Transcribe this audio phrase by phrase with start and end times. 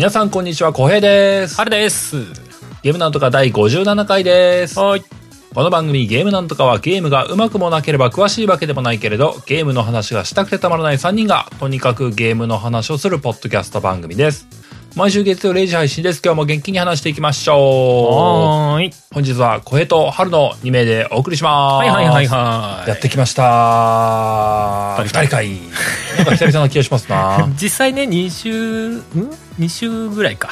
[0.00, 1.56] 皆さんこんにちは、小平です。
[1.56, 2.16] 春です。
[2.82, 4.78] ゲームなんとか第57回です。
[4.78, 5.04] はい。
[5.54, 14.48] この番組ゲームなんとかはゲームがうまくもなければ詳しいわけでもないけれど、ゲームの話がしたくてたまらない3人が、とにかくゲームの話をするポッドキャスト番組です。
[14.96, 16.20] 毎週月曜0時配信です。
[16.22, 18.14] 今日も元気に話していきましょう。
[18.74, 18.90] はーい。
[19.14, 21.86] 本日は小平と春の2名でお送りします。
[21.86, 22.88] はいはいはいはい。
[22.88, 25.02] やってきました。
[25.04, 25.48] 二人会。
[26.16, 27.48] なんか久々な気がしますな。
[27.60, 29.00] 実際ね、2週、ん
[29.60, 30.50] ?2 週ぐらいか。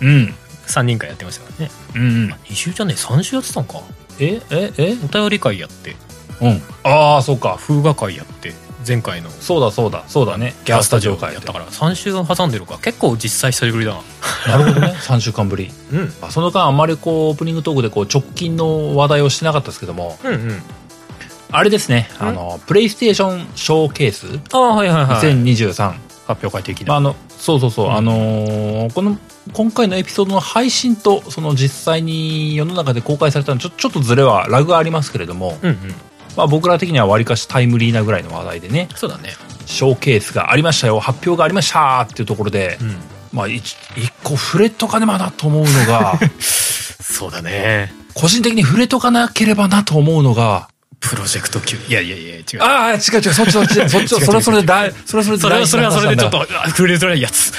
[0.00, 0.34] うん。
[0.66, 1.70] 3人会やってましたからね。
[1.94, 2.30] うんうん。
[2.50, 3.80] 2週じゃねえ、3週やってたんか。
[4.18, 4.96] えええ？
[5.04, 5.94] お便り会やって、
[6.40, 6.62] うん。
[6.84, 7.56] ああ、そうか。
[7.60, 8.54] 風画会やって、
[8.86, 10.04] 前回のそうだそうだ。
[10.06, 10.54] そうだね。
[10.64, 14.00] ギャースタジオ会やったから、3週挟んでるから、結構実際久しぶりだな。
[14.58, 14.94] なるほどね。
[15.00, 15.70] 3週間ぶり。
[15.92, 16.14] うん。
[16.22, 20.62] あその間あんまりこう、オープニングトークでこう、直近の話題をしてなかったですけども、うんうん。
[21.50, 22.08] あれですね。
[22.20, 25.16] んあの、プレイステーションショーケースああ、はいはいはい。
[25.22, 25.92] 2023。
[26.28, 27.08] 発表会的まあ、あな。
[27.08, 27.86] の、そうそうそう。
[27.86, 29.16] うんあのーこの、
[29.54, 35.94] 今回のエピソードの配信と、その実際に世の中で公開されたのちょ、ちょっとズレは、ラグがありますけれども、うんうん。
[36.38, 39.30] まあ僕ら的には割かしタイムリーなぐらいの話題でね、そうだね。
[39.66, 42.96] ショーケースがありましたよ、発表がありましたっていうところで、うん。
[43.32, 46.16] まあ一一個触れとかねばなと思うのが、
[47.02, 47.92] そうだね。
[48.14, 50.68] 個人的に触れとかなければなと思うのが、
[51.00, 51.76] プロジェクト級。
[51.76, 52.62] いやいやいや、違う。
[52.62, 57.52] ああ、違う違う、そっちそっち、 そっち、それはそれで大、それはそれでそれは、それはそれでちょっと、あ触れづらいやつ。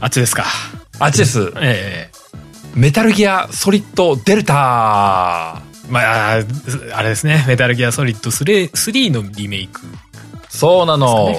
[0.00, 0.44] あっちですか。
[0.98, 1.52] あっちです。
[1.60, 2.10] え
[2.74, 7.44] メタルギアソリッドデルタえまあ、あれですね。
[7.46, 9.82] メタルギアソリッド3 3のリメイク。
[10.48, 11.26] そうなの。
[11.26, 11.34] はい。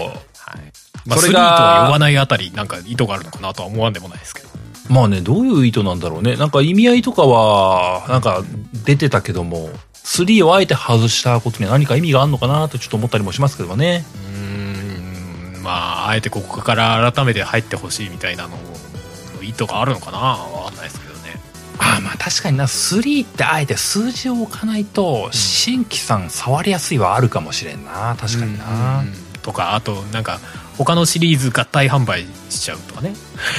[1.06, 4.50] まあ、3とそれがは呼ばないあたり、なんか意図があるのかなとは思わんでもないですけど。
[4.90, 6.36] まあね、どういう意図なんだろうね。
[6.36, 8.44] なんか意味合いとかは、なんか
[8.86, 9.72] 出てたけども、
[10.04, 14.06] 3をあえて外したことには何か意味があるのかなとちょっと思ったりもしますけどもね。
[14.14, 18.58] うーん、まあ、あえてここから改めて入ってほしいみたいなの
[19.36, 20.83] の意図があるのかなわかんない。
[21.80, 28.16] ああまあ確かにな、3ってあえて数字を置かないと、新規さん触りやすいはあるかもしれんな。
[28.20, 29.00] 確かにな。
[29.00, 29.14] うん
[29.44, 30.40] とかあとなんか
[30.78, 33.14] 他のシリーズ合体販売しちゃうとかね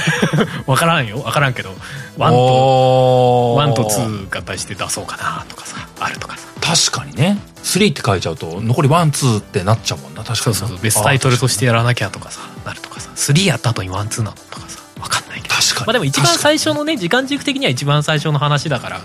[0.67, 1.69] わからんよわからんけど
[2.17, 7.37] 1とおー1と2合体して出そうかなとかさあるとかさ確かにね。
[7.63, 10.23] 3って書いちゃうと、残り1、2ってなっちゃうもんな。
[10.23, 10.59] 確かにな。
[10.59, 14.54] そうそうそうベストタイトルとしてやらなきゃとかさなるとかさ3やった後にワンツーなのと
[15.01, 15.85] かさわかんないけど確かに。
[15.87, 19.03] まあでも一番最初のね時間軸的には一番最初の話だから、に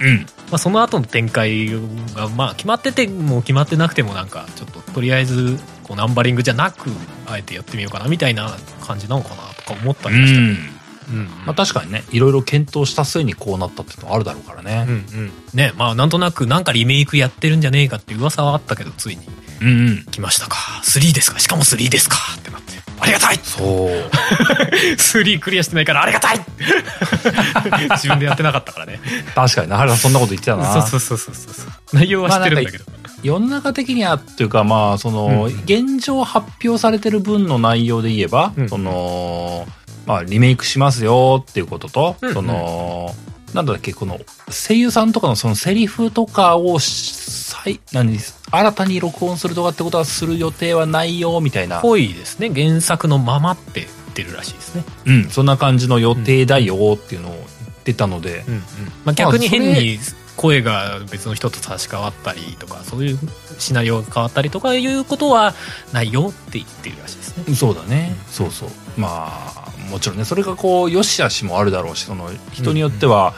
[0.00, 0.26] うん。
[0.50, 1.68] まあ、その後の展開
[2.14, 6.90] がまあ決まってても決まってなくてもなんかちょっととりあえずこうナンバリングじゃなく
[7.26, 8.56] あえてやってみようかなみたいな
[8.86, 10.75] 感じなのかなとか思ったうりもした、ん。
[11.08, 14.86] うんまあ確かにね、いろいろ検討した末にこうなったっていうのはあるだろうからね。
[14.88, 15.32] うんうん。
[15.54, 19.26] ねまあなんとなくなんかリメイクやってるんじゃねえかっていう噂はあったけどついに。
[19.26, 20.04] うんうん。
[20.10, 20.56] 来ましたか。
[20.84, 21.38] 3ですか。
[21.38, 22.16] しかも3ですか。
[22.38, 22.72] ってなって。
[22.98, 23.38] ありがたい。
[23.42, 23.88] そう。
[24.96, 26.40] 3クリアしてないからありがたい。
[27.96, 29.00] 自分でやってなかったからね。
[29.34, 30.72] 確かにな、原田そんなこと言ってたな。
[30.82, 31.66] そうそうそうそうそう。
[31.92, 32.84] 内容は知ってるんだけど、
[33.22, 35.62] 世の中的にはっていうかまあその、うん。
[35.64, 38.68] 現状発表されてる分の内容で言えば、うん。
[38.68, 39.66] その
[40.06, 43.14] まあリメイクしますよっていうことと、うんその
[43.54, 44.18] なんだっけこの
[44.50, 52.50] 声優さんとかのそのセリフとかを再何新たに録音するとかってことはする予定はないよみたいな、ぽいですね。
[52.50, 54.84] 原作のままって言ってるらしいですね。
[55.06, 57.44] うん、そんな感じの予定だよっていうのを言っ
[57.84, 58.62] てたので、うんうん。
[59.04, 59.98] まあ、逆に変に
[60.36, 63.18] 声が別の人と差し替わったりとかそういう
[63.58, 65.54] シナリオが変わったりとかいうことは
[65.92, 67.54] ないよって言ってるらしいですね。
[67.54, 68.68] そうだね、そうそう。
[68.98, 73.34] まあもちろんねそれがこう良し悪しもあるだろうしその人によっては、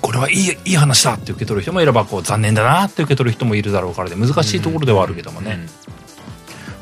[0.00, 5.66] これはいいいい話だって受け取る人もいればこう残念だなって受け取る人もいるだろうからで難しいところではあるけどもね、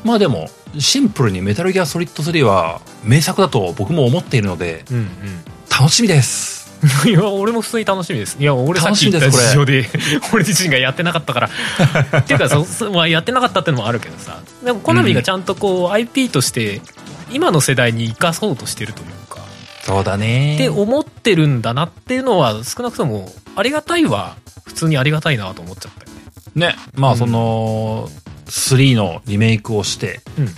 [0.03, 0.47] まあでも
[0.77, 5.09] シンプルに「メタルギアソリッド3」は名作だと僕も思っているのでうんうん。
[5.77, 6.65] 楽しみです。
[7.05, 8.37] いや俺も普通に楽しみです。
[8.39, 9.89] いや俺さっき言です事情で
[10.31, 11.49] 俺自身がやってなかったから。
[12.19, 14.39] っていうかそそ、まあ、やってなかったってのもあるけどさ。
[14.63, 16.81] でもコナミがちゃんとこう IP として
[17.35, 19.41] 今の世代に生かそうとしてるというか。
[19.83, 20.55] そうだね。
[20.55, 26.17] って思ってるんだなっていうのは少なくともありがたいは普通にありがたいなと思っちゃったよ
[26.55, 26.67] ね。
[26.67, 26.75] ね。
[26.95, 27.13] まうん。
[27.15, 28.09] あその、
[28.45, 30.45] 3のリメイクをして、うん。
[30.45, 30.51] ま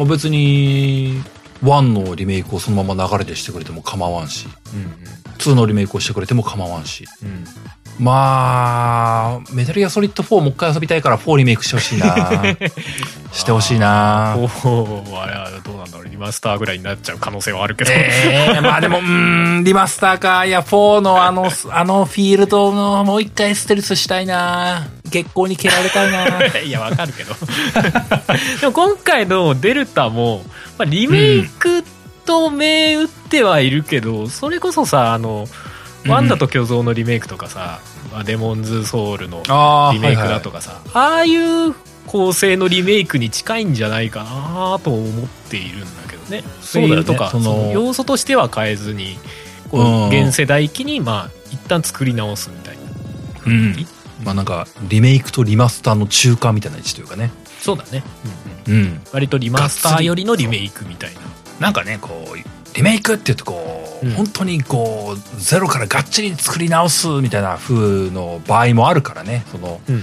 [0.00, 1.22] あ、別に
[1.62, 4.48] 1のリメイクをそのまま流れでしてくれても構わんし
[5.38, 7.06] 2のリメイクをしてくれても構わんし。
[7.22, 7.44] うんうん
[7.98, 12.14] まあメタルギアソリッド4もう一回遊びたいから4リメイクしてほしいな。
[13.32, 14.32] してほしいな。
[14.32, 16.08] あれはどうなんだろう。
[16.08, 20.44] リマスターぐらいになっちゃう可能性はあるけど、ええまあでも、うーん、リマスターか。
[20.44, 24.86] いや、4のあの、 あのフィールドのもう一回ステルスしたいな。
[25.10, 26.46] 月光に蹴られたいな。
[26.62, 27.34] いやわかるけど。
[28.60, 30.44] でも今回のデルタも、
[30.78, 31.84] まあ、リメイク
[32.24, 35.46] と銘打ってはいるけど、それこそさあの
[36.06, 37.80] ワンダと巨像のリメイクとかさ、
[38.12, 41.74] まあデモンズソウルのあリメイクだとかさ、ああいう
[42.06, 46.44] 構成のリメイクに近いんじゃないかなと思っているんだけどね。
[46.60, 47.04] そうだよね。
[47.04, 49.18] とかその要素としては変えずに
[49.70, 52.82] こう現世代機にまあ一旦作り直すみたいな。
[53.46, 53.76] うん。
[54.24, 57.30] まあなんかリメイクとリマスターの中間みたいな位置というかね。
[57.60, 58.02] そうだね、
[58.66, 58.82] うんうん。
[58.82, 59.00] うん。
[59.12, 61.20] 割とリマスター寄りのリメイクみたいな。
[61.60, 62.38] なんかねこう
[62.74, 64.12] リメイクっていうとこう、うん。
[64.14, 69.44] 本当にこうゼロからがっちり作り直すみたいな風の場合もあるからね。
[69.50, 70.02] そのうんうん。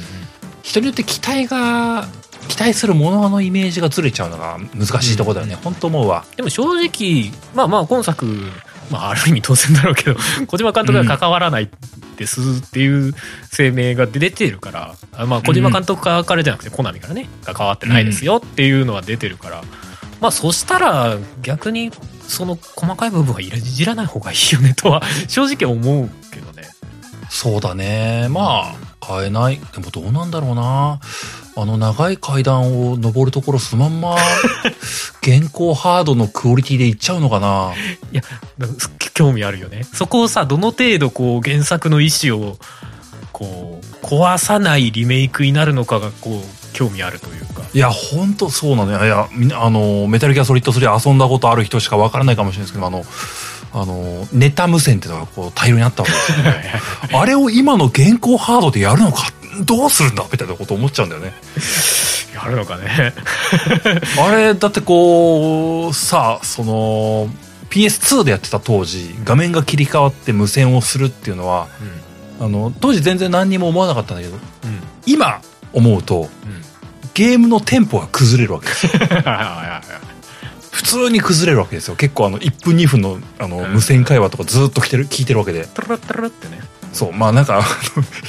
[0.64, 2.08] 人によって期待が
[2.48, 6.26] 期待するもののイメージがずれちゃうのが難しいところだよね、本当思うわ。
[6.36, 8.26] でも正直まあまあ今作、
[8.92, 10.16] まあ、ある意味当然だろうけど
[10.48, 11.70] 小島監督が関わらない
[12.18, 13.14] ですっていう
[13.56, 19.64] 声明が出てるから、あまあ小島監督側からじゃなくてコナミからね関わってないですよっていうのは出てるから、
[20.20, 21.92] まあそしたら逆に
[22.32, 26.70] その細かい部分はいじらない方がいいよねとは 正直思うけどね。
[27.30, 28.28] そうだね。
[28.30, 29.60] まあ変えない。
[29.74, 31.00] でもどうなんだろうな。
[31.58, 34.16] あの長い階段を登るところそのまんま
[35.22, 37.74] 現行ハードのクオリティでいっちゃうのかな。
[38.12, 38.22] いや
[39.14, 39.86] 興味あるよね。
[39.94, 42.58] そこをさどの程度こう原作の意思を
[43.34, 47.64] こう壊さないリメイクになるのかがこう興味あるというか。
[47.74, 49.06] いやほんとそうなのよ。
[49.06, 49.28] いや
[49.62, 53.06] あのメタルギアソリッド3遊んだことある人しかわからないかもしれないですけどあの
[53.74, 56.74] あのネタ無線っていうのがこう大量にあったわけですよね。
[57.14, 59.32] あれを今の現行ハードでやるのか
[59.62, 61.34] どうするんだみたいなこと思っちゃうんだよね。
[62.34, 63.14] やるのかね。
[64.20, 67.30] あれだってこうさあその
[67.70, 71.68] PS2 でやってた当時画面が切り替わって無線をするっていうのは
[72.40, 74.80] あの当時全然何にも思わなかったんだけどうんうん。
[75.06, 75.42] 今
[75.74, 76.62] 思うとうん
[77.14, 78.92] ゲームのテンポが崩れるわけですよ。
[80.72, 81.96] 普通に崩れるわけですよ。
[81.96, 83.74] 結構あの1分2分のあのうん。
[83.74, 85.68] 無線会話とかずっと来てる聞いてるわけで。
[85.68, 86.62] トララッってね。
[86.94, 87.14] そう。
[87.14, 87.62] まあなんか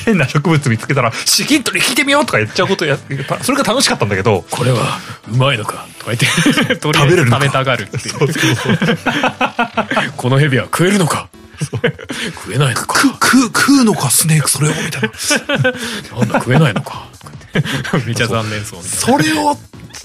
[0.04, 2.98] 変な植物見つけたら「至近距離聞いてみよう」とか言っちゃうことや
[3.42, 4.98] それが楽しかったんだけどこれは
[5.32, 8.14] うまいのかとか言って食べれる食べたがるっていう。
[10.16, 11.28] この蛇は食えるのか
[11.64, 13.00] 食えないのか。
[13.00, 16.18] 食食う食うのかスネークそれをみたいな。
[16.18, 17.08] なんだ食えないのか。
[18.06, 19.22] めちゃ残念そうみたいな。
[19.22, 19.56] それを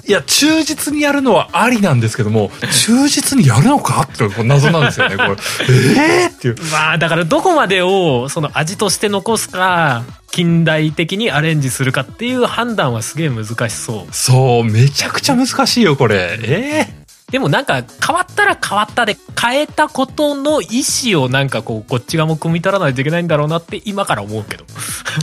[0.07, 5.18] いや忠実にやるのはありなんですけども忠実にやるのかって謎なんですよね。
[5.18, 6.56] これええー、っていう。
[6.71, 14.13] まあだからどこまでをその味として残すか近代的にアレンジするかっていう判断はすげえ難しそう。
[14.13, 16.39] そうめちゃくちゃ難しいよこれ。
[16.42, 20.82] ええでもなんか変わったら変わったで変えたことの意
[21.12, 24.64] 思をなんかこうこっち側も汲み取らないといけないんだろうなって今から思うけど、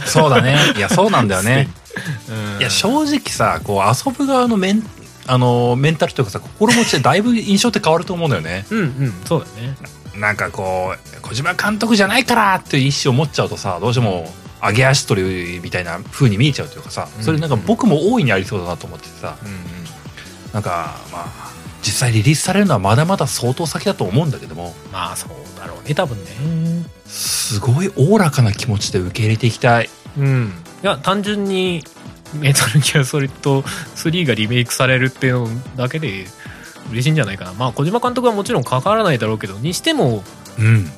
[0.05, 0.59] そうだね。
[0.77, 1.71] いやそうなんだよね。
[2.29, 2.61] うん。
[2.61, 4.83] いや正直さこう遊ぶ側のメン
[5.27, 8.67] あのメンタルというかさ心持ちでだいぶ印象って変わると思うんだよね。
[8.69, 9.75] うんうんそうだね。
[10.15, 14.31] なんかこう小島監督じゃないからっていう意思を持っちゃうとさどうしても
[14.61, 19.37] 上げ足取りみたいな風に見えちゃうというかさそれなんか僕も大いにありそうだなと思っててさ。
[19.43, 19.57] うんうん。
[20.53, 21.54] なんかまあ
[21.85, 24.75] 実際リリースされるのはまだまだ相当先だと思うんだけども。
[24.91, 26.31] まあそうだろうね多分ね。
[27.07, 29.91] すごいおおらかな気持ちで受け入れていきたい。
[30.19, 30.53] うん。
[30.83, 31.85] いや単純に
[32.33, 36.25] メタルギアソリッド3がリメイクされるっていうのだけで
[36.91, 37.53] 嬉しいんじゃないかな。
[37.53, 40.25] まあ小島監督はもちろん関わらないだろうけどにしても
[40.59, 40.91] うん。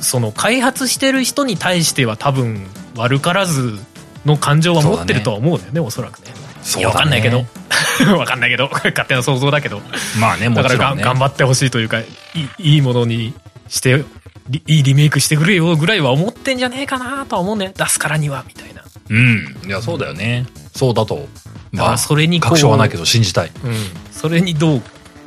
[0.00, 2.66] その開発してる人に対しては多分
[2.96, 3.78] 悪からず
[4.24, 6.34] の感情は持ってるとは思うんだよねおそらくね。
[6.78, 7.44] いやわかんないけど
[8.16, 9.80] わかんないけど勝手な想像だけど。
[10.18, 13.34] まあねもだからが、ちろんね頑張ってほしいというかいいいいものに
[13.68, 14.04] して
[14.48, 18.82] リいいリメイクしてくれよぐらいは思ってんじゃねえかなとは思うんだよ出すからにはみたいな。
[19.10, 19.56] うん。
[19.66, 20.46] いやそうだよね。
[20.74, 21.28] そうだと。
[21.72, 23.50] だからそれに確証はないけど信じたい。
[23.64, 23.74] うん、
[24.12, 24.82] それにどう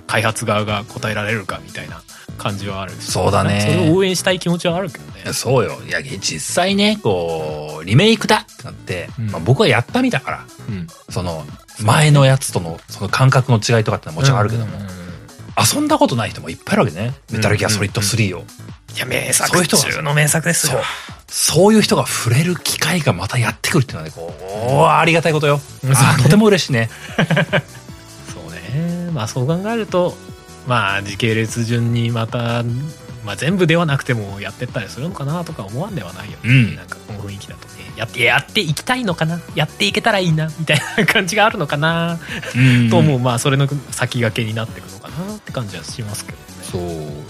[0.08, 2.02] 開発側が応えられるかみたいな
[2.38, 3.62] 感じはあるしそうだね。
[3.62, 5.34] それを応援したい気持ちはあるけどね。
[5.34, 5.80] そうよ。
[5.88, 9.32] いや実際ねこうリメイクだってなって、うん。
[9.32, 10.88] まあ、僕はやった身だからうん。
[11.10, 11.46] その
[11.82, 14.82] 前のやつとのその感覚の違いとかってのはもちろんあるけども、うん。
[14.82, 15.08] うんうん
[15.58, 18.42] 遊んだことない人もいっぱいいるわけね、メタルギアソリッド3を、
[18.96, 20.78] いや名そういう作人が中の名作ですそう。
[20.78, 20.84] よ
[21.28, 24.32] そういう人が触れる機会がまたやってくるっていうのはねこ
[24.84, 25.60] うありがたいことよ、
[26.22, 26.90] とても嬉しいね。
[28.32, 29.10] そうね。
[29.12, 30.16] まあそう考えると
[30.68, 32.64] まあ時系列順にまた、
[33.26, 36.76] まあ、全部ではなくてもやってったりするのかなとか思わんではないよね、うん。
[36.76, 37.68] なんかこの雰囲気だと。
[37.68, 39.42] ねやってやっていきたいのかな？
[39.56, 42.20] やっていけたらいいなみたいな感じがあるのかな、
[42.56, 42.90] うん。
[42.92, 43.20] と思う。
[43.20, 46.44] まあそれの先駆けになっていくのかなって感じはしますけどね。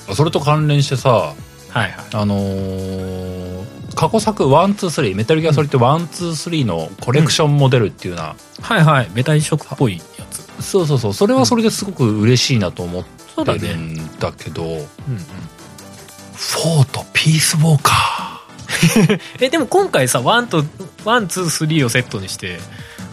[0.08, 0.16] そう。
[0.16, 1.36] それと関連してさはい
[1.74, 1.94] はい。
[2.14, 9.10] あのー過去作123メタルギアソリッド123のコレクションモデルっていうような、はいはい。
[9.16, 10.44] メタ移植っぽいやつ。
[10.64, 11.14] そうそうそう。
[11.14, 14.80] それはそれですごく嬉しいなと思ってそうだるねんだけど、うんうん。
[14.80, 18.42] フォーとピースウォーカ
[19.40, 20.64] えでも今回さ1と
[21.04, 22.60] 123をセットにして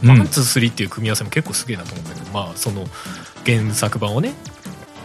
[0.02, 2.88] ー、うん123っていう組み合わせも結構すげえなと思うんだけどまあその
[3.44, 4.32] 原作版をね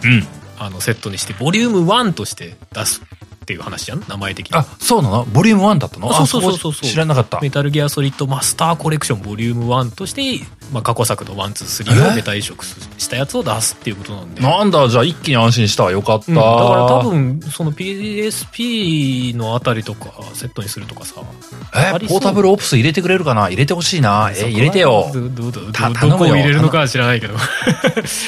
[0.04, 0.26] うん。
[0.58, 3.02] あのセットにしてボリューム1として出す
[3.50, 4.56] っていう話じゃん名前的に。
[4.56, 5.24] あそうなの？
[5.24, 6.08] ボリューム1だったの？
[6.08, 6.72] あそうそうそう。
[6.72, 7.40] そう知らなかった。
[7.40, 14.40] メタルギアソリッドマスターコレクションボリューム1として、まあ、過去作の123をメタ移植したやつを出すっていうことなんで。
[14.40, 21.20] なんだじゃあ一気に安心したよかった、うんだから多分その PSP のあたりとかセットにするとかさ。
[21.74, 22.06] え？
[22.06, 23.48] ポータブルオプス入れてくれるかな？
[23.48, 24.30] 入れてほしいな。
[24.32, 25.10] え入れてよ。
[25.12, 25.72] どどどど
[26.16, 27.34] こを入れるのかは知らないけど。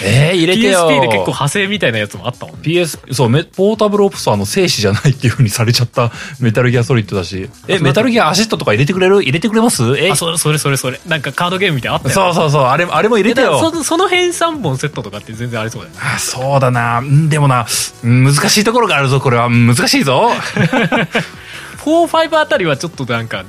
[0.05, 0.88] えー、入れてよ。
[0.88, 2.62] PSP で結構派生みたいなやつもあったもんね。
[2.62, 7.49] PS そうメポータブルオプスはあの静止じゃないっていう風にされちゃったメタルギアソリッドだし。
[7.69, 9.83] えメタルギアアシットとか入れてくれる入れてくれます？
[9.99, 11.00] えあそれそれそれそれ。
[11.07, 12.33] なんかカードゲームみたいなのあったよ。
[12.33, 12.62] そうそうそう。
[12.64, 13.59] あれあれも入れてよ。
[13.59, 16.00] そその辺3本セットとかって全然ありそうだよね。
[16.02, 16.99] あそうだな。
[16.99, 17.66] うんでもな
[18.04, 19.47] うん難しいところがあるぞこれは。
[19.47, 20.31] うん難しいぞ。
[21.85, 23.45] 45あたりはちょっとなんか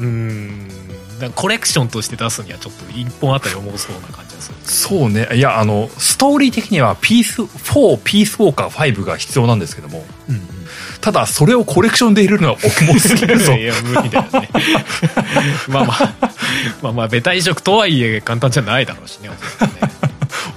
[0.00, 0.68] うーん
[1.34, 4.56] コレクションとして出すにはちょっと1本あたり重そうな感じがする。
[4.62, 5.28] そうね。
[5.34, 10.04] いやあのストーリー的にはピース4ピースウォーカー5が必要なんですけども。
[10.28, 10.57] うん
[11.00, 13.52] ただそれをコレクションで入れるのは重すぎるぞ。
[13.52, 14.50] いや無理だよね。
[15.68, 16.14] まあまあ
[16.82, 19.34] まあまあベタ移植とはいえ簡単じゃないだろうしねね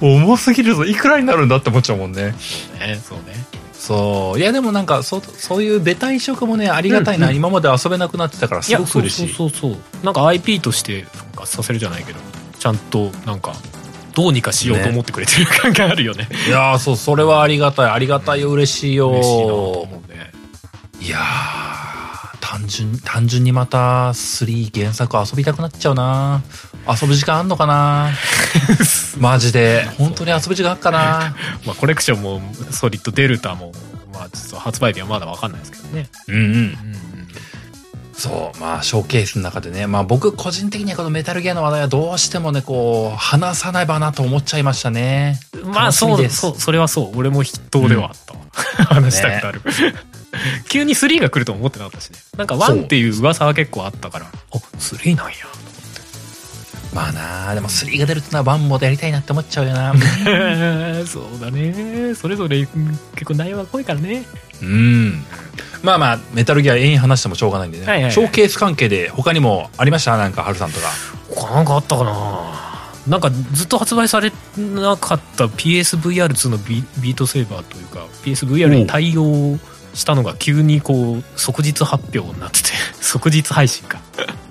[0.00, 0.84] 重すぎるぞ。
[0.84, 2.34] いくらになるんだって思っちゃうもんね。
[2.78, 3.44] ねそうね。
[3.72, 4.38] そう。
[4.38, 7.32] いやでもなんかそそういうベタ移植もねありがたいな、うん。
[7.32, 9.34] うん今まで遊べなくなってたからすごく嬉しい。
[9.34, 10.04] そうそうそうそう。
[10.04, 12.18] なんか IP として復活させるじゃないけど
[12.58, 13.54] ちゃんとなんか
[14.14, 16.28] どうにかしようと思ってくれてる感があるよね。
[16.46, 17.90] いやーそうそれはありがたい。
[17.90, 18.50] ありがたいよ。
[18.50, 19.10] 嬉しいよ。
[19.10, 20.31] 嬉しいなと思うね
[21.04, 26.42] いやー単純単純にまた3原作遊びたくなっちゃうな。
[26.88, 28.10] 遊ぶ時間あんのかな？
[29.18, 29.84] マジで。
[29.98, 31.34] 本当に遊ぶ時間あっかな？
[31.66, 32.40] まあコレクションも
[32.70, 33.72] ソリッドデルタも
[34.12, 36.08] まあちょっと発売日はまだわかんないですけどね。
[36.28, 36.42] うんうん。
[36.44, 36.76] うん
[38.14, 39.88] そうまあショーケースの中でね。
[39.88, 45.40] まあ僕個人的にはこのメタルギアの話題はどうしてもねこう話さないばなと思っちゃいましたね。
[45.64, 46.36] まあそうです。
[46.36, 47.18] そうそれはそう。
[47.18, 48.40] 俺も筆頭ではあったわ、
[48.94, 49.62] 話したくなる、
[50.68, 52.18] 急に3が来ると思ってなかったしね。
[52.36, 54.26] なんか1っていう噂は結構あったから。
[54.26, 55.34] あ3なんや。
[56.94, 59.94] まあなあでも3が出るってのは1もやりたいなって思っちゃうよな。
[61.06, 62.14] そうだね。
[62.14, 64.24] それぞれうん結構内容が濃いからね。
[64.62, 65.24] うん。
[65.82, 68.12] まあまあメタルギア永遠話してもしょうがないんでね、はいはいはい。
[68.12, 70.16] ショーケース関係で他にもありました？
[70.16, 70.86] なんかハルさんとか。
[71.30, 72.12] 他なんかあったかな。
[73.08, 79.58] なんかずっと発売されなかった PSVR2 のビビートセーバーというか PSVR に対応
[79.94, 82.70] したのが急にこう即日発表になってて
[83.00, 84.00] 即日配信か。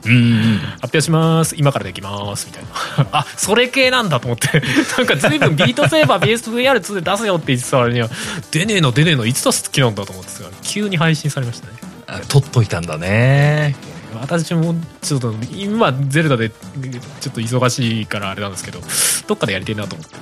[0.03, 1.55] うんうん発表します。
[1.57, 2.47] 今からできます。
[2.47, 3.07] みたいな。
[3.19, 4.61] あそれ系なんだと思って。
[4.97, 8.09] なんか随分ビートセーバー PSVR2 で出すよって言ってた割には
[8.51, 10.39] 出ねえの出ねえのいつ出す気なんだと思ってた。
[10.39, 11.73] から急に配信されましたね。
[12.07, 13.75] あ取っといたんだね。
[14.19, 18.81] 私もちょっと今ゼルダでちょっと忙しいからあれなんですけど
[19.27, 20.15] どっかでやりたいなと思って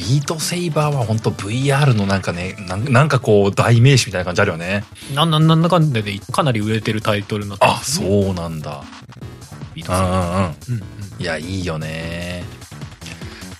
[0.00, 4.82] ビートセイバーは本当 VR のなんかねなんなんかこう代名詞みたいな感じあるよね。
[5.14, 8.82] なんなんなんだかんだでかなり売れてるタイトルになってあそうなんだ。
[9.74, 10.50] ビートセーバうんうんうん。
[10.52, 11.22] ーうんうん。
[11.22, 12.44] いやいいよね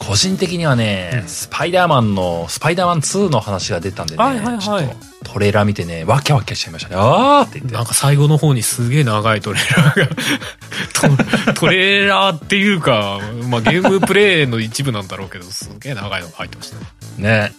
[0.00, 1.28] 個人的にはね、うん。
[1.28, 4.96] スパイダーマンのスパイダーマン2の話が出たんでね、はいはいはい。
[5.22, 6.96] トレーラー見てねワキャワキャしちゃいましたね。
[6.98, 7.74] あーって言って。
[7.74, 16.86] なんか最後の方にすげえ長いトレーラーが トトレーラーっていうか、まあ、ゲームプレイの一部なんだろうけどすげえ長いのが入ってましたね。
[17.18, 17.52] ね。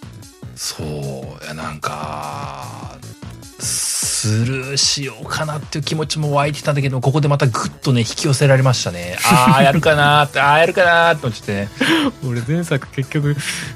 [0.56, 2.98] そういやなんか
[4.04, 9.18] スルーしようかなっていう気持ちも湧いてたんだけどここでまたグッとね引き寄せられましたね。
[9.30, 11.52] ああやるかなーってああやるかなーって思って。
[11.54, 11.70] ね
[12.28, 13.36] 俺前作結局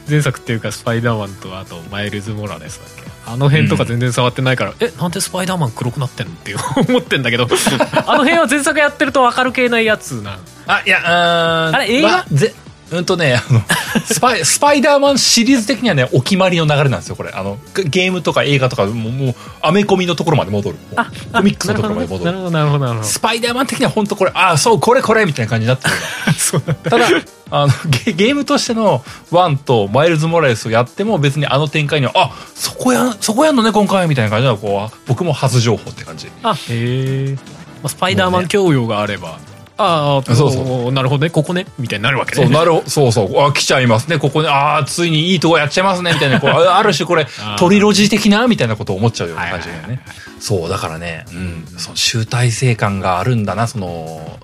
[0.09, 3.11] 前作っていうかスパイダーマンとあとマイルズ・モラレスだっけ？
[3.27, 6.33] あの辺とか全然触ってないから、えなんでスパイダーマン黒くなってんの？
[6.33, 6.55] って
[6.89, 7.47] 思ってんだけど。
[8.05, 12.09] あの辺は前作やってると分かる系のやつなあいやあーあれ映画？
[12.09, 12.53] まぜ
[12.95, 13.61] うんとねあの
[14.05, 17.31] スパイスパイダーマンシリーズ的にはねお決まりの流れなんですよこれ。
[17.33, 20.77] あのゲゲームとか映画とかもうもうアメコミのところまで戻る。
[20.95, 22.25] もうコミックスのところまで戻る。
[22.25, 25.93] なるほどなるほどなるほどスパイダーマン的には本当これああそうこれこれみたいな感じになってる。
[26.37, 26.61] そう。
[26.61, 27.07] ただ
[27.51, 27.73] あの
[28.05, 36.29] ゲゲームとしての1とマイルズ・モラレスをやっても別にあの展開にはあそこやんそこやんのね今回みたいな感じでこう僕も初情報って感じ。
[36.43, 37.35] あへえ、
[37.81, 39.37] まあ、スパイダーマン教養があれば
[39.77, 43.41] ああそうそなるほどねここねみたいになるわけねそう、なるほそうそう。
[43.41, 44.19] あ、来ちゃいますね。
[44.19, 44.47] ここね。
[44.47, 46.13] ああ、ついにいいとこやっちゃいますね。
[46.13, 46.39] みたいな。
[46.39, 47.27] こうあ ある種これ
[47.57, 48.47] トリロジー的な？
[48.47, 50.01] みたいなことを思っちゃうような感じだよね。
[50.39, 51.67] そう、だからね、うん。
[51.77, 54.39] その集大成感があるんだな、その、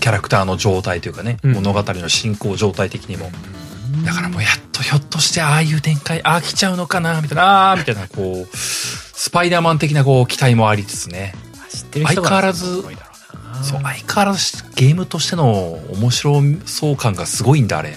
[0.00, 3.30] キャラクターの状態というかね、うん物語の進行状態的にも。
[4.04, 11.34] だからもうやっとひょっとしてああいう展開、ああ来ちゃうのかなみたいな、ああみたいな、こう、スパイダーマン的なこう期待もありつつね。
[11.70, 12.84] 知ってる人が相変わらず
[13.62, 15.50] そう、相変わらずゲームとしての
[15.92, 17.96] 面白そう感がすごいんだ、あれ。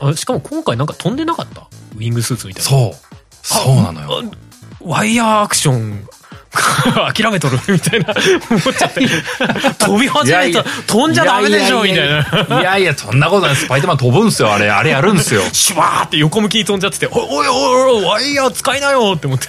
[0.00, 1.68] あしかも今回なんか飛んでなかった？
[1.94, 2.96] ウィングスーツみたいなそう。
[3.42, 4.22] そうなのよ。
[4.24, 4.36] あ
[4.82, 6.08] ワイヤーアクション
[7.14, 8.12] 諦めとるみたいな
[8.50, 9.06] 思っちゃって
[9.78, 12.08] 飛び始めた飛んじゃダメでしょみたい
[12.48, 13.56] ないやいや、そんなことない。
[13.56, 14.70] スパイダーマン飛ぶんすよ、あれ。
[14.70, 15.42] あれやるんすよ。
[15.52, 19.48] シュワーって横向きに飛んじゃってて「おいおいおいおいワイヤー使いなよ」って思って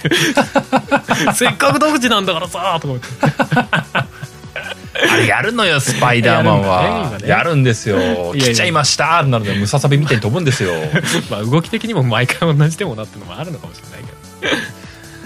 [1.34, 3.08] せっかく独自なんだからさとか思って
[4.94, 8.32] あれやるのよ、スパイダーマンやるねやるんですよ。
[8.34, 10.72] 来ちゃいましたってなるので、ムササビみたいに飛ぶんですよ。
[11.30, 14.00] まあ動き的にも毎回同じでもなってのもあるのかもしれない
[14.40, 14.56] けど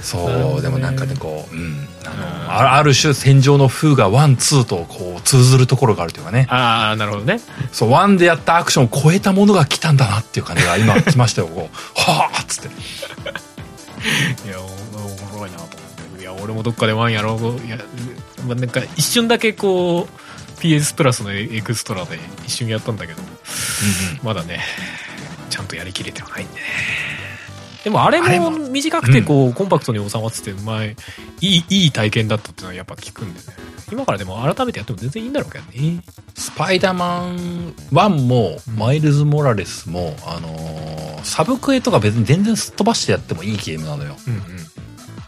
[0.02, 1.60] そう、でもなんかね、こう、うん。
[1.60, 6.46] うんあの、あある種、戦場の風がワン、ツーと、こう、通ずるところがあるというかね。
[6.48, 7.40] ああなるほどね
[7.72, 11.76] そう、ワンでやったアクションを超えたものが来たんだなっていう感じが今来ましたよ、こう。
[11.98, 12.68] はぁっつって。
[14.48, 14.68] いやおお
[15.32, 17.78] もろいなと思っていや俺もどっかでワンやろういや、
[18.44, 23.22] まあ、なんか一瞬だけこう PS プラスのエクストラで一瞬やったんだけど
[24.22, 24.60] まだね
[25.50, 26.60] ちゃんとやりきれてはないんでね。
[27.84, 30.96] でもあれもも短くてこう、コンパクトに収まっててうまい
[31.40, 33.46] いいいい体験だったっていうのはやっぱ聞くんでね。
[33.92, 36.02] 今からでも改めてやっても全然いいんだろうけどね。
[36.34, 44.16] スパイダーマン1も、マイルズ・モラレスも、あのーサブクエとか別に全然すっ飛ばしてやってもいいゲームなのよ。
[44.26, 44.42] うんうん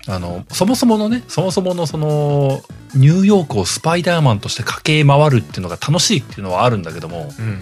[0.08, 2.62] あの、そもそものね、そもそものその、
[2.94, 7.60] ニューヨークをスパイダーマンとして駆け回るっていうのが楽しいっていうのはあるんだけども、うんうん。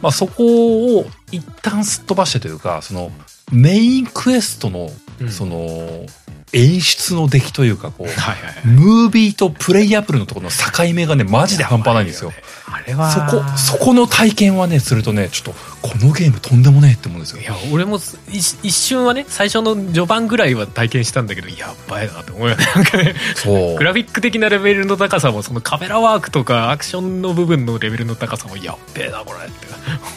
[0.00, 3.10] まあそこを一旦すっ飛ばしてというか、その、
[3.50, 5.28] メインクエストの、うん。
[5.28, 6.06] その、
[6.52, 8.66] 演出の出来というか、こう、はいはいはい。
[8.66, 12.32] ムービーとプレイアブルのところの境目がね、マジで半端ないんですよ。
[12.66, 13.10] あれは。
[13.10, 17.40] そこ、そこの体験はね、するとね、ちょっと、このゲームとんでもねえって思うんですよ。
[17.40, 17.44] い。
[17.44, 22.64] や俺も一一瞬はね最初の序盤ぐらいは体験したんだけどやっばいなって思うよね。
[22.74, 23.14] なんかね。
[23.36, 23.76] そう。
[23.78, 23.84] グ。
[23.84, 29.66] ラフィック的なレベルの高さもそのカメラワークとかアクションの部分のレベルの高さもやっべえなこれって。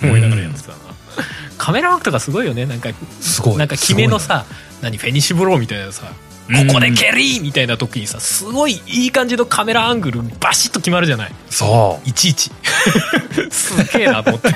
[0.01, 0.75] 思いながらやってたな、
[1.57, 2.65] カメラワークとかすごいよね。
[2.65, 2.89] なんか
[3.21, 3.57] すごい。
[3.57, 4.45] なんか決めのさ
[4.81, 6.03] 何フェニッシュブローみたいなさ
[6.67, 12.09] ここで蹴りみたいな時にさすごいいい感じのカメラアングルバシッと決まるじゃないすごい。
[12.09, 12.49] いちいち
[13.51, 14.55] すげえなと思って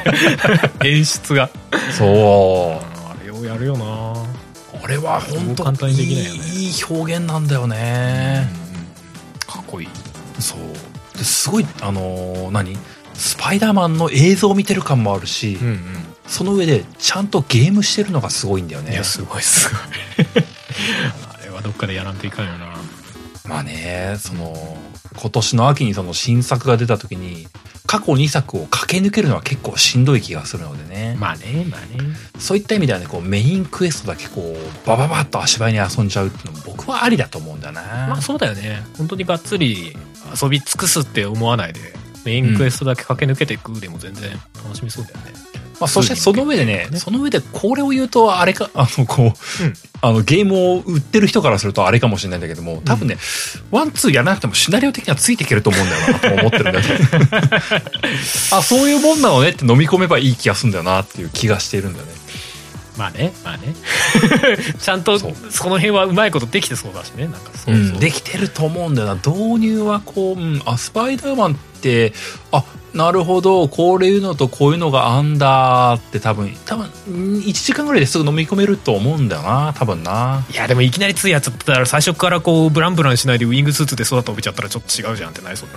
[0.90, 1.50] 演出が
[1.96, 2.08] そう。
[2.08, 3.04] そう。
[3.12, 8.50] あれをやるよなこれは本当簡単にできないよねいいい表現なんだよね。
[9.48, 9.88] かっこいい
[10.40, 11.18] そう。
[11.18, 12.76] ですごい、あのー何？
[13.14, 15.80] スパイダーマンの映像を見てる感もあるし、うん
[16.28, 19.04] その上でちゃんとゲームしてるのがすごいんだよねうんいや。
[19.04, 19.80] すごいすごい
[21.40, 22.74] あれはどっかでやらんといかんよな
[23.48, 24.78] まあね、その、
[25.18, 27.48] 今年の秋にその新作が出た時に、
[27.86, 31.18] 過去2作を駆け抜けるのは結構しんどい気がするのでね。
[31.20, 37.82] まあねまあねそういった意味ではね、こうメインクエストだけこう、バババッと足早に遊んじゃうっていうのも僕はありだと思うんだよな。
[38.08, 39.96] まあそうだよね本当にがっつり
[40.42, 41.82] 遊び尽くすって思わないで
[42.24, 44.32] メインクエストだけ駆け抜けていくでも全然
[44.64, 45.34] 楽しめそうだよね、
[45.80, 53.18] まあ、そしてその上でね、ねその上でこれを言うとあれか、 あの、こう、うんあの、ゲームを売ってる人からするとあれかもしれないんだけども、多分ね、
[53.72, 56.84] ワン、ツーやらなくてもシナリオ的にはついていけると思うんだよな、と思ってるんだよね。
[58.52, 62.12] あ、そういうもんなのねって飲み込めばいい気がするんだよなっていう気がしているんだよね。
[62.98, 63.74] まあねまあね
[64.80, 65.28] ちゃんとそ
[65.70, 69.16] の辺はうまいことできてそうだしねなんかそうそう、うんできてると思うんだよな。
[69.16, 71.73] 導入はこう、うん、あ、スパイダーマンって、
[72.52, 80.46] あ、なるほど、こういうのとこういうのがあんだって多分、多分、うん1時間ぐらいですぐ飲み込めると思うんだよな、多分な。
[80.52, 85.70] いやでもいきなり2やっちゃったら最初からこうブランブランしないでウィングスーツで空飛べちゃったらちょっと違うじゃんってなりそう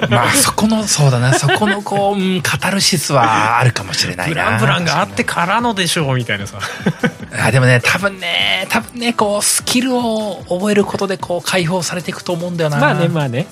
[0.00, 4.34] だまあ、そこの、そうだな、そこの、こう、うん、カタルシスはあるかもしれないな。
[4.34, 6.58] ブランブランがあってからのでしょうみたいなさ
[7.40, 12.78] あでもね、多分ね、多分ね、こう、スキルを覚えることで、こう、解放されていくと思うんだよな。
[12.78, 13.46] まあねまあね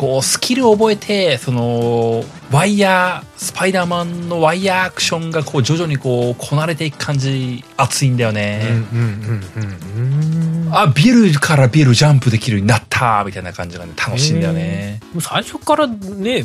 [0.00, 8.62] こう、スキルを覚えて、その、ワイヤー、スパイダーマンのワイヤーアクションが、こう、徐々にこう、こなれていく感じ、熱いんだよね。
[8.62, 15.00] うんうんうんうんうんあ、ビルからビルジャンプできるようになったみたいな感じがね、楽しいんだよね。
[15.12, 16.44] もう最初からね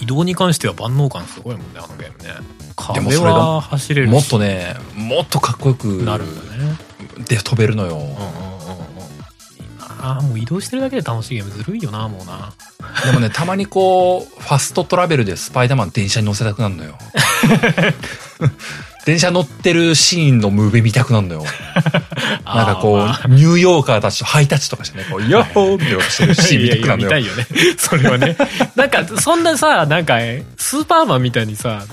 [0.00, 2.34] 移動に関しては万能感すごいもんねあのゲームね。
[2.74, 4.10] 壁でもそれがは走れるし。
[4.10, 6.76] もっとね、もっとかっこよくなるんだね。
[7.28, 7.96] で飛べるのよ。
[7.96, 8.16] うんうんうんうん。
[8.16, 8.20] い
[9.60, 12.52] いなあもう移動してるだけで楽しいゲームずるいよなもうな
[13.04, 16.98] でもね、たまにこう、ファストトラベルでスパイダーマン電車に乗せたくなるのよ。
[19.06, 21.44] 電車乗ってるシーンのムービー見たくなるのよ。
[22.44, 27.08] なんかこう、ニューヨーカーたちとハイタッチとかしてね、こう、ヤッホーってしてるシーン見たくなるのよ。
[27.08, 27.76] いやいや見たいよね。
[27.78, 28.36] それはね。
[28.76, 30.18] なんか、そんなさ、なんか、
[30.58, 31.84] スーパーマンみたいにさ、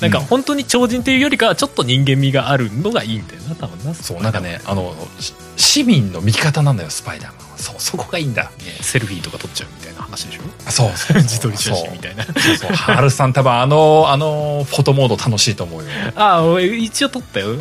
[0.00, 3.94] なんか本当に超人っていうよりかはちょっと人間味があるのがいいんだよな、多分な。
[3.94, 7.58] そう、なんかね、あの、し市民の味方なんだよ、スパイダーマンは。
[7.58, 8.44] そう、そこがいいんだ。
[8.44, 10.70] ねセルフィーとか撮っちゃうみたいな話でしょ？
[10.70, 11.16] そうそう。
[11.22, 12.24] 自撮り写真みたいな。
[12.24, 12.72] そうそう。
[12.72, 15.88] ハルさん多分あの、あの、フォトモード楽しいと思うよ。
[16.16, 17.50] ああ、俺一応撮ったよ。
[17.50, 17.58] うん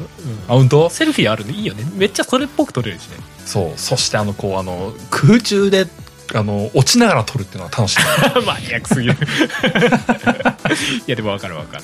[0.48, 0.90] あ、本当？
[0.90, 1.84] セルフィーあるのいいよね。
[1.96, 3.18] めっちゃそれっぽく撮れるしね。
[3.46, 3.80] そう。
[3.80, 5.88] そしてあの、こう、あの、空中で、
[6.36, 8.00] あの、落ちながら撮るっていうのは楽しい。
[8.46, 9.16] マニアックすぎる。
[11.08, 11.84] いや、でもわかるわかる。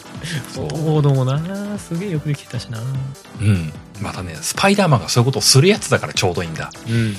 [0.53, 2.79] そうフォトモードもな、すげえよくできてたしな。
[3.39, 3.71] うん。
[4.01, 6.71] またね、スパイダーマンがそういうことをするやつだからちょうどいいんだ。
[6.87, 7.13] うんうんうん。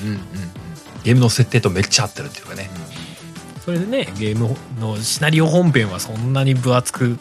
[1.04, 2.68] ゲームの設定とめっちゃ合ってるっていうかね。
[3.64, 7.18] それでねゲームのシナリオ本編はそんなに分厚く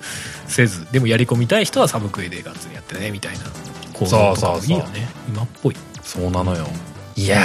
[0.47, 3.45] せずでもやり込みたい人はサブクエでがっつりやってねみたいな。
[3.93, 5.07] 構造とかもいいよね。
[5.29, 5.75] 今っぽい。
[6.01, 6.67] そうなのよ。
[7.15, 7.37] いや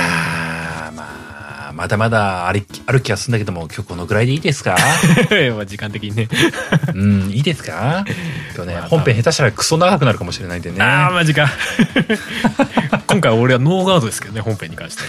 [0.91, 4.75] ー、まあ、まだまだありある気がするんだけども、今日このぐらいでいいですか？
[5.55, 6.27] まあ時間的にね。
[6.95, 8.05] うん、いいですか？
[8.57, 10.83] 今日ねまあ、本編下手したらクソ長くなるかもしれないんでね。
[10.83, 11.49] ああマジか
[13.07, 15.03] 今回は俺はノーガードですけどね本編に関して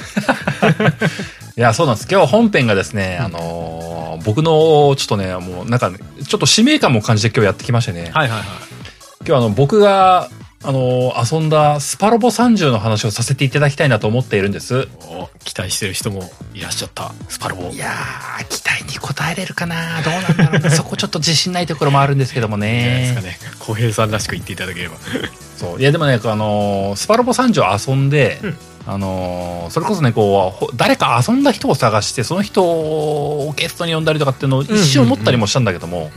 [1.60, 2.08] いや、そうなんです。
[2.10, 8.12] 今日本編がですね、あのー僕の、ちょっとね、もうなんかね、ちょっと使命感も感じて今日やってきましてね。
[8.14, 8.46] はいはいはい
[9.28, 10.30] 今日あの、僕が、
[10.64, 14.88] あのー遊んだスパロボ30の話をさせていただきたいなと思っているんです。
[15.02, 20.70] お期待してる人もいらっしゃったスパロボいやー、期待に応えれるかなどうなんだろうね。
[20.72, 23.28] そこちょっと自信ないところもあるんですけどもじゃないですかね。
[23.32, 24.96] ね小平さんらしく言っていただければ
[25.58, 25.82] そう。
[25.82, 28.58] いや、でもね、あのースパロボ30を遊んで、うん
[28.92, 36.10] あのーそれこそね、こうほ、誰か遊んだ人を探して、その人をゲストに呼んだりとかっていうのを一瞬思ったりもしたんだけども、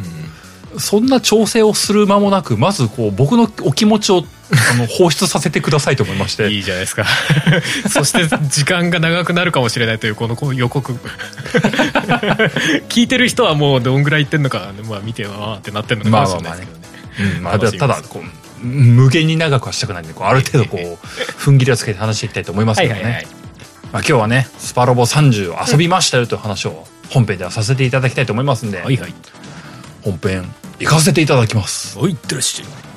[0.78, 4.24] そんな調整をする間もなく、まずこう、僕のお気持ちを、
[4.72, 6.50] あの、放出させてくださいと思いまして。
[6.50, 7.04] いいじゃないですか。
[7.90, 10.94] そして時間が長くなるかもしれないというこの予告。
[12.88, 16.72] 聞いてる人はもうどんぐらい言ってんのか、まあ、見てわーってなってるのかもしれないですけど
[17.28, 17.80] ね,、うん、まあ、楽しみです。
[17.80, 20.98] ただ、こう、無限に長くはしたくないんで、こう、ある程度こう、
[21.40, 23.00] 踏ん切りをつけて話していきたいと思いますけどね。
[23.00, 23.26] はいはいはい
[23.92, 29.14] まあ、今日はね、スパロボ30を遊びましたよという話を本編ではさせていただきたいと思いますんで、はいはい
[30.02, 30.44] 本編
[30.80, 31.96] 行かせていただきます。
[31.98, 32.91] おいってらっしゃい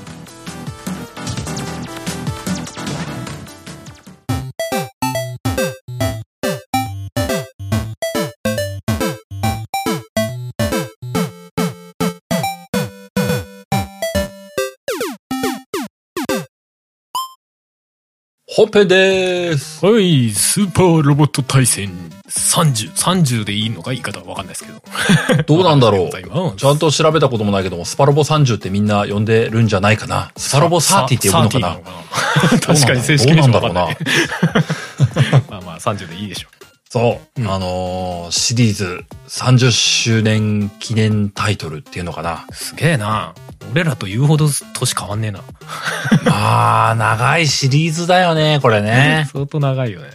[18.57, 19.85] 本編です。
[19.85, 21.89] はい、スーパーロボット対戦
[22.29, 22.93] 30。
[22.93, 24.81] 30でいいのか言い方はわかんないですけど。
[25.43, 30.31] どうなんだろうちゃんと調べたこともないけども、スパロボ30ってみんな呼んでるんじゃないかな。
[30.37, 31.67] スパロボ30って呼ぶのかな。
[31.75, 33.81] 30な確かに正式にどうなんだろうな。
[35.51, 36.47] まあまあ30でいいでしょ
[36.89, 37.41] そう。
[37.41, 42.45] うんあのーシリーズ30周年記念タイトルっていうのかな。
[42.49, 42.53] う。
[42.53, 43.33] すげえな。
[43.71, 45.41] 俺らと言うほど年変わんねえな。
[46.25, 49.27] まあ、長いシリーズだよね、これね。
[49.33, 50.09] 相当長いよね。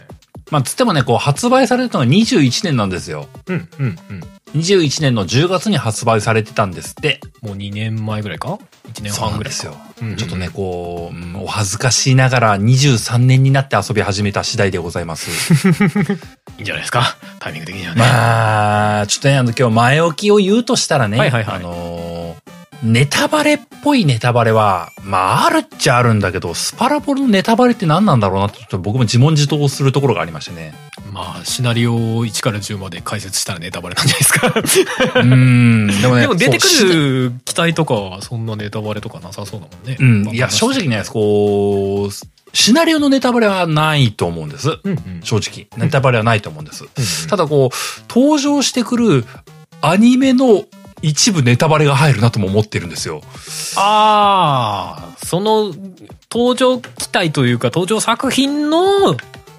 [0.49, 3.27] まあ、つってもね、こう、発売されたのが21年なんですよ。
[3.47, 4.23] うん、うん、うん。
[4.59, 7.21] 21年の10月に発売されてたんですって。
[7.41, 8.59] もう2年前ぐらいか
[8.93, 9.63] ?1 年そう半ぐらいか。
[9.63, 10.01] なんですよ。
[10.01, 15.29] うんうんちょっとね、こう、うんお恥ずかしいながら23年になって遊び始めた次第でございます。
[16.61, 17.17] いいんじゃないですか？
[17.39, 17.99] タイミング的にはね。
[18.01, 22.51] まあ、ちょっとね、あの、今日前置きを言うとしたらね、あのー
[22.83, 30.73] ネタバレっぽいネタバレは、まあ、あるっちゃあるんだけど、スパラボのネタバレって何なんだろうなって、ちょっと僕も自問自答するところがありましてね。
[31.13, 35.19] まあ、シナリオを1から10まで解説したらネタバレなんじゃないですか。
[35.19, 39.97] うーん、でもね、でも出てくる機体とかはそんなネタバレとかなさそうだもんね。
[39.99, 40.35] うん。
[40.35, 42.11] いや、正直ね、こう、
[42.53, 44.79] シナリオのネタバレはないと思うんです。
[44.83, 45.21] うんうん。
[45.23, 45.67] 正直。
[45.77, 46.83] ネタバレはないと思うんです。
[46.83, 46.89] うん
[47.29, 49.25] ただこう、登場してくる
[49.81, 50.65] アニメの
[51.01, 53.21] 一部ネタバレが入るなとも思ってるんですよ。
[53.77, 55.73] ああ、その
[56.31, 59.15] 登場機体というか登場作品の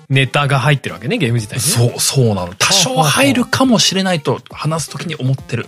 [0.09, 1.97] ネタが入ってるわけね、ゲーム自体にね。
[1.97, 2.55] そう、そうなの。
[2.59, 5.67] 多少入るかもしれないと話すときに思ってる。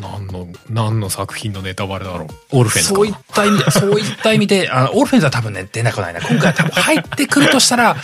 [0.00, 2.58] 何の、何の作品のネタバレだろう。
[2.58, 6.20] オルフェンズかそういった意味で、 そういった意味で、あの、オルフェンズは多分ね、出なくないな。
[6.20, 7.96] 今回は多分入ってくるとしたら、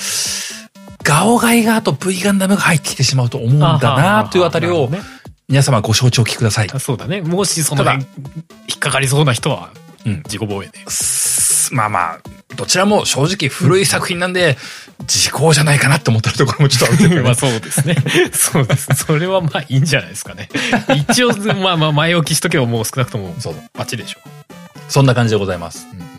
[1.03, 5.01] ガオガイガーと V ガンダムが入ってきてしまうと思うんだなというあたりを、ね、
[5.49, 6.69] 皆様ご承知おきください。
[6.73, 7.21] あそうだね。
[7.21, 8.01] もしその引
[8.77, 9.71] っかかりそうな人は
[10.07, 10.79] うん自己防衛で。
[11.65, 12.21] すまあまあ、
[12.57, 14.57] どちらも正直古い作品なんで、
[15.07, 17.35] 時効じゃないかなって思ってるところもちょっとあるんだけどまあね。
[17.35, 17.97] そうですね。
[18.33, 18.89] そうです。
[18.95, 20.49] それはまあいいんじゃないですかね。
[21.11, 23.55] 一応、まあまあ前置きしとけばもう少なくともそう。
[23.77, 24.19] バッチリでしょ。
[24.89, 25.87] そんな感じでございます。
[25.93, 26.15] うんうん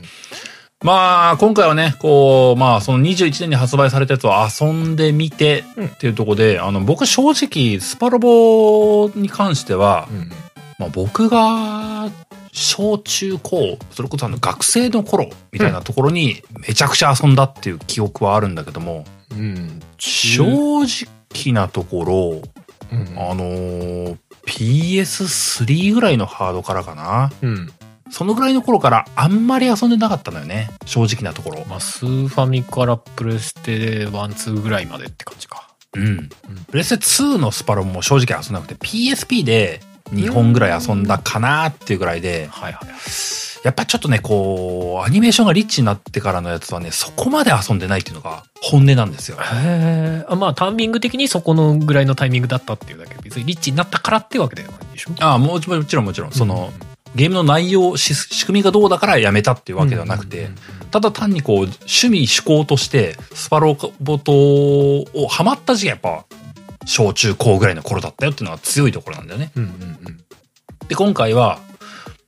[0.84, 4.34] まあ、今回はね、こう、まあ、その21年に発売されたやつを
[4.68, 10.30] 遊んでみてうんっていうところで、あの、僕正直、スパロボに関しては、うんうん
[10.78, 12.12] まあ、僕が、
[12.56, 19.82] 小中高、それこそあの学生の頃みたいなところにめちゃくちゃ遊んだっていう記憶はあるんだけども、うん。
[19.98, 22.42] 正直なところ、
[22.92, 27.32] うんあのー PS3 ぐらいのハードからかな。
[27.42, 27.74] うん。
[28.12, 30.70] そのぐらいの頃からあんまり遊んでなかったのよね。
[30.86, 31.66] 正直なところ。
[31.66, 35.68] まあ、スーファミからプレステ1、2ぐらいまでって感じか。
[35.96, 36.30] うん。
[36.70, 39.82] プレステ2のスパロボも正直遊んでなくて PSP で
[40.16, 42.88] 2本ぐらい遊んだかなっていうぐらいで、はいはい。
[43.64, 49.38] やっぱちょっとね、こう、アニメーションがリッチになってからのやつはね、そこまで遊んでないっていうのが本音なんですよ。
[49.38, 50.26] へえ。
[50.30, 55.12] あまあ、タイミング的にそこのぐらいのタイミングだったっていうだけで、別にリッチになったからってわけではないんでしょ？
[55.20, 56.72] ああ、もちろんもちろんもちろん、その、
[57.16, 60.50] ゲームの内容、し仕組みがどうだからやめたっていうわけではなくて、
[60.92, 66.26] ただ単にこう、趣味嗜好として、スパロボとをハマった時期はやっぱ、
[66.86, 69.52] 小中高ぐらいの頃だったよっていうのが強いところなんだよね。
[69.56, 69.74] うんうんう
[70.10, 70.18] ん。
[70.88, 71.60] で、今回は、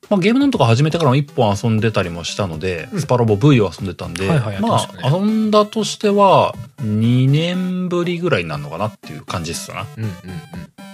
[0.10, 9.86] まあ、ゲームなんとか始めてからも一本遊んでたりもしたので、うんスパロボ V を遊んでたんで、はいはいまあ、ね遊んだとしては、2年ぶりぐらいになるのかなっていう感じですな。
[9.98, 10.12] うんうん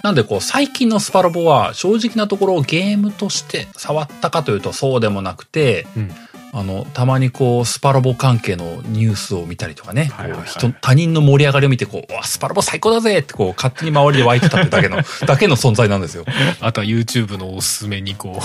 [0.04, 6.12] なんでこう、最近のスパロボは正直なところゲームとして触ったかというとそうでもなくて、うん。
[6.55, 10.11] あの、たまにこう、スパロボ関係のニュースを見たりとかね、
[10.45, 16.25] 人他人の盛り上がりを見て、こう、うわ、スパロボ最高だぜってこう、勝手に周りで湧いてたってだけの、 だけの存在なんですよ。
[16.61, 18.39] あとは YouTube のおすすめにこ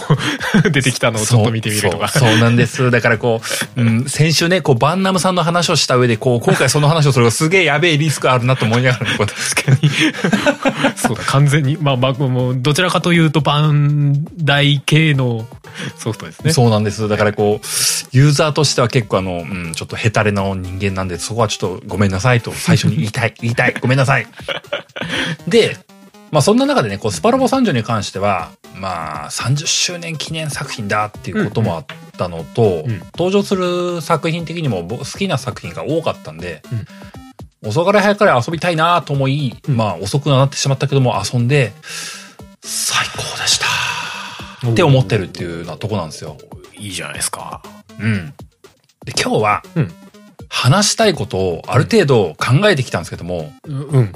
[0.64, 2.08] う、 出てきたのをちょっと見てみるとか。
[2.08, 2.90] そうそうそうなんです。
[2.90, 3.42] だからこ
[3.76, 9.90] う、うん、先週ね、こう、バンナムさんの話をした上で、こう、今回その話をするとすげえやべえリスクあるなと思いながら、こう確かに。
[10.96, 11.76] そうだ、完全に。
[11.78, 15.46] まあまあ、もう、どちらかというと、バンダイ系の
[15.98, 16.52] ソフトですね。
[16.52, 17.08] そうなんです。
[17.08, 17.66] だからこう、
[18.12, 24.26] ユーザーとしては結構あの、うん、ちょっとヘタレの人間なんで、そこはちょっとごめんなさいと最初に言いたい、 言いたい、ごめんなさい。
[25.46, 25.76] で、
[26.30, 36.62] まあそんな中でね、こう、スパロボ三女に関しては、まあ、30周年記念作品だっていうこともあったのと、うんうん登場する作品的にも僕好きな作品が多かったんで、
[37.64, 41.72] 遅かれ早かれ遊びたいなと思い、うんまあ遅くなってしまったけども遊んで、
[42.62, 43.66] 最高でした。
[44.70, 46.36] って思ってるっていうようなとこなんですよ。
[46.76, 47.62] いいじゃないですか。
[47.98, 48.34] うん。
[49.04, 49.92] で、今日はうん、
[50.48, 54.12] 話したいことをある程度考えてきたんですけども、うん。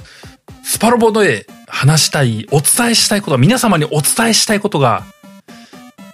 [0.64, 5.04] スパロボで話したい、お伝えしたいこと、皆様にお伝えしたいことが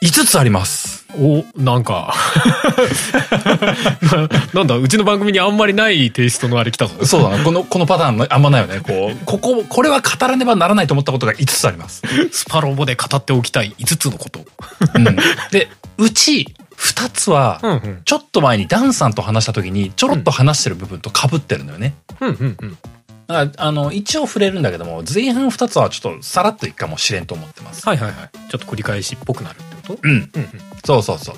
[0.03, 1.07] 5つあります。
[1.17, 2.15] お、なんか
[4.53, 7.05] な、なんだ、うちの番組にあんまりないテイストのあれ来たぞ。
[7.05, 8.81] そうだな、この、このパターンあんまないよね。
[8.81, 12.03] こう、ここ、これは語らねばならないと思ったことが5つあります。
[12.31, 14.45] スパロボで語っておきたい5つのこと。
[14.95, 15.05] うん。
[15.51, 17.61] で、うち2つは。
[18.05, 21.95] ちょっと前にダンさんと話した時にちょろっと話してる部分と被ってるのよね。
[22.21, 22.79] うんうんうん。
[23.27, 27.87] だからあの、一応触れるんだけども、前半2つはちょっとさらっといくかもしれんと思ってます。
[27.87, 28.31] はいはいはい。
[28.51, 29.99] ちょっと繰り返しっぽくなるってこと？
[30.03, 30.11] うん。
[30.13, 30.51] うんうん。
[30.85, 31.37] そうそうそう。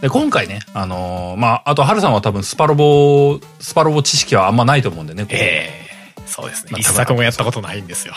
[0.00, 5.26] で、今回ね、あのーまあ、あと、はるさんは多分スパロボ、スパロボ知識はあんまないと思うんでね。
[5.30, 5.85] ええ
[6.26, 6.72] そうですね。
[6.72, 8.14] まあ一作もやったことないんですよ。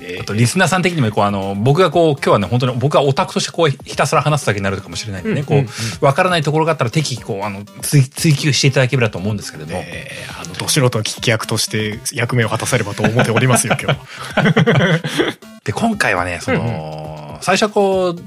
[0.00, 5.62] えー あと、リスナーさん的にも、こう、あの、僕がこう、今日はね、本当に僕がオタクとしてこう、ひたすら話すだけになるかもしれないんでね、こ
[6.00, 15.00] うわからないところがあったら適宜、こう、あの、追追求していただければと思うんですけれども、ええあの、ど素人の聞き役として役目を果たせればと思っておりますよ、今日は。
[15.64, 18.22] で、今回はね、その、最初はこう、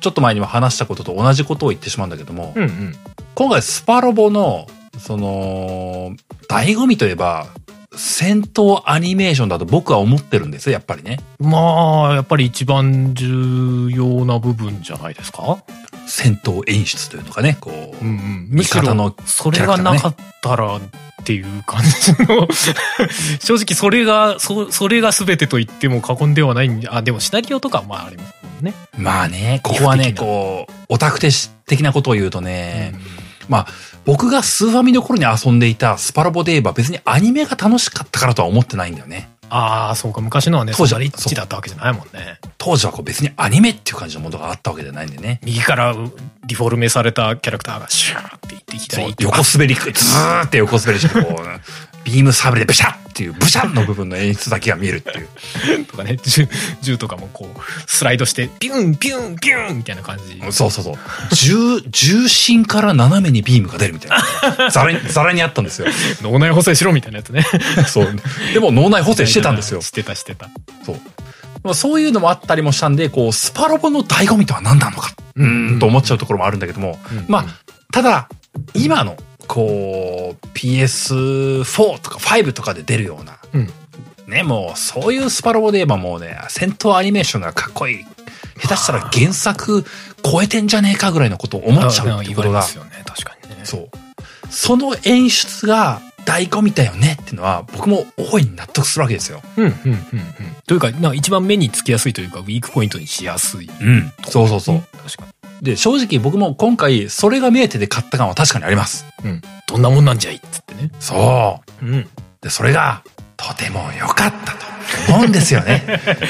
[0.00, 2.96] ちょっと前にも話したことと同じことを言ってしまうんだけども、うんうん。
[3.34, 4.66] 今回スパロボの、
[4.98, 6.12] その、
[6.48, 7.46] 醍醐味といえば、
[7.94, 11.18] 戦闘アニメーションだと僕は思ってるんですよ、やっぱりね。
[11.38, 15.58] まあ、やっぱり一番重要な部分じゃないですか？
[16.06, 18.48] 戦闘演出というのかね、こう、うんうん。
[18.50, 20.80] 味方のそれがなかったらっ
[21.24, 22.48] ていう感じの
[23.40, 28.74] 正直それが、そ、それが全てと言っても過言ではないんで、あ、でもシナリオとかはまあありますもんね。
[28.96, 33.00] まあね、ここはね、こう、オタク的なことを言うとね、うん
[33.48, 33.66] まあ、
[34.04, 39.30] 僕がスーファミの頃に遊んでいたスパロボで言えば別にアニメが楽しかったからとは思ってないんだよね。
[39.48, 42.38] ああ、そうか、昔のはね、当時はリッチだったわけじゃないもんね。
[42.56, 45.40] 当時はこう別にアニメっていう感じのものがあったわけじゃないんでね。
[45.44, 45.94] 右から
[46.46, 55.84] リフォルメされたキャラクターがシューって言ってきたそうり、横滑り、ずーって横滑りして、こう、ビームサブレでブシャッっていうブシャンの部分の演出だけが見えるっていう。
[55.86, 56.48] とかね、銃、
[56.80, 60.40] 銃とかもこう、スライドして、ピュン、ピュン、ピュンみたいな感じ。
[60.50, 60.96] そうそうそう。
[61.34, 64.10] 重、重心から斜めにビームが出るみたい
[64.58, 64.70] な。
[64.70, 65.88] ざらに、ざらにあったんですよ。
[66.22, 67.44] 脳内補正しろみたいなやつね。
[67.86, 68.16] そう。
[68.54, 69.90] でも脳内補正してたんですよし。
[69.90, 70.48] てたしてた。
[70.84, 71.00] そう。
[71.62, 77.44] まあそういうのもあったりもしたんで、こう、スパロボの醍醐味とは何なのか、うーん、と思っちゃうところもあるんだけども、うんまあ、
[77.92, 78.28] ただ、
[78.74, 83.70] 今の、こう、PS4 とか5とかで出るような、うん。
[84.26, 88.06] ね、もう、そういうスパロボで言えばもうね、戦闘アニメーションがかっこいい。
[88.60, 89.84] 下手したら原作
[90.22, 92.90] 超えてんじゃねえかぐらいのことを思っちゃうって言ことが、すよね。
[93.04, 93.60] 確かにね。
[93.64, 93.90] そう。
[94.50, 99.42] その演出が醍醐味だよねっていうのは、僕も大いに納得するわけですよ。
[99.56, 100.02] うん、うん、うん、うん。
[100.66, 103.70] というか、なんか一番目につきやすいというか、ウィークポイントにしやすい。
[103.80, 104.12] うん。
[104.28, 104.84] そうそうそう。
[105.62, 109.06] で、正直僕も今回、それが見えてで買った感は確かにあります。
[109.22, 109.30] に。
[109.30, 109.42] うん。
[109.68, 110.90] どんなもんなんじゃいっつってね。
[110.98, 111.86] そう。
[111.86, 112.08] うん。
[112.40, 113.02] で、それが、
[113.36, 115.82] とても良かったと思うんですよね。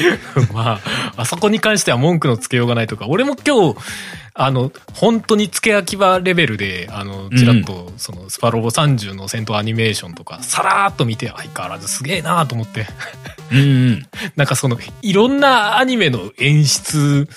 [0.52, 0.80] ま
[1.16, 3.78] あ、あそこに関しては文句のつけようがないとか、俺も今日、
[4.34, 12.86] あの、本当に付け焼き場レベルで、あの、ちらっと、その、スパロボ30の戦闘アニメーションとか、さらーっと見て、相変わらずすげえなーと思って。
[13.50, 14.06] うんうん。
[14.36, 17.28] なんかその、いろんなアニメの演出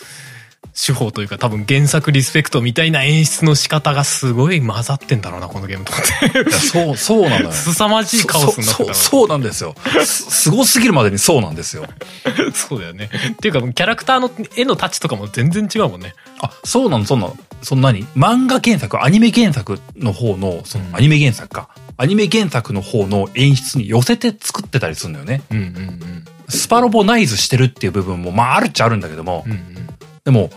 [0.76, 6.52] 手法というか、多分原作リスペクトみたいな演出の仕方がすごい混ざってんだろうな、このゲームと思って。
[6.52, 7.52] そう、そうなのよ。
[7.56, 9.74] 凄まじいカオスになってたそう、そうそうなんですよ。
[10.04, 11.86] す、すごすぎるまでにそうなんですよ。
[12.54, 13.10] そうだよね。
[13.32, 16.14] っていうか、キャラクターの絵のタッチとかも全然違うもんね。
[16.42, 17.38] あ、そうなの、そうなの。
[17.62, 18.06] そんなに？
[18.16, 21.70] 漫画原作、アニメ原作の方の、そのうんアニメ原作か。
[21.98, 25.42] アニメ原作の方の演出に寄せて作ってたりするんだよね。
[25.50, 29.52] うんうんスパロボナイズしてるっていう部分も、まああるっちゃあるんだけども、うん。
[29.52, 29.90] うんうん。
[30.24, 30.52] でも、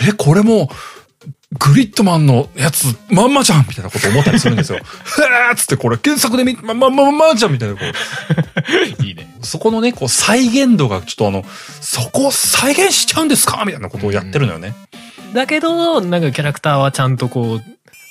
[0.00, 0.70] え、これも、
[1.58, 4.78] グリッドマンのやつ、まんまじゃんみたいなこと思ったりするんですよ。
[4.78, 4.84] へー
[5.52, 7.80] っつってこれ原作で見、ま、ま、ま、まんまじゃんみたいな、こ
[9.00, 9.28] う、いいね。
[9.42, 11.44] そこのね、こう再現度がちょっとあの、
[11.80, 13.64] そこを再現しちゃうんですか？
[13.66, 14.74] みたいなことをやってるのよね。
[15.34, 17.62] だけど、なんかキャラクターはちゃんとこう、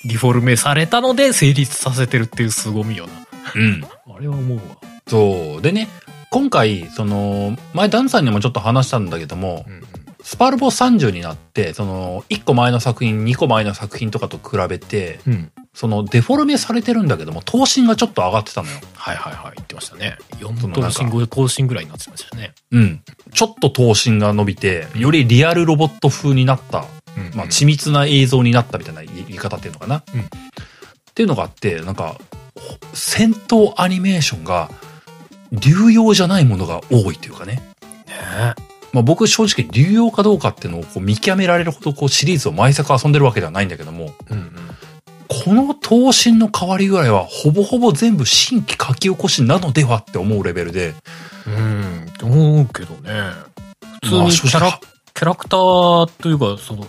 [0.06, 3.14] リフォルメされたので成立させてるっていう凄みよな。
[3.56, 3.84] うん。
[4.14, 4.64] あれは思うわ。
[5.08, 5.62] そう。
[5.62, 5.88] でね、
[6.30, 9.84] 今回、その、前ダンさんにもちょっと話したんだけども、うんうん。
[10.22, 15.52] スパルボ30になって、その、1個前の作品、2個前の作品とかと比べて、うん。
[15.74, 18.78] その、デフォルメされてるんだけども、頭身がちょっと上がってたのよ。
[18.96, 19.54] はいはいはい。
[19.56, 20.18] 言ってましたね。
[20.40, 22.54] 4そのなんか頭身、5頭身ぐらいになってましたね。
[22.72, 23.02] うん。
[23.34, 30.04] ちょっと頭身が伸びて、よりリアルロボット風になった、うんまあ、緻密な映像になったみたいな言い方っていうのかな。
[30.14, 30.30] うん
[31.10, 32.16] っていうのがあって、なんか、
[32.56, 34.72] ほ戦闘アニメーションが、
[35.52, 37.56] 流用じゃないものが多いというかね。
[38.08, 38.56] ね
[38.94, 44.52] まあ、僕正直流用かどうかっていうのをこう見極められるほどこうシリーズを毎作遊んでるわけではないんだけども、うんうん。
[45.28, 50.96] この頭身の変わりぐらいはほぼほぼ全部新規書き起こしなのではって思うレベルで、
[51.46, 53.12] うん、と思うけどね。
[54.02, 54.80] 普通まあにキャラ、
[55.14, 56.88] キャラクターというか、その、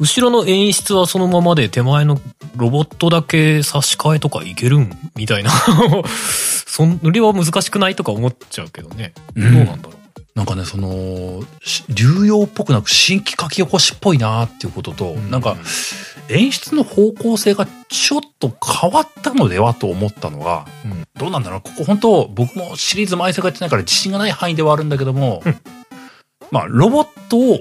[0.00, 2.20] 後ろの演出はそのままで手前の
[2.56, 5.50] ロボットだけ差し替えとかいけるんみたいな。
[6.66, 9.12] そんれは難しくないとか思っちゃうけどね。
[9.34, 9.97] うんどうなんだろう。
[10.38, 15.56] なんかね、その、し流用っぽくなく新規書き起こしっぽいなっていうことと、なんか
[16.28, 21.04] 演出の方向性がちょっと変わったのではと思ったのが、うん。
[21.16, 21.60] どうなんだろう。
[21.62, 25.56] ここ本当僕もシリーズ毎作やってないから自信がない範囲ではあるんだけども、うん。
[26.52, 27.58] まあロボットを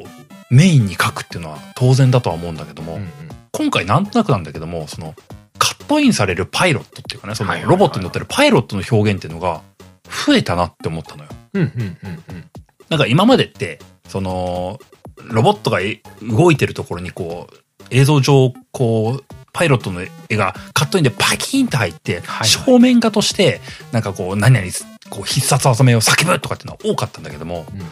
[0.52, 3.10] メインに書くっていうのは当然だとは思うんだけども、うんうん。
[3.54, 5.16] 今回なんとなくなんだけども、その
[5.58, 9.64] カットインされるパイロットっていうかね、そのロボットに乗ってるパイロットの表現っていうのが
[10.28, 11.30] 増えたなって思ったのよ。
[11.56, 12.44] うんうんうんうん。
[12.90, 14.80] なんか今までって、その、
[15.24, 17.56] ロボットがい動いてるところにこう、
[17.90, 19.24] 映像上、こう、
[19.54, 24.68] パイロットの絵がカットインでパキーンと入って、はい正面画として、なんかこう、何々、
[25.10, 27.88] こう、必殺技名を叫ぶとかっていうのは多かったんだけども、うんうん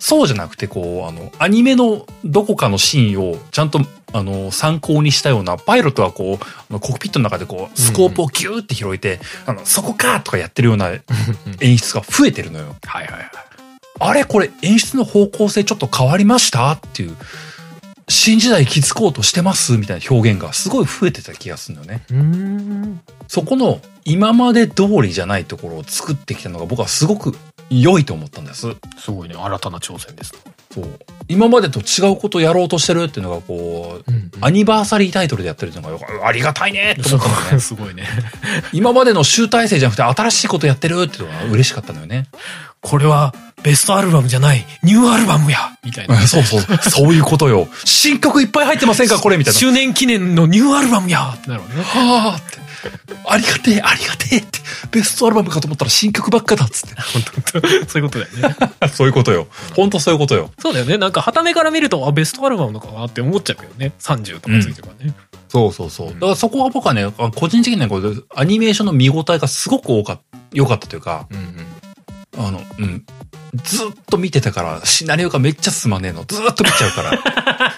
[0.00, 3.80] そうじゃなくて、こう、あの、アニメのどこかのシーンをちゃんと、
[4.14, 6.38] あの、参考にしたような、パイロットはこ
[6.70, 10.90] う、コックピットの中でこう、スコープをギューって広げて、あの、そこかとかやってるような
[11.60, 12.74] 演出が増えてるのよ。
[12.82, 13.30] はいはいはい。
[14.00, 16.72] あれこれ演出の方向性ちょっと変わりました？
[16.72, 17.16] っていう、
[18.08, 19.76] 新時代気づこうとしてます？
[19.76, 22.04] みたいな表現がすごい増えてた気がするんだよね。
[22.10, 23.00] うーん。
[23.28, 27.36] そこの今まで通りじゃないところを作ってきたのが僕はすごく
[27.68, 28.66] 良いと思ったんです。
[28.98, 29.36] すごいね。
[29.36, 30.34] 新たな挑戦です。
[30.74, 30.84] そう。
[31.28, 37.60] 今までと違うことをやろうとしてるっていうのがこう、うんアニバーサリータイトルでやってるっていうのがありがたいねって思ったのね。
[37.60, 38.08] すごいね。
[38.72, 42.26] 今までの集大成じゃなくて新しいことやってるっていうのが嬉しかったのよね。
[42.80, 46.18] これはベストアルバムじゃない、ニューアルバムやみたいな。
[46.26, 46.60] そうそう。
[46.90, 47.68] そういうことよ。
[47.84, 49.18] 新曲いっぱい入ってませんか？
[49.20, 49.58] これみたいな。
[49.60, 51.82] 周年記念のニューアルバムやってなるわね。
[51.82, 52.58] は あって。
[53.26, 54.58] ありがてえ、ありがてえって、
[54.90, 56.94] ベストアルバムかと思ったら新曲ばっかだっつって。
[57.12, 58.56] 本当本当そういうことだよね。
[58.94, 59.46] そういうことよ。
[59.76, 60.50] ほんとそういうことよ。
[60.58, 60.96] そうだよね。
[60.96, 63.92] なんか、はためから見ると、あ、ベストアルバムのかなって思っちゃうけどね。
[64.00, 65.12] 30とかついてるからね。
[65.50, 66.08] そうそうそう。
[66.14, 71.66] だからそこは僕はね、あ個人的にはこうアニメーションの見応えがすごく多かった、良かったというか、うんうん。
[72.36, 73.04] あの、うん。
[73.64, 76.24] ずっと見てたから、シナリオがめっちゃ進まねえの。
[76.24, 77.10] ずっと見ちゃうから。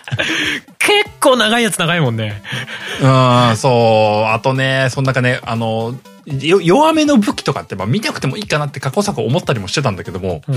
[0.79, 2.43] 結構長いやつ長いもんね。
[3.01, 4.33] うん、そう。
[4.33, 5.95] あとね、その中ね、あの、
[6.27, 10.57] よ弱めの武器とかって、まあ見なくてもいいかなって過去作思ったりもしてたんだけども、うん。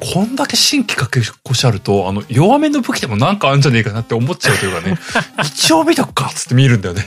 [0.00, 4.96] こんだけ新規かけ越しあると、あの、弱めの武器でもなんかあるんじゃねえかなって思っちゃうというかね、
[5.44, 7.04] 一応見とくかっつって見るんだよね。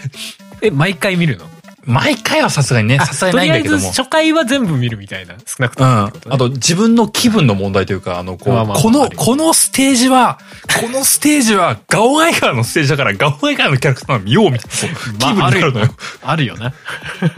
[0.61, 1.49] え、毎回見るの？
[1.85, 4.01] 毎回はさすがにね、さすがにないんだけどもとりあえず。
[4.01, 5.35] 初回は全部見るみたいな。
[5.45, 5.89] 少なくとうん。
[5.89, 6.35] もってことね。
[6.35, 10.39] あと、自分の気分の問題というか、あの、こう、まあまあこの、このステージは、
[10.79, 15.87] このステージは、ガオガイガーのステージだから、ガオガイガーのキャラクターを見ようみたいな、気分になるのよ。
[16.21, 16.73] あるよな。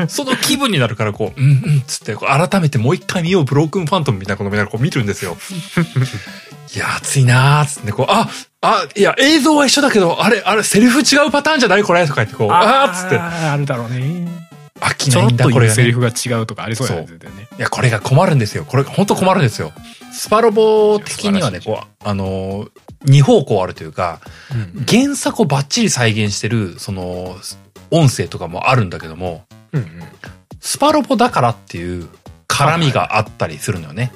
[0.10, 5.38] その気分になるから、こう、うんうん、つって、改めてもう一回見よう、ブロークンファントムみたいなこと見ながらこう見るんですよ。
[6.76, 8.30] いや、熱いなーっつってね、こう、あ、
[8.61, 14.28] あ、いや、映像は一緒だけど、あれ、あれ、セリフ違うパターンじゃないこれとか言って、こう、あーっつって、あるだろうね。
[14.80, 15.69] 飽きないんだ、これが、ね。
[15.69, 17.07] セリフが違うとかありそうやね。
[17.57, 18.65] いや、これが困るんですよ。
[18.65, 19.71] これが本当困るんですよ。
[20.11, 22.71] スパロボ的にはね、こう、あのー、
[23.05, 24.19] 二方向あるというか、
[24.51, 27.38] うん原作をバッチリ再現してる、その、
[27.91, 30.03] 音声とかもあるんだけども、うんうん
[30.59, 32.07] スパロボだからっていう
[32.47, 34.13] 絡みがあったりするのよね。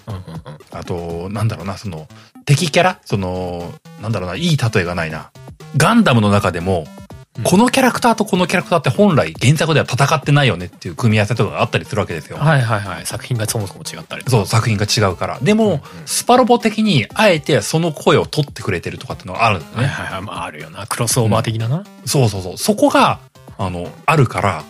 [0.72, 2.08] あと、なんだろうな、その、
[2.48, 3.00] 敵キャラ？
[3.06, 3.72] その、
[4.02, 5.30] なんだろうな、いい例えがないな。
[5.78, 7.08] ガンダムの中でも、うん
[7.44, 12.38] このキャラクターとこのキャラクターって本来原作では戦ってないよねっていう組み合わせとかがあったりするわけですよ。
[12.38, 13.06] はいはいはい。
[13.06, 15.38] 作品がそもそも違ったりそう、作品が違うから。
[15.40, 19.86] でも、うんうんスパロボ的に、あえてその声を取ってくれてるとかっていうのがあるんだよね。
[19.86, 20.22] はいはいはい。
[20.24, 20.88] まああるよな。
[20.88, 21.84] クロスオーバー的なな。
[22.08, 22.58] そうそうそう。
[22.58, 23.20] そこが、
[23.60, 24.64] あの、あるから、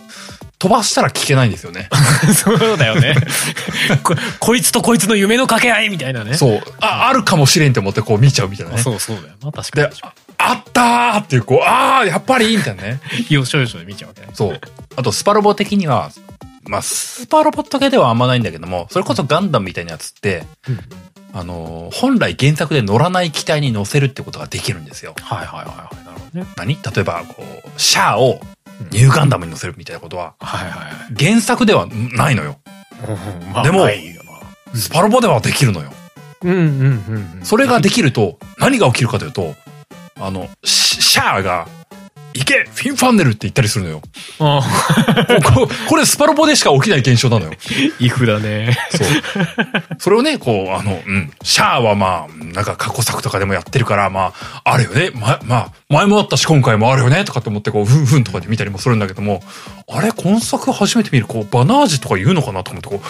[0.58, 1.88] 飛ばしたら聞けないんですよね。
[2.34, 3.14] そうだよね
[4.02, 4.14] こ。
[4.40, 6.36] こいつとこいつの夢の掛け合いみたいなね。
[6.36, 6.62] そう。
[6.80, 8.82] あ、あるかもしれんって思ってこう見ちゃうみたいなね。
[8.82, 9.52] そうそうだよな。
[9.52, 13.00] 確かでに。、ああったーっていう、こう、あーやっぱりみたいなね。
[13.28, 14.28] よしょよしょで見ちゃうわけね。
[14.34, 14.60] そう。
[14.96, 16.10] あと、スパロボ的には、
[16.64, 20.80] まあ、スパロボだけではあんまないんだけども、それこそガンダムみたいなやつって、うん
[21.34, 25.14] あのー、本来原作で乗らない機体に乗せるってことができるんですよ。
[25.20, 26.04] はいはいはいはい。
[26.06, 26.46] なるほどね。
[26.56, 26.74] 何？
[26.74, 28.40] 例えば、こう、シャアを
[28.90, 30.34] ニューガンダムに乗せるみたいなことは。
[31.18, 32.58] 原作ではないのよ。
[33.62, 33.86] でも
[34.74, 35.92] スパロボではできるのよ。
[37.42, 39.54] それができると、何が起きるかというと、
[40.20, 41.66] あの、シシャアが、
[42.38, 44.00] 行けフィンファンネルって言ったりするのよ。
[44.38, 44.62] あ
[45.42, 47.52] こここれスパロボでしか起きない現象なのよ。
[47.98, 48.78] イフだね。
[48.90, 49.08] そう。
[49.98, 51.32] それをね、こう、あの、うん。
[51.42, 55.10] シャアはまあ、なんか過去作とかでもやってるから、まあ、あるよね。
[55.14, 57.24] ま、まあ、前もあったし今回もあるよね。
[57.24, 59.42] とかって思って、こう、ふんふんとかで見たりもするんだけども、
[59.90, 63.02] あれ、今作初めて見る、こう、バナージとか言うのかなと思って、こ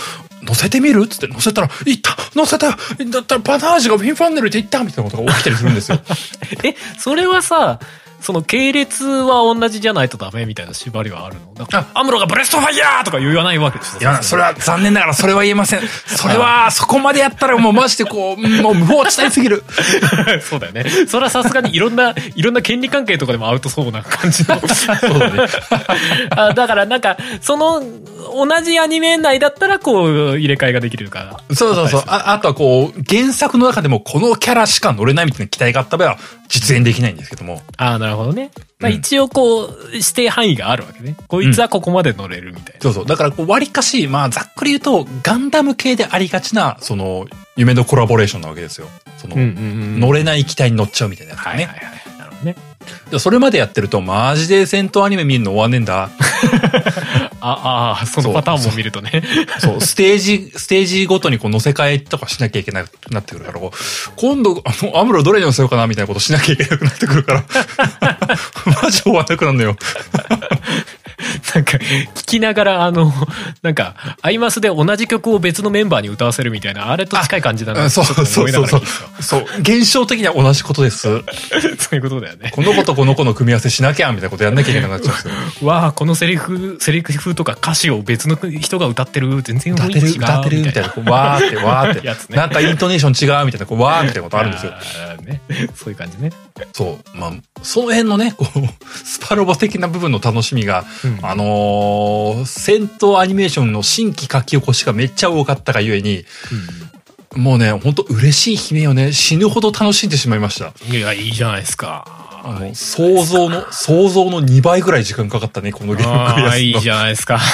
[0.43, 2.75] う、乗せてみるつって乗せたら、いった乗せただ
[3.21, 6.01] ったらバナージがフィンファンネルって言ったみたいなことが起きたりするんですよ。
[6.65, 7.79] え、それはさ、
[8.21, 11.55] その系列は同じじゃないとダメみたいな縛りはあるの？
[11.55, 14.01] だからアムロがブレストファイヤーとか言わないわけですよ。
[14.01, 15.81] いや、それは残念ながらそれは言えません。
[16.07, 19.65] それは、そこまでやったらもうマジでこう、もう 無法地帯すぎる。
[20.43, 20.85] そうだよね。
[21.07, 24.61] それはさすがにいろんな、いろんな権利関係とかでもアウトそうな感じの。
[24.69, 25.47] そうだね。
[26.31, 27.83] あだからなんか、その、
[28.35, 31.55] 同じアニメ内だったらこう、入れ替えができるから。
[31.55, 32.05] そうそうそう。
[32.07, 37.63] ああとはこう、原作の中でもこのキャラしか乗れないみたいな期待があった場合は実現できないんですけども。
[37.77, 38.51] ああ、なるほどね。
[38.79, 41.17] まあうん一応こう、指定範囲があるわけね。
[41.27, 42.81] こいつはここまで乗れるみたいな。
[42.81, 43.07] そうそう。
[43.07, 48.89] だからこう、割かし、まあ、ざっくり言うと、ガンダム系でありがちな、その、夢のコラボレーションなわけですよ。
[49.17, 49.35] その。
[49.37, 51.51] 乗れない機体に乗っちゃうみたいなやつね。
[51.51, 52.19] はいはいはい。
[52.19, 52.57] なるほどね。
[53.11, 56.11] でそれまでやってると、マジで戦闘アニメ見るの終わんねえんだ。
[57.41, 59.23] ああ、そのパターンも見るとね。
[59.61, 63.61] そう、ステージ、ステージごとにこう乗せ替えとかしなきゃいけなくなってくるから、
[64.17, 67.45] 今度、あの、アムロどれに乗せようかなみたいなことしなきゃいけなくなってくるから、
[68.83, 69.77] マジ終わんなくなるのよ。
[71.55, 73.13] なんか、聞きながら、あの、
[73.63, 78.83] なんか、アイマスで同じ曲を別のメンバーに歌わせるみたいな、あれと近い感じだなあそうそうそうそう。
[79.21, 79.47] そう。
[79.61, 81.03] 現象的には同じことです。
[81.79, 82.51] そういうことだよね。
[82.53, 85.69] この子とこの子の組み合わせしなきゃ、みたいなことやんなきゃいけなくなっちゃうんですよ。
[85.69, 91.99] わあ、このセリフ、セリフとか歌詞を別の人が歌ってる、全然歌ってる、歌ってる、みたいな、こうわーって、わーって。
[92.33, 94.73] ねなんかイントネーション違う、みたいな、こうわーみたいなことあるんですよ。
[95.25, 95.41] ね。
[95.75, 96.31] そういう感じね。
[96.73, 97.19] そう。
[97.19, 98.61] まあ、その辺のね、こう、
[99.05, 106.25] スパロボ的な部分の楽しみが、うんあのー戦闘アニメーションの新規書き起こしがめっちゃ多かったがゆえに、
[107.37, 110.73] もうね、ほんと嬉しい悲鳴をね、死ぬほど楽しんでしまいました。
[110.91, 112.05] いや、いいじゃないですか。
[112.45, 117.41] あの、想像の、想像の2倍ぐらい時間かかったね、このゲームクリアするのいいじゃないですか。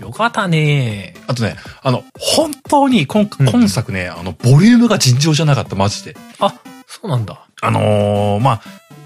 [0.00, 1.14] よかったね。
[1.26, 6.16] あとね、あの、本当に今、うん今作ね、あの、ボリュームが尋常じゃなかった、マジで。
[6.38, 6.54] あ、
[6.86, 7.46] そうなんだ。
[7.60, 8.62] あのーまあ、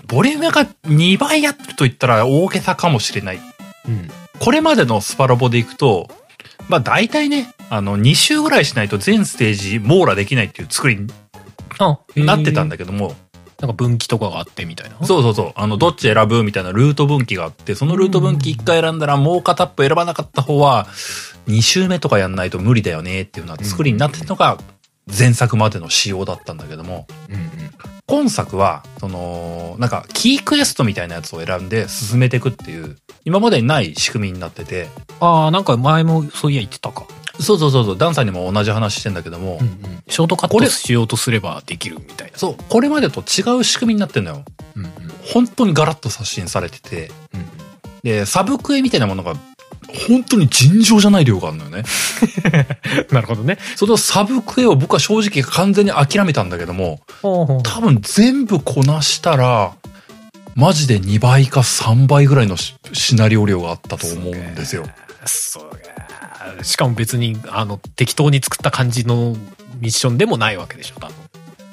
[0.06, 3.40] ボリュームが2倍やってると言ったら大げさかもしれない。
[3.88, 4.08] うん。
[4.38, 6.08] これまでのスパロボでいくと、
[6.68, 11.08] まあ大体ね、あの、2周ぐらいしないと全ステージ網羅できないっていう作りに
[11.78, 12.76] あ、なってたんだ。
[12.76, 13.14] だけども、
[13.60, 15.06] なんか分岐とかがあってみたいな。
[15.06, 20.86] そうそうそう、あの、どっち選ぶみたいなルート分岐があって、そのルート分岐1回選んだらもう片っぽ選ばなかった方は、
[21.48, 24.58] 2周目とかやんないと無理だよねっていうような作りになってたのが、
[25.06, 27.50] 前作までの仕様だったんだけども、うんうん。
[28.06, 34.88] 今作は、その、なんか、キークエストみたいなやつを選んで進めていくっていう、今までにない仕組みになってて、
[35.20, 37.06] ああ、なんか前もそういや言ってたか。
[37.40, 40.02] そうそうそうそう、ダンさんにも同じ話してんだけども、うんうん。
[40.08, 42.38] ショートカッこれトしようとすればできるみたいな。
[42.38, 44.44] そう、これまでと違う仕組みになってんのよ。
[44.76, 44.90] うんうん。
[45.32, 47.46] 本当にガラッと刷新されてて、うんうん。
[48.02, 49.34] で、サブクエみたいなものが、
[50.08, 51.84] 本当に尋常じゃない量があるのよね。
[53.10, 53.58] なるほどね。
[53.76, 59.74] そのサブクエを僕は正直完全に諦めたんだけども、ほうほう多分全部こなしたら、
[60.54, 64.86] マジで2倍か3倍ぐらいのシシナリオ量があったと思うんですよ。
[65.24, 66.64] そうか。
[66.64, 69.36] しかも別に、あの、適当に作った感じの
[69.80, 71.14] ミッションでもないわけでしょ、多分。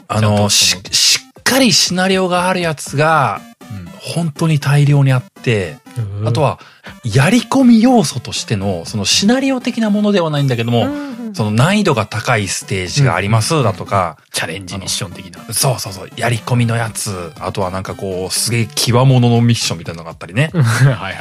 [0.07, 3.63] あの、し、しっかりシナリオがあるやつが、う
[3.99, 5.82] 本当に大量にあって、ん
[6.25, 6.59] あと、は、
[7.03, 10.87] やり込み要素としての、そのシナリオ的なものではないんだけども、
[11.33, 15.53] その難易度が高いステージがありますだとか、チャレンジミッション的な。
[15.53, 20.51] そうそうそう、やり込みのやつ、あとはなんかこう、すげえ際物のミッションみたいなのがあったりね。
[20.53, 20.63] はい
[20.93, 21.15] はい。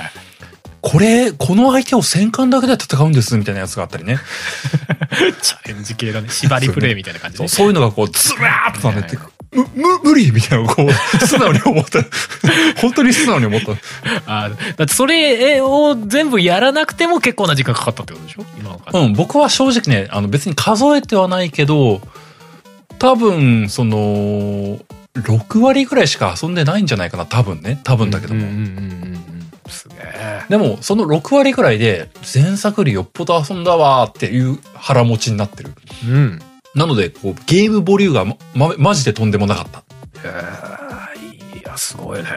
[0.82, 4.18] これ、この相手を戦艦だけで戦うんですみたいなやつがあったりね。
[5.40, 6.28] チャレンジ系だね。
[6.28, 7.56] 縛りプレイみたいな感じねそう。
[7.56, 10.92] そういうのがこう、ずらーっと並んでてはい、む、む、無理みたいなこう、
[11.24, 12.00] 素直に思った。
[12.82, 13.70] 本当に素直に思った。
[14.26, 18.44] あーだってそれを全部やらなくても結構な時間かかったってことでしょ？
[18.58, 18.98] 今の感じ。
[19.06, 22.00] うん、僕は正直ね、あの別に数えてはないけど、
[22.98, 24.78] 多分、その、
[25.16, 27.78] 6割ぐらいしか遊んでないんじゃないかな、多分ね。
[27.84, 28.40] 多分だけども。
[28.40, 28.64] うんうんうんう
[29.38, 29.41] ん
[30.48, 35.72] でも、その6割ぐらいで、前作よりよっぽど遊んだわーっていう腹持ちになってる。
[36.06, 36.40] うん。
[36.74, 39.78] なので、こう、ゲームボリュームがま、ま、マジでとんでもなかった。
[39.78, 39.82] へ
[41.54, 42.28] え、いや、すごいね。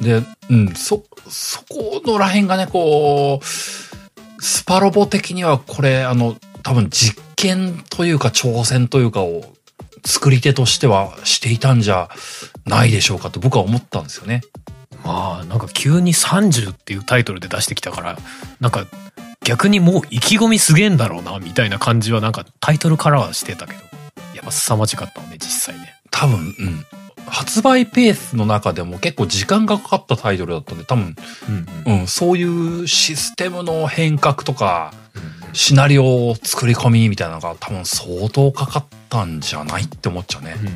[0.00, 3.44] で、うん、そ、そこのらへんがね、こう、
[4.42, 9.44] スパロボ的にはこれ、あの、多分実験というか挑戦というかを
[10.04, 12.08] 作り手としてはしていたんじゃ
[12.66, 14.42] ないでしょうかと僕は思ったんですよね。
[15.04, 18.18] まあ、なんか急に30っていうタイトルで出してきたから、
[18.60, 18.86] なんか
[19.44, 23.80] 逆にもう意気込みすげえんだろうな、みたいな感じはなんかタイトルからはしてたけど。
[24.34, 25.94] やっぱ凄まじかったね、実際ね。
[26.10, 26.86] 多分、うん。
[27.26, 31.16] 発売ペースの中でも結構時間がかかったタイトルだったんで、多分、
[31.48, 32.00] うんうん。
[32.00, 34.92] うん、そういうシステムの変革とか、
[35.52, 40.56] シナリオ作り込みみたいなのが多分相当かかったんじゃないって思っちゃうね。
[40.58, 40.74] うんうん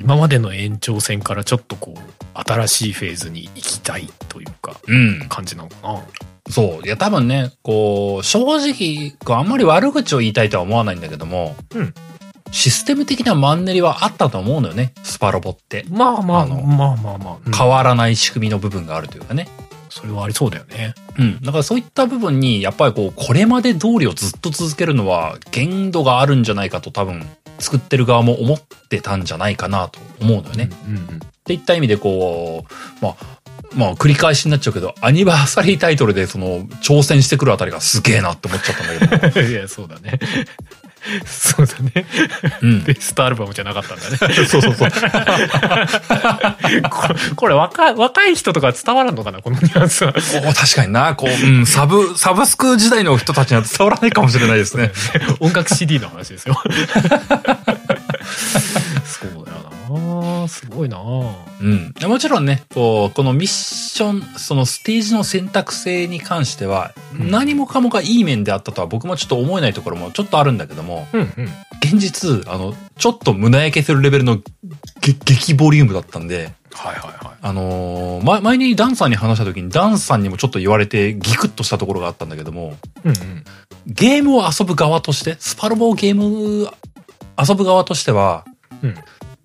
[0.00, 2.00] 今までの延長線からちょっとこう、
[2.34, 5.26] 新しいフェーズに行きたいというか、うん。
[5.28, 6.02] 感じなのかな。
[6.50, 6.86] そう。
[6.86, 11.94] いや、多分ね、こう、正直、こうあんまり悪口を言いたいとは思わないんだけども、うん
[12.50, 15.84] システム的なマンネリはあったと思うのよね、スパロボって。
[15.90, 19.48] まあまあ、あのまあまあまあ、うん変わらない仕組みの部分があるというかね。
[19.90, 20.94] それはありそうだよね。
[21.18, 21.40] うん。
[21.42, 27.26] だからそういった部分に、やっぱりこう、これまで通りをずっと続けるのは、限度があるんじゃないかと多分、
[27.58, 30.70] 作ってる側も思ってたんじゃないかなと思うのよね。
[30.86, 33.16] うんうんっていった意味でこう、まあ、
[33.74, 39.40] まあ繰り返しになっちゃうけど、アニバーサリータイトルでその、挑戦してくるあたりがすげえなって思っちゃったんだけど。
[39.40, 39.50] うん。
[39.50, 40.18] いや、そうだね。
[41.26, 42.06] そうだね。
[42.62, 42.84] うん。
[42.84, 44.16] ベストアルバムじゃなかったんだね。
[44.46, 44.90] そうそうそう。
[46.90, 50.12] これ、これ若い、若い人とか伝わらんのかなこのニュアンスは。
[50.12, 50.18] こ
[50.50, 54.92] う確かにな、こう、うん、サブ、サブスク時代の人たちには伝わらないかもしれないですね。
[55.40, 56.60] 音楽 CD の話ですよ。
[59.04, 59.77] そうだよな
[60.48, 61.94] すごいなうん。
[62.02, 71.48] もちろんね、こう、このミッション、そのステージの選択性に関しては、うん何もかもがいい面であったとは僕もちょっと思えないところもちょっとあるんだけども、うんうん。
[71.82, 74.36] 現実、あの、ちょっと胸焼けするレベルの
[75.00, 77.36] げ激ボリュームだったんで、はいはいはい。
[77.40, 83.44] あのー前前にダンさんに話した時にダンさんにもちょっと言われてギクッとしたところがあったんだけども、うんうん。
[83.86, 86.68] ゲームを遊ぶ側として、スパロボをゲーム
[87.38, 88.44] 遊ぶ側としては、
[88.82, 88.94] うん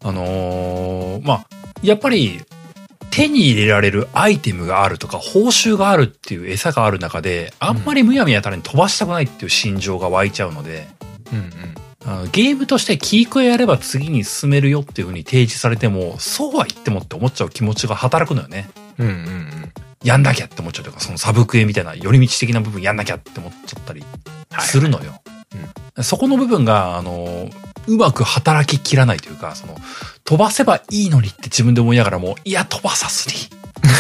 [0.03, 1.47] あのーまあ、
[1.81, 2.41] やっぱり
[3.09, 10.87] 手に入れられるアイテムがあるとか報酬があるっていう餌がある中で、あんまりむやみやたらに飛ばしたくないっていう心情が湧いちゃうので、
[11.31, 11.51] うんうん。
[12.05, 18.69] あのゲームとしてキークエやれば次に進めるよっていう風に提示されても、そうは言ってもって思っちゃう気持ちが働くのよね。
[18.97, 19.73] うんうんうん。
[20.03, 24.03] やんなきゃって思っちゃうというか、そのサブクエみたいな寄り道的な部分やんなきゃって思っちゃったり
[24.59, 25.21] するのよ。
[26.01, 27.49] そこの部分が、あの、
[27.87, 29.77] うまく働ききらないというか、その、
[30.23, 33.35] 飛ばせばいいのにって自分で思いながらも、いや、飛ばさずに。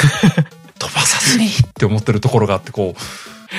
[0.79, 2.95] 飛ばさずにって思ってるところがあって、こ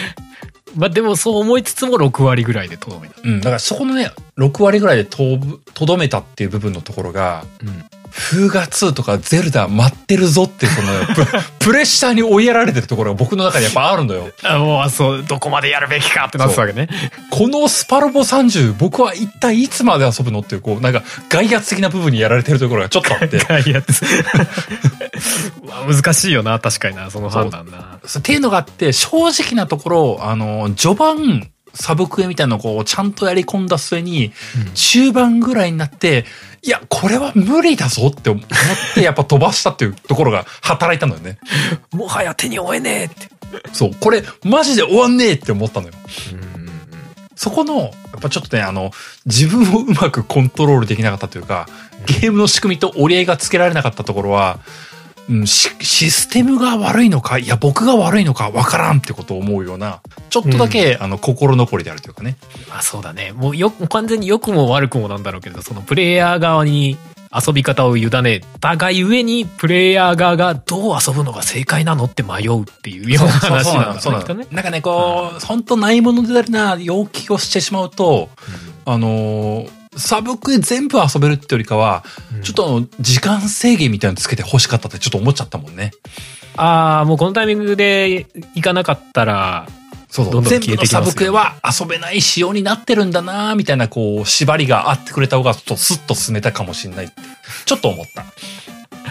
[0.77, 3.15] まあでもそう思いつつも6割ぐらいでとどめた。
[3.23, 5.39] う、うん、だからそこのね、6割ぐらいでと
[5.87, 7.85] どめたっていう部分のところが、うん。
[8.15, 11.27] フーガ2とかゼルダ待ってるぞっていう、この、
[11.59, 14.31] ププレッシャーに追いやられてるところが僕の中にやっぱあるのよ。
[14.45, 16.89] あもう、そう、どこまでやるべきかってなってたわけね。
[17.31, 23.37] このスパロボ30、僕は一体いつまで遊ぶのっていう、こう、なんか、外圧的な部分にやられてるところがちょっとあって。
[23.69, 24.05] いやつ。
[25.67, 27.99] まあ難しいよな、確かにな、その判断な。
[28.07, 34.33] っていうのがあって、正直なところ、あの、序盤、サブクエみたいなのをこう、ちゃんとやり込んだ末に、
[34.75, 36.25] 中盤ぐらいになって、
[36.63, 38.45] いや、これは無理だぞって思っ
[38.95, 41.39] て、 やっぱ飛ばしたっていうところが働いたのよね。
[41.93, 43.29] もはや手に負えねえって。
[43.73, 45.95] そう、これ、マジで終わんねえって思ったのよ。
[46.33, 46.65] うん
[47.37, 48.91] そこの、やっぱちょっとね、あの、
[49.27, 51.69] 自分をうまくコントロールできなかったというか、
[52.07, 54.61] ゲームの仕組みと折り合いがつけられなかったところは、
[55.29, 62.37] うん、シシステムが悪いのか、いや、僕が悪いのかわからんってことを思うような、ちょっとだけ、あの、心残りであるというかね。
[62.69, 63.33] まあそうだね。
[63.33, 66.99] もうよ、完全に良くも悪くもなんだろうけど、そのプレイヤー側に
[67.35, 74.47] 遊び方を委ねたがゆえに、プレイヤー側がどう遊ぶのが正解なのって迷うっていうような話そうなんだね。
[74.51, 78.29] なんかね、こう、本当ないものであるな、要求をしてしまうと、
[78.85, 82.05] あのーサブクエ全部遊べるってよりかは、
[82.43, 85.93] ちょっとあの、時間制限みたいなのつけて欲しかったってちょっと思っちゃったもんね。
[86.57, 89.69] ああ、もうこのタイミングで行かなかったら、
[90.09, 97.11] そうどんどん全部のサブクエは遊べない仕様になってるんだなみたいな、こう、縛りがあってくれた方が、ちょっとスッと進めたかもしれない
[97.65, 98.25] ちょっと思った。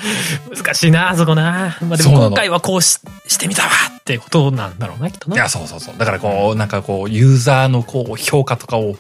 [0.55, 1.77] 難しいな、そこな。
[1.81, 3.69] まあでも今回はこうししてみたわ
[3.99, 5.35] ってことなんだろうな、きっとな。
[5.35, 5.95] いや、そうそうそう。
[5.97, 8.95] だからこう、なんかこう、ユーザーのこう、評価とかを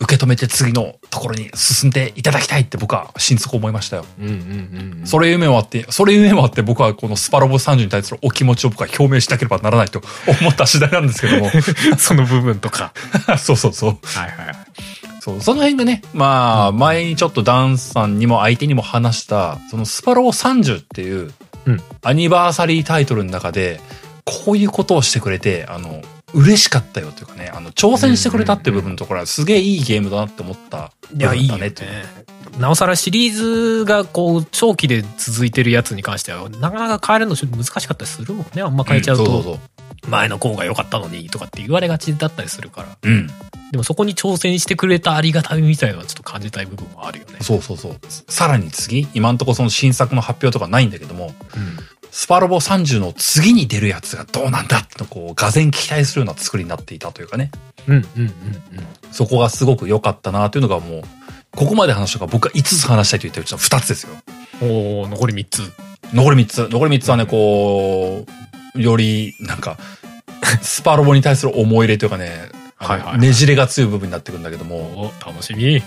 [0.00, 4.06] 受け止めて次のところに進んでいただきたいって僕は心底思いましたよ。
[4.18, 5.06] うんうんうんうん。
[5.06, 10.00] それ夢もあって、それ夢もあって僕はこのスパロボ30に対するお気持ちを僕は表明しなければならないと
[10.40, 11.50] 思った次第なんですけども。
[11.98, 12.92] その部分とか。
[13.38, 13.98] そうそうそう。
[14.02, 14.56] はいはい。
[15.20, 21.32] そう、その辺がね、まあ、前にちょっとダンさんにも相手にも話した、そのスパロボ30っていう
[21.66, 23.80] うん、アニバーサリータイトルの中で、
[24.24, 26.02] こういうことをしてくれて、あの、
[26.34, 31.86] 嬉しかったよというかね、あの、挑戦してくれたっていう部分のところはすげえいいゲームだなって思った部いや、いいよね分だねってい
[32.58, 32.60] う。。
[32.60, 38.62] なおさらシリーズがこう、長期で続いてるやつに関しては、なかなか変えるのちょっと難しかったりするもんね。
[38.62, 39.60] あんま変えちゃうと、んそうそうそう。
[40.08, 42.98] 前の方が良かったのにとかって言われがちだったりするから。
[43.02, 43.26] うん。
[43.70, 47.38] でもそこに挑戦してくれたありがたみみたいなのはちょっと感じたい部分もあるよね。
[47.40, 47.96] そうそうそう。
[48.28, 51.78] さらに次、今んとこその新作の発表とかないんだけども、うん。
[52.10, 57.50] スパロボ30の次に出るやつがどうなんだってのをこう、がぜ期待するような作りになっていたというかね。
[57.86, 58.32] うんうんうんうん。
[59.12, 61.02] そこがすごく良かったなというのがもう、
[61.52, 64.10] ここまで話したから僕が5つ話したいと言ったうちの2つですよ。
[64.60, 65.72] おー残り3つ。
[66.12, 66.68] 残り3つ。
[66.70, 68.26] 残り3つはね、こ
[68.74, 69.78] う、より、なんか、
[70.62, 75.82] スパロボに対する思い入れというかね、はいはいねじれが強い部分になってくるんだけども、お楽しみ。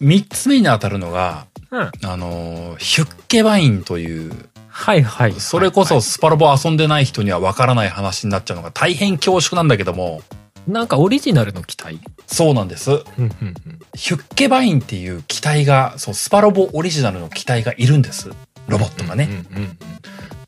[0.00, 1.90] 3つ目に当たるのが、うん。
[2.04, 4.48] あの、ヒュッケバインという、
[4.78, 5.32] はいはい。
[5.32, 10.22] それこそスパロボ遊んでない人にはわからない話になっちゃうのが大変恐縮なんだけども、
[10.68, 11.98] なんかオリジナルの機体
[12.28, 12.90] そうなんです。
[13.96, 18.30] ヒュッケバインっていう機体が、そう、スパロボオリジナルの機体がいるんです。
[18.68, 19.28] ロボットがね。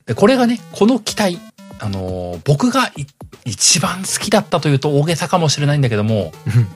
[0.07, 1.39] で、これがね、この機体、
[1.81, 3.07] あのー僕がい
[3.45, 6.69] 一番好きだったというと大げさかもしれないんだけども、うん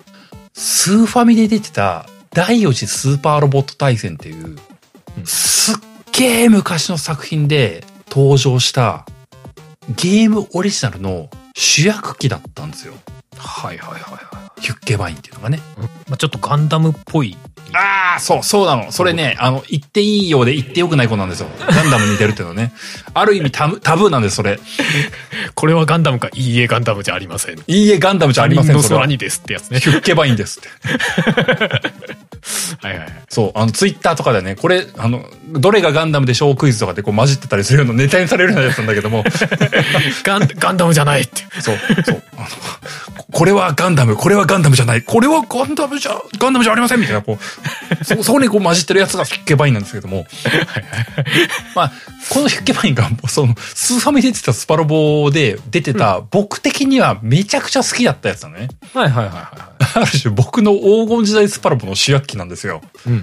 [0.54, 4.48] スーファミで出てた第4次スーパーロボット対戦っていう、う
[5.20, 5.76] んすっ
[6.16, 9.04] げー昔の作品で登場した
[9.96, 12.94] ゲームオリジナルの主役機だったんですよ。
[13.36, 15.58] はいはいはいはヒュッケバインっていうのがね。
[15.58, 15.60] い。
[16.08, 17.36] まあちょっとガンダムっぽい。
[17.74, 18.92] ああ、そう、そうなの。
[18.92, 21.48] それね、あの、言っていいようで言ってよくない子なんですよ。
[21.58, 22.72] ガンダムに似てるっていうのはね。
[23.12, 24.58] ある意味タブタブーなんです、それ。
[25.54, 27.58] これはガンダムか、いいえガンダムじゃありません。
[27.58, 29.80] いいえ、ガンダムじゃありません、それはですってやつね。
[29.80, 30.68] ヒュッケバインですって。
[32.80, 33.12] はいはいはい。
[33.28, 39.24] そう、あの、ツイッターとかでね、これ、あの、どれがガンダムでしょうクイズとかでこう混じってたりするようなネタにされるようなやつなんだけども、
[40.24, 41.42] ガン、ガンダムじゃないって。
[41.60, 42.46] そう、そう、あの、
[43.32, 50.26] これはガンダム、これはガンダムじゃない、これはガンダムじゃ、ガンダムじゃありませんみたいな、こう、 そ、そこにこう混じってるやつがヒュッケバインなんですけども。
[51.74, 51.92] まあ、
[52.28, 58.68] このヒュッケバインが、その、スーファミで出てたスパロボで出てた、僕的にはめちゃくちゃ好きだったやつなのね。
[58.92, 62.82] はいはいはいはある種僕の黄金時代スパロボの主役機なんですよ。
[63.06, 63.10] い。
[63.10, 63.14] うん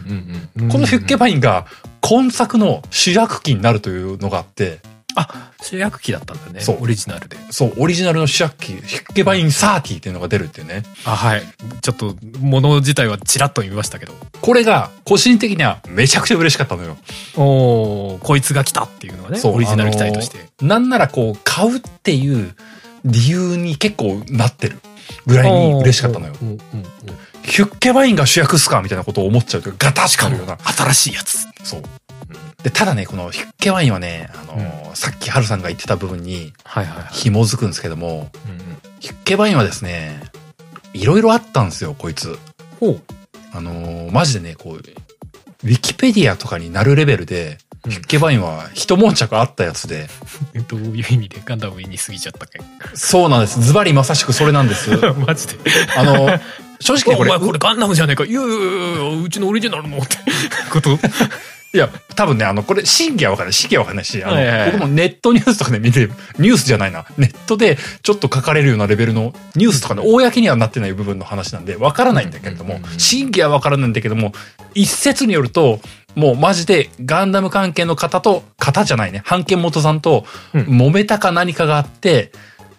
[0.58, 0.70] うんうん。
[0.70, 1.66] このヒュッケバインが
[2.02, 4.80] 今作の主役機になるというのがあって、
[5.16, 6.62] あ、主役機だったんだね。
[6.62, 7.38] そうオリジナルで。
[7.50, 10.84] そう、オリジナルの主役機、ヒュッケバイン30っていうのが出るっていうね。
[11.06, 11.44] あ、はい。
[11.82, 14.14] ちょっと、もの自体はちらっと見ましたけど。
[14.42, 16.98] これが、個人的にはめちゃくちゃ嬉しかったのよ。
[17.36, 19.40] おーこいつが来たっていうのがね。
[19.40, 20.50] そうオリジナル機体として。
[20.62, 22.56] なんならこう、買うっていう
[23.06, 24.80] 理由に結構なってる
[25.26, 26.34] ぐらいに嬉しかったのよ。
[27.44, 30.58] ヒュッケバインが主役っすかみたいなことを思っちゃうというか、ガタしかるような。
[30.58, 31.48] 新しいやつ。
[31.64, 31.84] そう。
[32.64, 36.54] で、ただね、このヒュッケバインはね、あのーさっきハルさんが言ってた部分に。
[37.12, 38.62] 紐づくんですけども、うんうん
[39.00, 40.22] ヒュッケバインはですね、
[40.94, 42.38] いろいろあったんですよ、こいつ。
[42.80, 43.02] ほう。
[43.52, 50.08] あのーマジでね、こう、ウィキペディアとかになるレベルで、うんヒュッケバインは一悶着あったやつで、
[50.70, 52.62] どういう意味でガンダムに過ぎちゃったっけ
[52.94, 53.60] そうなんです。
[53.60, 54.92] ズバリまさしくそれなんです。
[55.26, 55.56] マジで。
[55.98, 56.40] あの、
[56.80, 58.26] 正直ね、これ、お前これガンダムじゃねえか。
[58.26, 60.18] いやいやいやいやうちのオリジナルのって
[60.70, 61.00] こと。
[61.74, 63.54] いや、多分ね、あの、これ、真偽はわかんない。
[63.54, 67.06] 真偽はわかんないし、あの、僕もネットニュースとかで見て、ニュースじゃないな。
[67.18, 74.34] ネットでちょっと書かれるようなレベルのニュースとかで、公にはなってない部分の話なんで、わからないんだけれどもうんうんうんう、ん真偽はわからないんだけども、
[74.74, 75.80] 一説によると、
[76.16, 82.32] もうマジでガンダム関係の方と、方じゃないね、半剣元さんと、うん揉めたか何かがあって、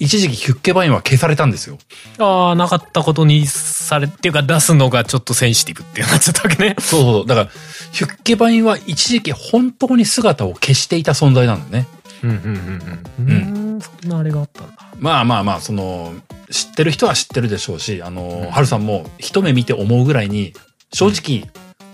[0.03, 1.78] 一時期ヒュッケバインは消されたんですよ。
[2.18, 6.74] ああ、なかったことにされ、っていうか出すのがちょっとセンシティブってなっちゃったわけね。
[6.80, 7.26] そうそう。
[7.26, 7.50] だから、
[7.92, 11.88] ヒュッケバインは一時期本当に姿を消していた存在なんだよね。
[12.24, 13.74] うんうんうんうん。
[13.74, 14.72] うん、そんなあれがあったんだ。
[14.98, 16.12] まあまあまあ、その、
[16.50, 20.53] 知ってる人は知ってるでしょうし、あの、ハルさんも一目見て思うぐらいに、
[20.92, 21.48] 正直、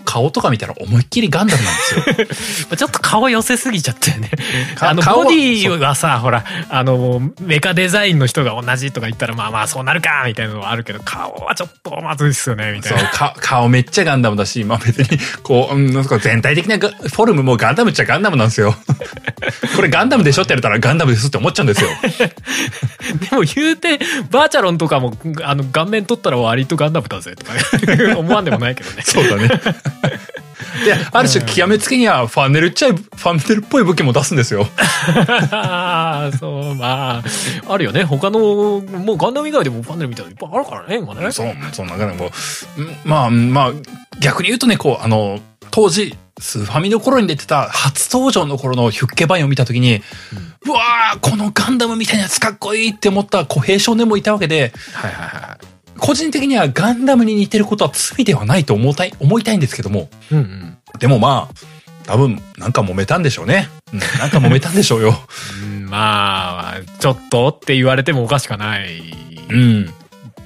[0.09, 2.73] 顔とか見たら思いっきりガンダムなんですよ。
[2.75, 4.31] ちょっと顔寄せすぎちゃったよね。
[4.79, 13.09] あの、ボディはさ、ほら、あの、メカデザインの人が同じとか言ったら、まあまあそうなるか、みたいなのはあるけど、顔はちょっとまずいっすよね、みたそいうな。
[13.11, 18.75] か、顔めっちゃガンダムだし、まあ別に、こう、うん、なんか全体的なガフォルムもガンダムっちゃガンダムなんですよ。
[19.75, 21.89] これガンダムでしょって言われたらガンダムですって思っちゃうんですよ。
[23.29, 23.99] でも言うて、
[24.31, 27.53] バーチャロンとかも、あの、顔面取ったら割とガンダムだぜ、とか
[28.17, 29.03] 思わんでもないけどね。
[29.03, 29.49] そうだね。
[30.85, 34.67] で、ある種極めつけにはファンネルっちゃい、ファンネルっぽい武器も出すんですよ。
[36.39, 37.23] そう、まあ、
[37.67, 38.03] あるよね。
[38.03, 41.31] 他の、もうガンダム以外でもパネルみたいなのいっぱいあるからね、今ね。
[41.31, 42.31] そう、そんな感じも
[42.77, 43.71] う、んまあ、まあ、
[44.19, 45.39] 逆に言うとね、こう、あの、
[45.71, 50.01] 当時、スーファミの頃に出てた初登場の頃のヒュッケバインを見たときに、
[50.65, 55.57] うわーこのガンダムみたいなやつかっこいいって思った小平少年もいたわけで、はいはいは
[55.99, 60.35] 個人的にはガンダムに似てることは罪ではないと思いたい、思いたいんですけども、い。
[60.35, 60.77] うんうん。
[60.99, 61.55] でもまあ、
[62.05, 63.69] 多分、なんか揉めたんでしょうね。
[63.93, 65.13] うん、なんか揉めたんでしょうよ。
[65.63, 69.01] うんまあ、ちょっとって言われてもおかしくない
[69.49, 69.93] うん。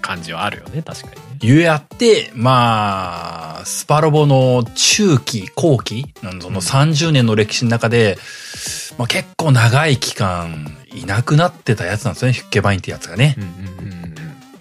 [0.01, 1.17] 感じはあるよね、確かにね。
[1.41, 8.17] ゆえあって、まあ、スパロボの中期、後期、その30年の歴史の中で、
[8.97, 13.35] まあ結構長い期間いなくなってたやつなんですよね、ヒュッケバインってやつがね。
[13.37, 14.02] うんうんうん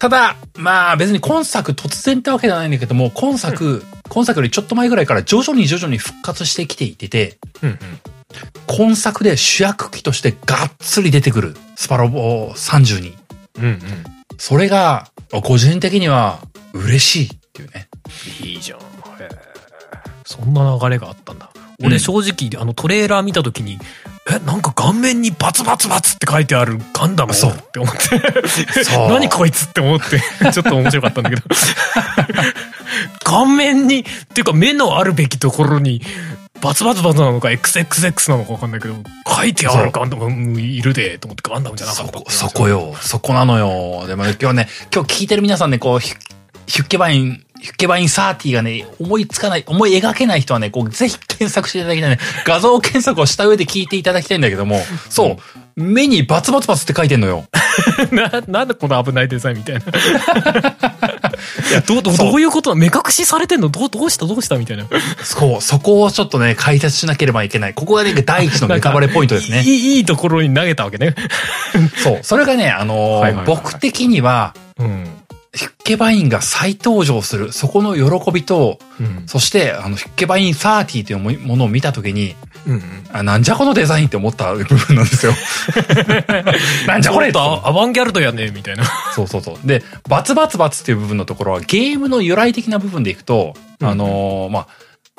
[0.02, 7.70] ただ、まあ別に今作突然ってわけじゃないんだけども、今作、今作よりちょっと前ぐらいから徐々に徐々に復活してきていてて、うん。
[7.70, 7.78] うん
[8.66, 13.14] 今作で主役機としてがっつり出てくる、スパロボ32。
[13.58, 13.64] うん。
[13.64, 13.78] うんうん。
[14.38, 15.06] それが、
[15.44, 16.40] 個人的には
[16.72, 17.88] 嬉しいっていうね。
[18.42, 18.80] いいじゃん。
[18.80, 18.82] へ
[19.20, 19.28] え
[20.24, 21.52] そんな流れがあったんだ。
[21.82, 23.78] 俺正直、あのトレーラー見た時に、
[24.30, 28.00] え、なんか顔面にバツバツバツって書いてあるガンダムそうって思って。
[29.08, 30.20] 何こいつって思って、
[30.52, 31.42] ちょっと面白かったんだけど。
[33.24, 36.02] 顔面に、っていうか目のあるべきところに、
[36.60, 38.94] バツバツバツなのか XXX なのかわかんないけど、
[39.26, 42.94] 書いてあるガンダムいるで、と思ってガンダムじゃなかったそこ、そこよ。
[43.00, 44.06] そこなのよ。
[44.06, 52.18] でもね、今日ね、今日聞いてる皆さんね、こう、ヒュッケバイン、ッケバイン30がね、思いつかない、思い描けない人はね、こう、ぜひ検索していただきたいね。
[52.44, 55.38] 画像検索をした上で聞いていただきたいんだけども、そ
[55.76, 57.46] う、目にバツバツバツって書いてんのよ。
[58.12, 59.80] な、なんでこの危ないデザインみたいな。
[59.80, 59.84] い
[61.72, 63.68] や、どう、どういうこと目隠しされてんの？
[63.68, 64.26] どう、どうした？
[64.26, 64.56] どうした？
[64.56, 64.84] みたいな。
[65.22, 67.74] そう、そこをちょっとね、解説しなければいけない。
[67.74, 69.68] ここがね、第一のネタバレポイントですねい。
[69.68, 71.14] い、いいところに投げたわけね。
[72.02, 75.21] そう、それがね、あのーはいはいはい僕的には、うん。
[75.54, 79.24] ヒュッケバインが再登場する、そこの喜びと、うん。
[79.26, 82.34] そして、あの、ヒュッケバイン30というものを見たときに、
[82.66, 82.82] うんうん。
[83.12, 85.34] あなんじゃこのデザインって思った部分なんですよ。
[86.88, 88.84] なんじゃこれとアバンギャルドやね、みたいな。
[89.14, 89.66] そうそうそう。
[89.66, 94.66] で、バツバツバツっていう部分のところはゲームの由来的な部分でいくと、うんあのーまあ、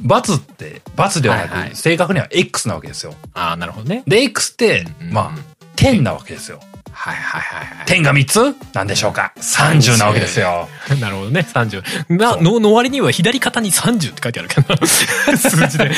[0.01, 3.13] バツって、バツではなく、はいはい正確には X なわけですよ。
[3.36, 4.01] ああ、なるほどね。
[4.07, 5.39] で、X って、まあ、
[5.75, 6.57] 10なわけですよ。
[6.57, 7.85] はいはいはいはい。
[7.85, 8.55] 点が3つ？
[8.73, 10.69] なんでしょうか ?30 なわけですよ。
[11.01, 12.17] なるほどね、30。
[12.17, 14.79] な、の、の割には左肩に30って書いてあるけどな。
[14.87, 15.91] 数字で。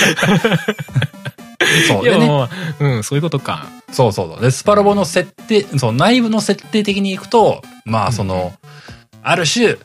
[1.88, 2.04] そう。
[2.04, 3.68] ね、まあ、うん、そういうことか。
[3.92, 4.42] そうそうそう。
[4.42, 8.54] で、スパロボの設定、そう、内部の設定的にいくと、まあ、その、
[9.24, 9.78] ある種、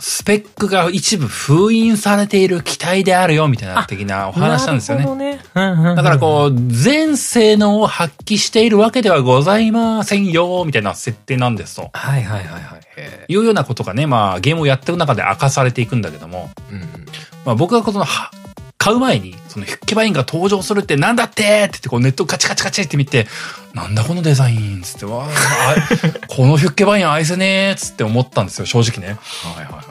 [0.00, 5.04] スペックが一部封印されている機体であるよ、みたいな的なお話なんですよね。
[5.04, 5.94] なるほどね。
[5.94, 11.90] だからこう、全性能を発揮しているわけではございませんよ、みたいな設定なんですと。
[11.92, 12.80] はいはいはいはい。
[12.96, 16.88] へいうようなことがね、まあ、ゲームをやっていく中で明かされていくんだけども、ーうんうん
[17.44, 18.30] まあ僕がこの、は
[18.84, 23.26] 買う前に、そのヒュッケバインが登場するってなんだってって言ってこうネットカチカチカチって見て、
[23.72, 25.74] なんだこのデザインつって、わあ、あ
[26.28, 29.16] このヒュッケバイン愛せねーつって思ったんですよ、正直ね。
[29.16, 29.83] はいはいはい。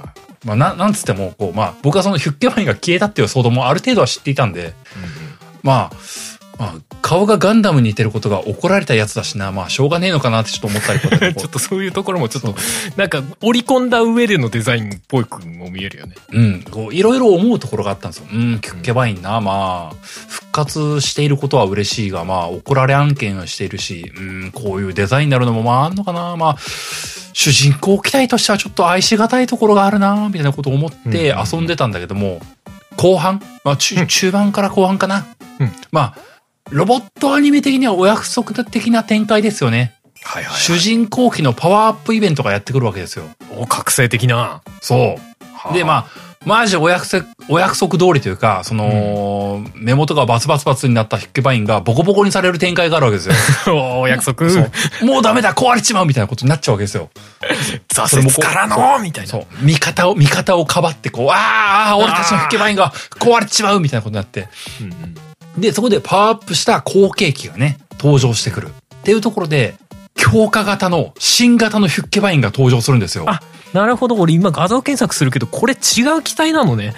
[0.44, 4.74] まあな、なんつっても、こう、まあ僕はそのヒュッケバインが消えたっていう騒動もある程度は知っていたんで、
[5.64, 5.96] まあ、
[6.58, 12.56] まあ、顔がガンダムに似てることが怒られたやつだしな、まあしょうがねえのかなってちょっと思ったりとか ちょっとそういうところもちょっと、
[12.96, 16.16] なんか織り込んだ上でのデザインっぽくも見えるよね。
[16.32, 18.28] うん、こういろいろ思うところがあったんですよ。
[18.32, 19.96] うん、キュッケバインな、まあ、
[20.28, 26.58] 復活していることは嬉しいが、まあ、怒られ案件をしているし、うん、こういうデザインになるのもまああんのかな、まあ、
[27.34, 32.40] 主人公機体としてはちょっと愛しがたいところがあるな、みたいなことを思ってうん遊んでたんだけども、
[32.98, 35.26] 後半、まあ、中中盤から後半かな。
[35.60, 35.72] うん。
[35.92, 36.33] まあ、
[36.74, 39.94] ロボットアニメ的にはお約束的な展開ですよね。
[40.24, 43.26] はいは主人公機のパワーアップイベントがやってくるわけですよ。
[43.56, 44.64] お、覚醒的な。
[44.82, 45.16] そ
[45.72, 45.74] う。
[45.74, 46.08] で、まあ、
[46.46, 53.76] マジお約束、お約束通りというか、その、目元がバツバツバツになったヒッケバインがボコボコにされる展開があるわけですよ。
[53.78, 54.48] お、お約束。
[55.04, 57.12] もうダメだ壊れちまうみたいなことになっちゃうわけですよ。
[57.94, 59.30] 挫折からのみたいな。
[59.30, 59.46] そう。
[59.62, 64.48] 味方を、味方をかばってこう、ああ、俺たちのヒッケバインが壊れちまうみたいなことになって。
[64.82, 65.16] うんうん
[65.58, 68.68] で、そこでパワーアップした後継機がね、登場してくる。
[68.68, 69.76] っていうところで、
[70.16, 73.26] 強化型の新型のヒュッケバインが登場するんですよ。
[73.28, 73.42] あ
[73.74, 74.16] なるほど。
[74.16, 76.94] 俺今画像検索するけど、これ違う機体なのね。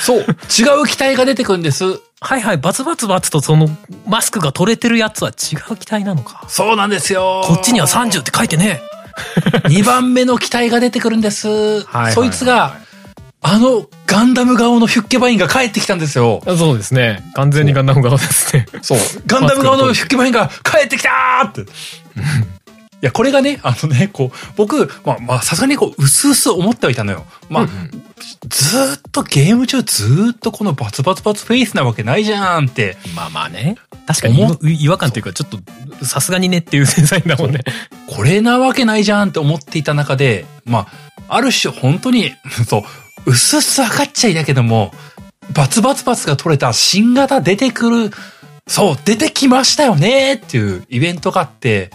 [0.00, 0.20] そう。
[0.20, 1.84] 違う機体が出てくるんです。
[2.20, 2.56] はいはい。
[2.56, 3.68] バツバツバツとその
[4.06, 6.44] マスクが取れてるやつは違う機体なのか。
[6.48, 7.42] そうなんですよ。
[7.44, 8.80] こっちには30って書いてね
[9.68, 11.48] 2番目の機体が出てくるんです。
[11.48, 12.78] はいはいそいつが、
[13.46, 16.40] あのガンダム顔のヒュッケバインが帰ってきたんですよ。
[16.46, 16.56] え。
[16.56, 17.22] そうですね。
[17.34, 18.66] 完全にガンダム側ですね。
[18.80, 18.98] そう。
[19.26, 21.60] ガンダム顔のヒュッケバインが帰ってきたーって。
[21.60, 21.64] い
[23.02, 27.26] や、これがね、あのね、こう、僕、まあ、まあ、さすがにこう、うすうす思ってはいたのよ。
[27.50, 27.68] まあ、
[28.48, 32.96] ずーっとゲーム中ずーっとこのバツバツバツフェイスなわけないじゃんって。
[33.14, 33.76] まあまあね。
[34.06, 35.48] 確かに違和感というか、ちょっ
[36.00, 37.60] と、さすがにねっていうデザインだもんね。
[38.06, 40.86] これなわけないじゃんって思っていた中で、ま
[41.28, 42.32] あ、ある種本当に、
[42.66, 42.82] そう、
[43.26, 44.92] うすうす分かっちゃいだけども、
[45.52, 48.10] バツバツバツが取れた新型出てくる、
[48.66, 51.90] そう、出てきましたよねっていうイベントがあって、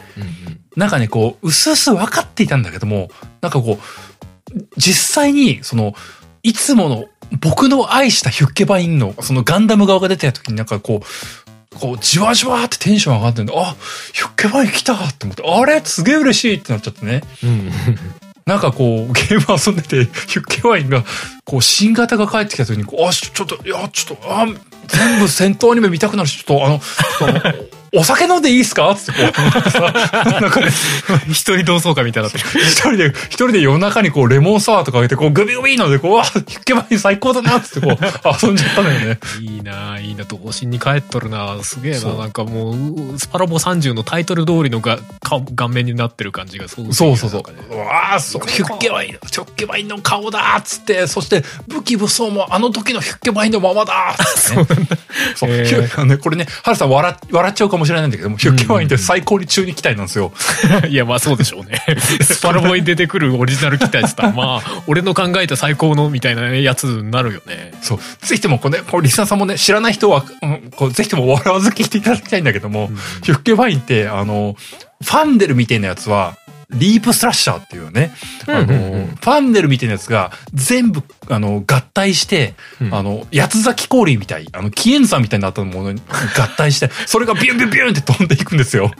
[0.75, 3.09] なんかね、こう、うすうす分かっていたんだけども、
[3.41, 5.93] なんかこう、実際に、その、
[6.43, 7.05] いつもの
[7.41, 13.53] 僕の愛したヒュッケバインの、そのガンダム側が出てた時になんかこう、こう、じわじわってテンション上がってんだ。
[13.55, 13.75] あ、
[14.13, 15.81] ヒュッケバイン来たって思って、あれ？
[15.83, 17.21] すげえ嬉しいってなっちゃってね。
[17.43, 17.71] うん。
[18.49, 21.03] なんかこう、ゲーム遊んでて、ユッケワインが、
[21.45, 24.47] こう、新型が帰ってきた時に、あ、ちょっと、いや、ちょっと、あ、
[24.87, 26.81] 全部戦闘アニメ見たくなるし、ちょっとあの
[27.93, 28.93] お酒飲んでいいですか？
[28.95, 30.67] つってこう、なんかね、
[31.29, 32.37] 一人同窓会みたいになって。
[32.37, 32.61] る。
[32.65, 39.19] 一人で、一人で夜中にこう、レモンサワーとかあげて、こう、グビグビので、こう、わ、ヒュッケバイン最高だなっつってこう、遊んじゃったのよね。
[39.41, 41.53] いいなあいいな童心に帰っとるな。
[41.53, 41.99] あすげえな。
[41.99, 42.17] そう。
[42.17, 54.13] なんかもうスパロボ30のタイトル通りのがか顔面になってる感じがそうそうそうそうわあ、そう、ヒュッケバイン、ヒュッケバインの顔だっつって、そして武器武装もあの時のヒュッケバインのままだ。
[54.13, 54.87] っつってね。
[55.35, 55.65] そう、へー。
[55.65, 60.31] ヒュ あのね、これね、ハルさん笑っ笑っちゃうかもしれないんだけども、ヒュッケバインって最高に中二機体なんですよ。
[60.89, 61.81] いやまあそうでしょうね
[62.21, 67.99] スパロボに出てくるオリジナル機体っつったらまあ俺の考えた最高のみたいなやつになるよねそう。
[68.21, 72.89] ぜひともこれね、これリスナーさんもね、知らない人は、うん、こうぜひとも笑わず聞いていただきたいんだけども、
[73.23, 74.55] ヒュッケバインって、あの、
[75.03, 76.37] ファンデルみたいなやつは、
[76.71, 78.11] リープスラッシャーっていうね、
[78.47, 82.93] あの、ファンデルみたいなやつが全部、あの、合体して、うん。
[82.93, 86.01] あの、八つ咲き氷みたい、あの、キエンサみたいになったものに
[86.37, 88.91] 合体して、 それがビュンビュンビュンって飛んでいくんですよ。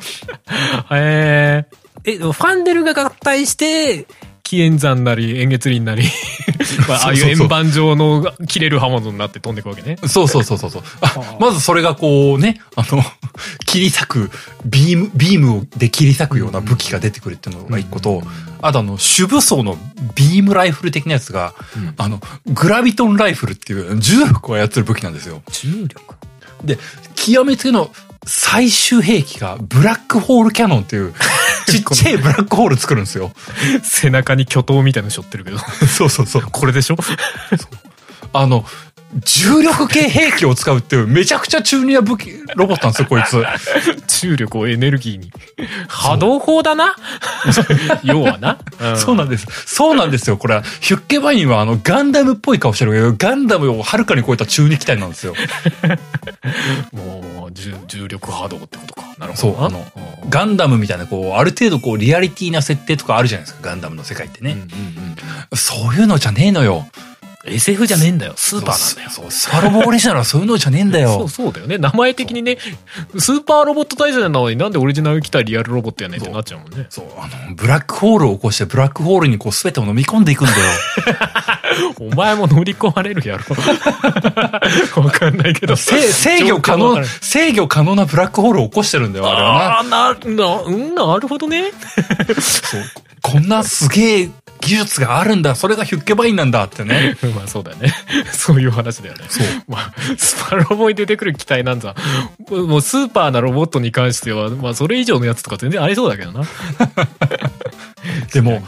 [0.91, 4.07] へええファンデルが合体して
[4.49, 6.01] 紀元山なり円月輪なり
[6.89, 9.97] まあ、ああいう円盤状の切れる刃物になって飛んでいくわけね。
[10.07, 10.83] そうそうそうそうそう。
[11.01, 13.03] あまずそれがこうね、あの、
[13.67, 14.31] 切り裂く、
[14.65, 18.23] ビーム、ビームをで切り裂くような武器が出てくるっていうのが一個と、
[18.63, 19.77] あとあの、主武装の
[20.15, 25.43] ビームライフル的なやつが、うんあの、グラビトンライフルっていう重力を操る武器なんですよ。
[25.51, 26.15] 重力？
[26.63, 26.79] で、
[27.15, 27.91] 極めつけの
[28.25, 31.13] 最終兵器がブラックホールキャノンっていう、
[31.67, 33.31] ちっちゃいブラックホール作るんですよ。
[33.83, 35.59] 背中に巨頭みたいなの背負ってるけど。
[35.87, 36.43] そうそうそう。
[36.43, 36.97] これでしょ？
[38.33, 38.65] あの、
[39.25, 43.43] 重力系兵器を使うっていうめちゃくちゃ中二な武器、ロボットなんですよ、こいつ。
[44.21, 45.31] 重力をエネルギーに。
[45.87, 46.95] 波動砲だな？
[48.03, 48.59] 要はな。
[48.97, 49.47] そうなんです。
[49.65, 50.37] そうなんですよ。
[50.37, 55.33] これは、ヒュッケバインはあの、ガンダムっぽい顔してるけど、ガンダムをはるかに超えた中二機体なんですよ。
[56.91, 59.15] もう、重重力波動ってことか。
[59.17, 59.57] なるほどな。
[59.57, 59.85] そうあの
[60.29, 64.51] ガンダムみたいな、こう、ある程度こう、リアリティな設定とかあるじゃないですか、ガンダムの世界ってね。
[64.51, 65.15] うんうんうん
[65.55, 66.87] そういうのじゃねえのよ。
[67.45, 68.33] SF じゃねえんだよ。
[68.35, 69.09] スーパーなんだよ。
[69.09, 71.29] そう、スパロボオリジナルはそういうのじゃねえんだよ そう。
[71.29, 71.77] そうだよね。
[71.77, 72.57] 名前的にね、
[73.17, 76.85] スーパーロボット大戦なのになんでオリジナル来たリアルロボットやねんってなっちゃうもんね。
[76.89, 80.57] そう、あの、ブラックホールを起こして、ブラックホールにこう、すべてを飲み込んでいくんだよ。
[81.99, 83.43] お前も乗り込まれるやろ。
[85.03, 85.75] わかんないけど。
[85.75, 89.57] せ制御可能制御可能なブラックホールを起こしてるんだよ、あれはな。
[89.59, 91.71] ああ、な、な、うん、なるほどね。
[92.39, 92.81] そう。
[93.21, 94.29] こんなすげえ
[94.61, 95.55] 技術があるんだ。
[95.55, 97.17] それがヒュッケバインなんだってね。
[97.35, 97.93] まあそうだよね。
[98.31, 99.25] そういう話だよね。
[99.29, 99.47] そう。
[99.67, 101.95] まあ、スパロボに出てくる機体なんざ、
[102.49, 106.43] もうスーパーなロボットに関しては、まあそれ以上のやつとか全然ありそうだけどな。
[108.33, 108.61] でも、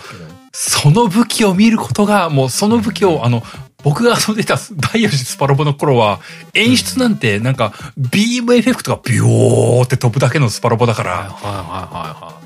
[0.54, 3.44] その武器を見ることが、もうその武器を、あの、
[3.84, 6.20] 僕が遊んでた第4次スパロボの頃は、
[6.54, 12.42] 演出なんてなんか、ビームエフェクトがビヨーって飛ぶだけのスパロボだから、はいはいはいは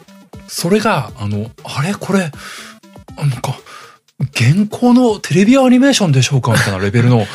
[0.48, 1.96] それが、あの、あれ？
[1.96, 2.20] これ、
[3.18, 3.58] なんか、
[4.32, 6.52] 現行のテレビアニメーションでしょうか？
[6.54, 7.26] みたいなレベルの。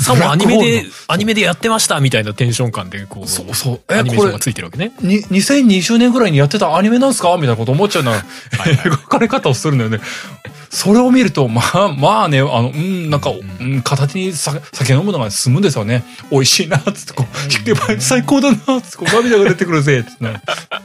[0.00, 0.02] い。
[0.02, 3.80] さもアニメでアニメでやってましたみたいなテンション感で、こう、そうそう。
[3.88, 4.92] アニメーションが、ついてるわけね。
[5.00, 8.20] に、2020年ぐらいにやってたアニメなんすかみたいなこと思っちゃうような
[8.84, 10.00] 描かれ方をするんだよね。
[10.70, 16.04] それを見ると、まあ、まあね、あの、うん、なんか、うん、片手にさ酒飲むのが進むんですよね。
[16.30, 20.40] 美味しいな、つって、こう、引けば最高だな、つって、こう、涙が出てくるぜ、つってね。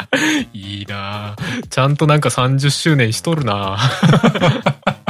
[0.54, 1.36] いいなあ
[1.70, 3.78] ちゃんとなんか30周年しとるな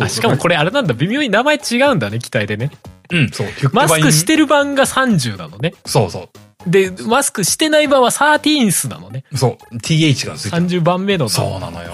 [0.00, 2.70] ああしかもこれあれなんだ、微妙に名前違うんだね、機体でね。
[3.10, 3.46] うん、そう。
[3.72, 5.74] マスクしてる版が30なのね。
[5.84, 6.30] そうそ
[6.66, 9.24] で、マスクしてない版は13スなのね。
[9.32, 9.36] う。
[9.36, 9.76] そう。
[9.76, 10.62] TH がついてる。
[10.64, 11.28] 30番目の。
[11.28, 11.92] そうなのよ。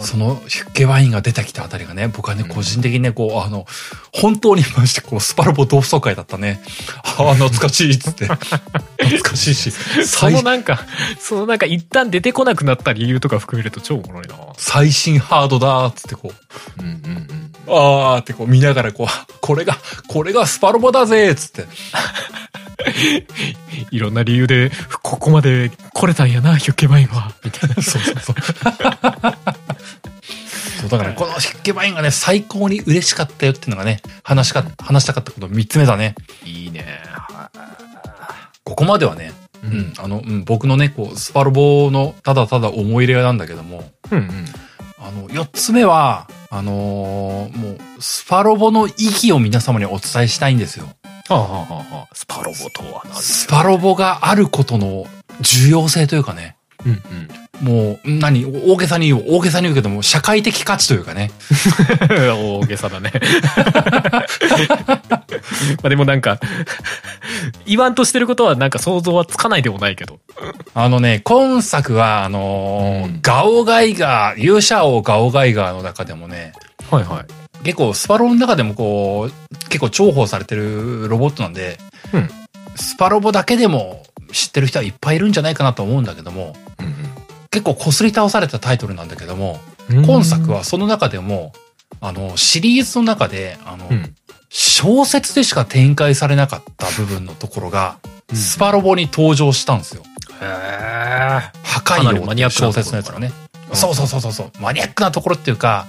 [0.00, 3.66] そのヒュッケバインが出てきたあたりがね、僕はね、個人的にね、こう、あの、
[4.12, 6.60] 本当にまして、こう、スパロボ同窓会だったね。
[7.18, 8.26] ああ、懐かしいっつって。
[9.06, 10.80] 懐かしいし、そ最のなんか、
[11.20, 14.34] そのなんか一旦出てこなくなった理由とか含めると超おもろいな。
[14.56, 16.32] 最新ハードだーっつってこ
[16.78, 17.52] う、うんうんうん。
[17.68, 19.76] あーってこう見ながらこう、これが、
[20.08, 21.66] これがスパロボだぜーっつって。
[23.90, 24.70] いろんな理由で、
[25.02, 27.32] ここまで来れたんやな、ヒュッケバインは。
[27.44, 27.74] みたいな。
[27.76, 28.36] そうそうそう。
[30.80, 36.14] そう、だからこのヒュッケバインがね、最高に嬉しかったよっていうのがね、話しか、話したかったこと3つ目だね。
[36.44, 37.00] いいね。
[38.64, 44.44] ここまではね、ううん、あの、うん、僕のね、こう、スパロボのただただ思い入れなんだけども、うんうん。
[44.98, 50.88] あの、4つ目は、あのーもう、スパロボの意義を皆様にお伝えしたいんですよ。
[51.28, 55.06] はあ、はあはあはあ、スパロボとは何スパロボがあることの
[55.40, 57.28] 重要性というかね、うんうん。
[57.66, 58.44] もう、何？
[58.44, 61.30] 大げさに言う、大げさに言うけども、社会的価値というかね。
[62.10, 63.12] 大げさだね。
[65.82, 66.38] まあでもなんか、
[67.66, 70.20] 言わんとしてることはなんか想像はつかないでもないけど。
[70.74, 76.52] あのね、今作は、あのーうんガオガイガー、勇者王ガオガイガーの中でもね、
[76.90, 77.45] はいはい。
[77.66, 81.78] 結構スパロボの中でもこう、結構重宝されてるロボットなんで、
[82.12, 82.28] うん
[82.78, 84.02] スパロボだけでも
[84.32, 86.54] 知ってる人はいっぱいいるんじゃないかなと思うんだけども、
[87.50, 89.58] 結構擦り倒されたタイトルなんだけども、
[89.90, 91.52] うん今作はその中でも、
[92.00, 94.14] あの、シリーズの中で、あの、うん、
[94.50, 97.98] 小説でしか展開されなかった部分のところが、
[98.30, 100.02] うんスパロボに登場したんですよ。
[100.02, 100.46] へえ。
[101.62, 103.32] 破壊王マニアックな小説のやつがね。
[103.72, 104.50] そうそうそうそう。
[104.60, 105.86] マニアックなところっていうか、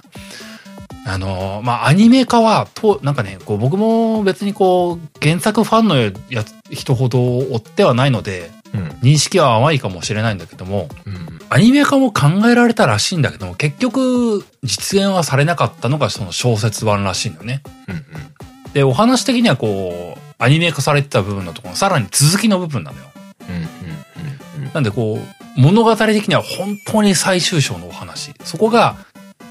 [1.08, 8.88] あのーまあ、アニメ化は、と、なんかね、こう、僕も別にこう、原作ファンのやつ人ほど追ってはないので、うん。
[9.01, 11.39] 認識は甘いかもしれないんだけども、うん。
[11.49, 17.62] アニメ化も考えられたらしいんだけども、結局、実現はされなかったのがその小説版らしいのよね。
[17.88, 18.74] うん。
[18.74, 23.05] で、お話的にはこう、アニメ化されてた部分のところのさらに続きの部分なのよ。
[23.47, 24.64] うん。
[24.66, 24.72] うん。
[24.74, 28.34] なんでこう、物語的には本当に最終章のお話。
[28.43, 28.97] そこが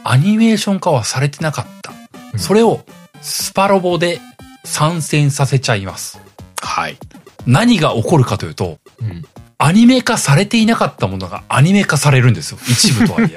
[0.08, 1.92] アニメーション化はされてなかった。
[2.32, 2.80] うんそれを
[3.22, 4.20] スパロボで
[4.62, 6.20] 参戦させちゃいます。
[6.60, 6.98] はい。
[7.46, 9.24] 何が起こるかというと、うん。
[9.58, 12.58] アニメ化されていなかったものがアニメ化されるんですよ。
[12.68, 13.32] 一部とはい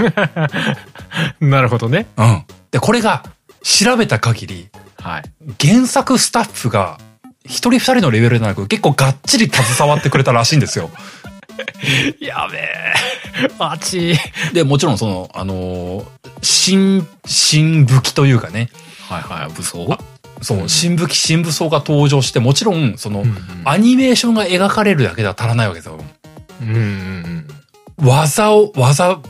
[1.40, 1.40] え。
[1.46, 2.08] なるほどね。
[2.18, 2.44] うん。
[2.72, 3.24] で、これが
[3.64, 4.70] 調べた限り、
[5.02, 5.24] はい。
[5.66, 7.00] 原作スタッフが
[7.46, 10.90] 一人二人のレベルではなく結構がっちり携わってくれたらしいんですよ。
[12.20, 12.93] やべえ。
[13.60, 14.16] あっち。
[14.53, 16.05] で、もちろんその、あのー
[16.41, 18.70] 新、新武器というかね、
[19.10, 19.97] はいはい、武装？
[20.41, 25.99] そうう、ん新武器、新武装が登場して、もちろん、その、うんアニメーションが描かれるだけでは足らないわけですよ。
[26.62, 27.47] うんうん
[28.01, 29.22] 技を、技を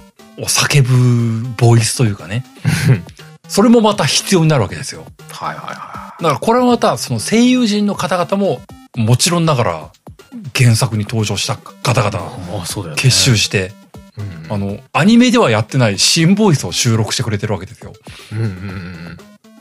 [0.43, 2.45] 叫ぶボイスというかね。
[3.47, 5.05] それもまた必要になるわけですよ。
[5.31, 8.61] はいはいはだからこれはまた、その声優陣の方々も、
[8.95, 9.89] もちろんながら、
[10.55, 12.39] 原作に登場した方々、い。
[12.51, 13.01] まあそうだよね。
[13.01, 13.71] 結集して、
[14.17, 17.93] うんあの、アニメではやってない新ボイスを収録してくれてるわけですよ。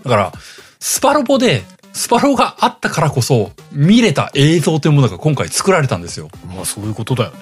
[0.05, 0.33] だから、
[0.81, 1.63] スパロボで、
[1.93, 6.29] スパロボがあったからこそ、見れた映像というものが今回作られたんですよ。
[6.45, 6.57] うん。
[6.57, 7.39] まあそういうことだよね。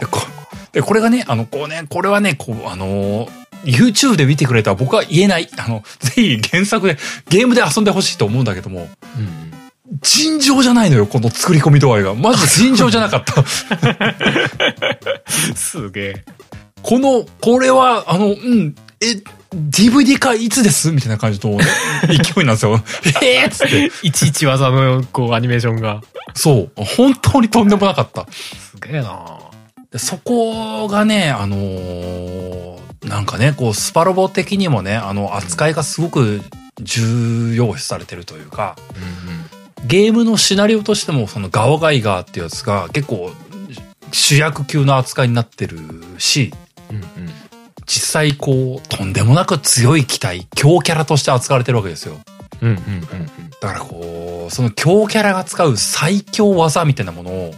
[0.00, 0.20] で、こ
[0.72, 5.48] でこれがね、あの、こうね、これはね、こう、あのー YouTube で見てくれたら僕は言えない。
[5.56, 6.96] あの、ぜひ原作で、
[7.28, 9.51] ゲームで遊んでほしいと思うんだけども、うん
[10.00, 12.14] 尋常じゃないのよ、この作り込み度合いが。
[12.14, 13.42] マジで尋常じゃなかった。
[15.54, 16.24] すげえ。
[16.82, 19.22] この、これは、あの、うん、え、
[19.54, 20.92] DVD 化いつです？
[20.92, 21.64] みたいな感じの、ね、
[22.08, 22.80] 勢いなんですよ。
[23.22, 23.90] ええつって。
[24.02, 26.00] いちいち技の、こう、アニメーションが。
[26.34, 26.70] そう。
[26.76, 28.26] 本当にとんでもなかった。
[28.32, 29.38] すげえな
[29.90, 32.72] でそこがね、あのー
[33.04, 36.40] なんかね、こう、スパロボ的にもね、あの、扱いがすごく
[36.80, 39.51] 重要視されてるというか、うん
[39.84, 43.32] ゲームのシナリオとしても、そのガオガイガーってやつが結構
[44.12, 45.78] 主役級の扱いになってる
[46.18, 46.52] し、
[46.90, 46.96] うん。
[46.96, 47.32] うん
[47.84, 52.16] 実際こう、とんでもなく強い機体、強キャラとして扱われてるわけですよ。
[52.60, 52.68] うん。
[52.68, 53.30] うんうんうん
[53.60, 57.54] だからこう、その強キャラが使う最強技みたいなものを、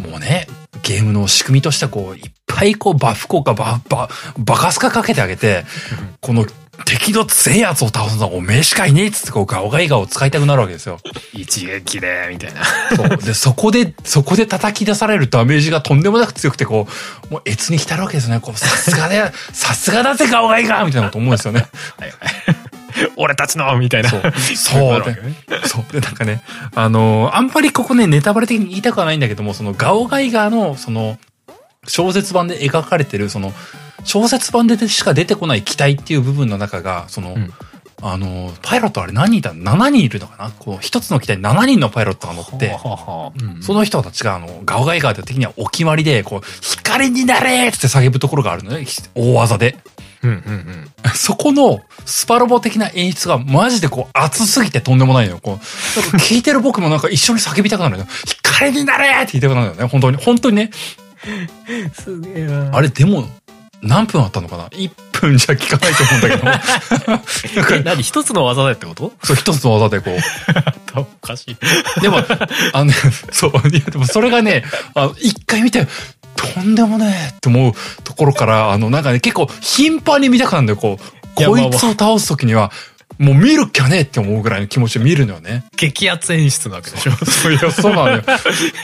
[0.00, 0.10] うん。
[0.10, 0.46] もうね、
[0.82, 4.08] ゲームの仕組みとしてこう、いっぱいこうバフ効果ば、ば、
[4.38, 5.64] バカスカかけてあげて、
[6.20, 6.46] この
[6.84, 10.98] 敵の強いやつを倒すのはおめえしかいねえっつってこうガオガイガーを使いたくなるわけですよ。
[11.32, 12.64] 一撃で、みたいな。
[12.96, 13.16] そう。
[13.18, 16.86] で、そこで、そこで叩き出されるダメージがとんでもなく強くてこ
[17.30, 18.40] う、もう越に浸るわけですよね。
[18.40, 21.66] こう、さすがで、 さすがだぜガオガイガーみたいなこと思うんですよね。
[21.98, 22.18] はいはい。
[23.16, 24.10] 俺たちのみたいな。
[24.10, 24.22] そう。
[24.54, 25.92] そうで、そう。
[25.92, 26.42] で、なんかね、
[26.74, 31.18] あのーあんまりここね、ネタバレ的に言いたくはないんだけども、そのガオガイガーの、その、
[31.86, 33.52] 小説版で描かれてる、その、
[34.04, 37.52] 小説版でしか出てこない機体っていう部分の中が、その、うん
[38.00, 40.50] あのーパイロットあれ何人いたの ?7 人いるのかな？
[40.50, 48.86] こう、一つの機体に7人のパイロットが乗って、はあはあうんその人たちが、あの、ガオガイガーって的にはお決まりで、こう、光になれーって叫ぶところがあるのね。
[49.16, 49.76] 大技で。
[50.22, 50.90] うんうんうん。
[51.14, 55.40] そこのスパロボ的な演出がマジでこう熱すぎてとんでもないのよ。
[55.42, 58.08] こう、なんか聞いてる僕もなんか一緒に叫びたくなるのよ。
[58.26, 59.88] 光になれーって言いたくなるのよね。
[59.88, 60.16] 本当に。
[60.18, 60.70] 本当にね。
[61.92, 63.28] すげえなあれでも、
[63.82, 67.84] 何分あったのかな ?1 分じゃ聞かないと思うんだけど。
[67.84, 68.02] 何？
[68.02, 69.12] 一つの技でってこと？
[69.22, 70.18] そう、一つの技でこう。
[71.00, 72.00] おかしい。
[72.00, 72.18] でも、
[72.72, 72.94] あのね、
[73.30, 74.64] そう、いや、でもそれがね、
[74.94, 75.86] あの、一回見て、
[76.36, 77.72] とんでもねえって思う
[78.04, 81.18] ところから、あの、なんかね、結構頻繁に見たくなるんだよ、こう。
[81.34, 82.72] こいつを倒すときには、
[83.18, 85.64] もう見るっきゃねえって思うぐらいの気持ちで見るのよね。
[85.76, 87.12] 激アツ演出なわけでしょ。
[87.12, 88.22] そういや、そうなのよ。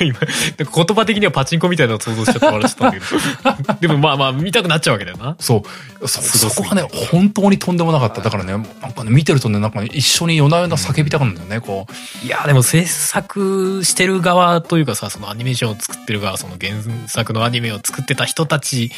[0.01, 0.18] 今、
[0.59, 3.80] 言葉的にはパチンコみたいなのを想像しちゃって笑っちゃったんだけど。
[3.80, 5.37] でもまあまあ、見たくなっちゃうわけだよな。
[5.39, 5.62] そ
[6.03, 6.09] う。
[6.09, 8.22] そ、そこがね、本当にとんでもなかった。
[8.22, 11.87] だからね、なんかね、見てるとね、なんかね、一緒に夜な夜な叫びたくなるんだよね、こ
[12.22, 12.26] う。
[12.26, 16.72] いや、でも制作してる側というかさ、そのアニメーションを作ってる側、その原
[17.07, 18.91] 作のアニメを作ってた人たち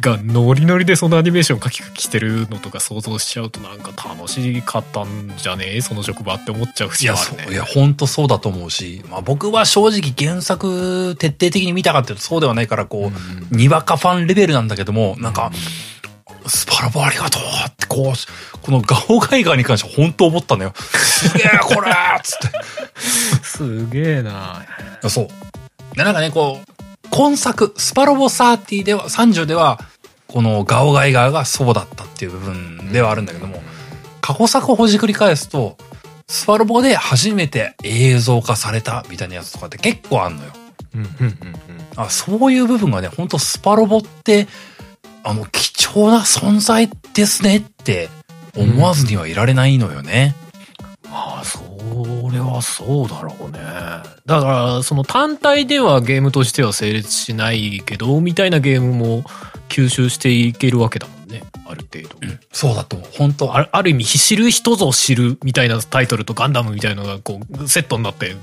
[0.00, 5.76] がノリノリでそのアニメーションを書き書きしてるのとか想像しちゃうとなんか楽しかったんじゃね？
[5.76, 7.42] えその職場って思っちゃういや、節はあるね。
[7.44, 13.12] そう、いや、本当そうだと思うし、まあ僕は正直原作徹底的に見たかっていうとそうではないから、こ
[13.52, 15.50] う、にわかファンレベルなんだけども、なんか、
[16.46, 20.74] スパラボありがとうって、こう、このガオガイガーに関しては本当思ったのよ。
[20.76, 21.90] すげえ、これ
[22.22, 22.58] つって。
[23.42, 24.62] すげえな
[25.08, 25.28] そう。
[25.96, 29.80] で、なんかね、こう、今作、スパロボ30では、30では、
[30.26, 33.62] このガオガイガーがそうだったっていう部分ではあるんだけども、
[34.20, 35.76] 過去作をほじくり返すと、
[36.26, 40.52] スパロボで初めて映像化されたみたいなやつとかって結構あんのよ。
[40.94, 41.38] うんうんうんうん。
[41.96, 44.48] あそういう部分がね、本当スパロボって、
[45.22, 48.08] あの、貴重な存在ですねって
[48.56, 50.34] 思わずにはいられないのよね。
[51.14, 51.60] まあ、そ
[52.32, 53.60] れはそうだろうね。
[54.26, 59.22] だから、その単体ではゲームとしては成立しないけど、みたいなゲームも
[59.68, 61.44] 吸収していけるわけだもんね。
[61.66, 62.16] ある程度。
[62.52, 63.08] そうだと思う。
[63.16, 68.34] 本当あるある意味、知る人ぞ知るみたいなタイトルとガンダムみたいなのがこう、セットになって、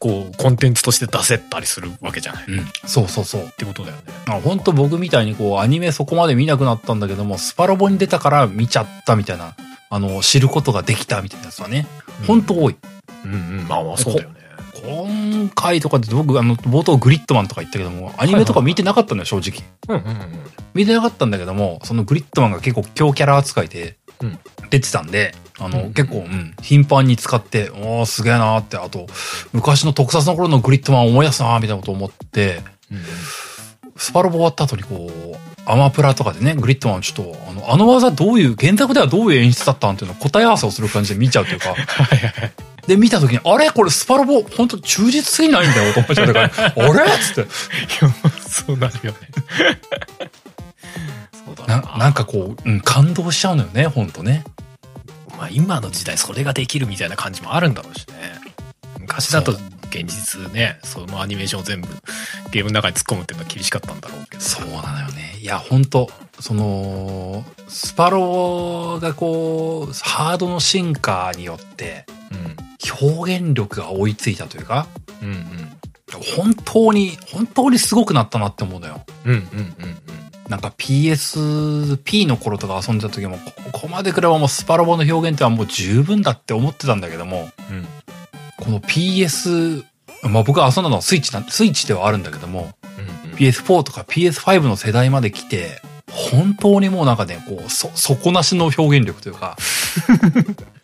[0.00, 2.42] こう、コンテンツとして出せたりするわけじゃない。
[2.42, 2.66] っうん。
[2.84, 3.48] そうそうそう。
[3.56, 4.02] てことだよね。
[4.26, 9.54] あ本当僕みたいにこう、アニメそこまで見なくなったんだけども、スパロボに出たから見ちゃったみたいな、
[9.90, 11.86] あの、知ることができたみたいなやつはね、
[12.26, 12.76] 本当多い。
[13.24, 13.68] うんうん。
[13.68, 14.38] まあまあ、そうだよね。
[14.84, 19.64] 今回とかで僕、あの、冒頭グリッドマンとか言ったけども、アニメとか見てなかったんだよ、正直。
[19.88, 20.28] うんうんうん。
[20.74, 24.38] 見てなかったんだけども、そのグリッドマンが結構強キャラ扱いでうん
[24.70, 29.06] 出てたんで、あの、うん結構、うん、頻繁に使って、おー、すげえなーって、あと、
[29.52, 32.98] 昔の特撮の頃のグリッドマン思い出すなーみたいなこと思って、うん
[33.98, 35.36] スパロボ終わった後にこう、
[35.70, 41.76] アマプラとかでね、グリッドマンちょっと、あの、あの技どういう、原作ではどういう演出だったんっていうのを答え合わせをする感じで見ちゃうというか、は
[42.14, 42.52] いはいはい。
[42.86, 43.70] で、見た時に、あれ？
[43.70, 47.12] これスパロボ、本当忠実すぎないんだよと思っちゃったから、あれ？
[47.12, 47.40] っつって。
[47.42, 48.10] いや、
[48.48, 49.18] そうなるよね。
[51.46, 54.44] そうだな、なんかこう、うん、感動しちゃうのよね、本当ね。
[55.36, 58.14] まあ今の時代それができるみたいな感じもあるんだろうしね。
[58.98, 59.52] 昔だと
[59.88, 61.88] 現実ね、そのアニメーションを全部
[62.50, 64.42] ゲームの中に突っ込むっていうのは厳しかったんだろうけど。
[64.42, 65.36] そうなのよね。
[65.40, 66.10] いや、本当
[66.40, 72.06] その、スパロがこう、ハードの進化によって、
[73.00, 74.86] 表現力が追いついたというか、
[75.22, 75.28] うん。
[75.28, 75.44] うんうん。
[76.36, 79.04] 本当に、本当にすごくなったなって思うのよ。
[79.24, 79.98] うんうんうん
[80.48, 83.36] なんか PSP の頃とか遊んでた時も、
[83.70, 87.86] ここまでくればもうスパロボの表現ってはもう十分だって思ってたんだけども、うん。
[88.58, 88.64] うん。
[88.64, 89.84] この PS、
[90.22, 95.80] まあ僕が遊んだのはスイッチな、スイッチではあるんだけども、うん PS4 とか PS5 の世代まで来て、
[96.10, 99.56] 本当にもうなんかね、こう、そ、底なしの表現力というか、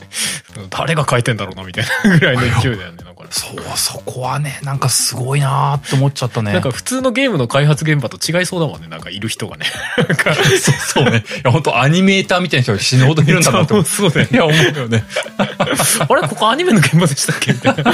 [0.71, 3.05] 誰が書いてんだろうなみたいなぐらいの勢いだよね。
[3.05, 6.53] なんかねそう、そこはね、なんかすごいなーって思っちゃったね。
[6.53, 8.89] なんか普通のゲームの開発現場と違いそうだもんね。
[8.89, 9.67] なんかいる人がね。
[9.97, 11.25] そうそうね。
[11.37, 13.85] いや、本当アニメーターみたいな人が死ぬほどいるんだなって思う。
[13.85, 15.05] そうだよいや、思うよね。
[15.39, 15.45] あ
[16.15, 17.53] れここアニメの現場でしたっけ？
[17.53, 17.93] みたいな。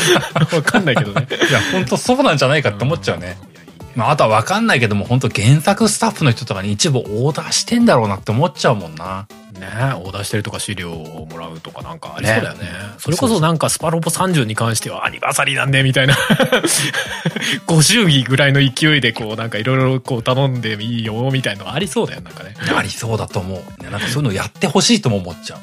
[0.57, 1.27] わかんないけどね。
[1.31, 3.27] いや、本当そうなんじゃないかって思っちゃうね。
[3.27, 3.50] いやいいね
[3.95, 9.27] まあ、あとはわかんないけども、本当原作スタッフの人とかに一部オーダーしてんだろうなって思っちゃうもんな。
[9.61, 12.65] ねオーダーしてるとか資料をもらうとかなんかありそうだよね。
[12.65, 16.15] ねそれこそなんかスパロボ30に関してはアニバーサリーなんでみたいな。
[17.67, 22.55] 50位ぐらいの勢いでこうなんかいろいろこう頼んでいいよみたいなのありそうだよなんかね。
[22.75, 23.83] ありそうだと思う。
[23.83, 25.59] ねなんかそういうのやってほしいとも思っちゃう。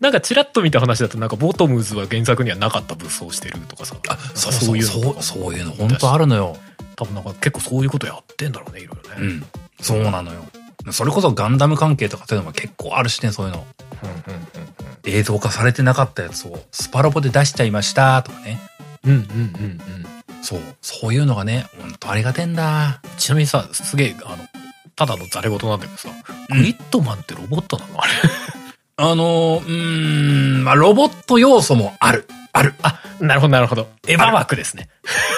[0.00, 3.96] なんかチラッと見た話だとなんかボトムズは原作にはなかった武装してるとかさ。
[4.08, 6.56] あ、そうそそうういうのそう、そういうの本当あるのよ。
[6.96, 9.16] 多分なんか結構そういうことやってんだろうね、いろいろね。
[9.18, 9.46] うん。
[9.80, 10.44] そうなのよ。
[10.90, 13.66] それこそガンダム関係とかそういうのも結構あるしね、そういうの。
[14.02, 14.44] うんうん
[15.06, 18.58] 映像化されてなかったやつをスパロボで出しちゃいましたとかね。
[19.04, 19.18] うんうん。
[19.18, 19.80] うんうん。
[20.42, 20.60] そう。
[20.80, 23.02] そういうのがね、ほんとありがてえんだ。
[23.18, 24.38] ちなみにさ、すげえ、あの、
[24.96, 26.08] ただのザレ言なんだけどさ、
[26.48, 28.02] うんグリッドマンってロボットなの？
[28.02, 28.12] あれ。
[28.96, 32.26] あのー、うーん、まあ、ロボット要素もある。
[32.54, 32.72] ある。
[32.82, 33.88] あ、なるほどなるほど。
[34.06, 34.88] エヴァ枠ですね。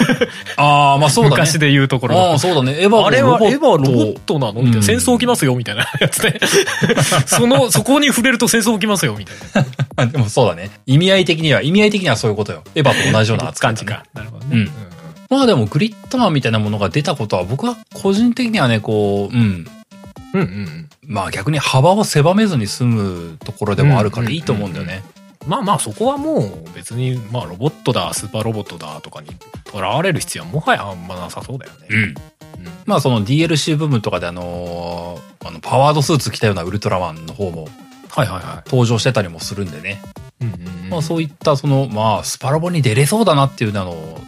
[0.59, 1.37] ああ、まあそうだね。
[1.37, 2.77] 昔で言うところのああ、そうだね。
[2.79, 4.21] エヴァあれはエヴァロボット。
[4.35, 4.77] トなのみたいな。
[4.77, 6.39] うん戦争起きますよみたいなやつね。
[7.27, 9.71] その、そこに触れると戦争起きますよみたいな。
[9.97, 10.71] あ でもそうだね。
[10.85, 12.63] 意味合い的には、意味合い的にはそういうことよ。
[12.75, 14.05] エヴァと同じような扱い、感じか。。
[14.13, 14.51] なるほどね。
[14.53, 14.71] うん
[15.29, 19.67] まあでも、グリッドマンみたいなものが出たことは、僕は個人的にはね、こう、うん。
[20.35, 20.89] うんうんうん。
[21.03, 25.03] まあ逆に幅を狭めずに済むところでもあるからいいと思うんだよね。
[25.47, 29.29] まあまあそこはもう別に、まあロボットだ、スーパーロボットだとかに
[29.65, 31.87] とらわれる必要はもはやあんまなさそうだよね。
[31.91, 31.99] うん。
[31.99, 32.15] うん
[32.87, 37.69] まあその DLC 部分とかであのーあの、パワードスーツ着たようなウルトラマンの方も
[38.09, 40.01] はいはいは登場してたりもするんでね。
[40.41, 40.45] い。
[40.45, 44.19] うんうんうんまあそういったその、まあスパロボに出れそうだなっていうのを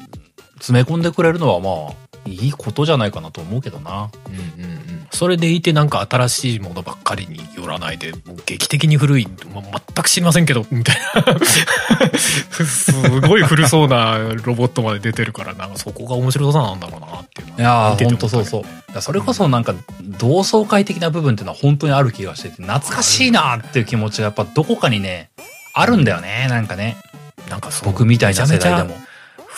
[0.57, 4.11] 詰め込んでくれるのはまあいいことじゃないかなと思うけどな。
[4.27, 11.39] うんうんうんそれでいてなんか新しいものばっかりによらないで、もう劇的に古い、ま全く知りませんけど、みたいな。
[12.19, 12.93] す
[13.23, 18.65] ごい古そうなロボットまで出てるから、なんかそこが面白さなんだろうなっていうのいやー、ほんとそうそ
[18.95, 19.01] う。
[19.01, 25.31] それこそなんか、同窓会的な部分っていうのは本当にある気がしてて、懐かしいなーっていう気持ちがやっぱどこかにね、
[25.73, 26.97] あるんだよね、なんかね。
[27.49, 28.95] なんか僕みたいな世代でも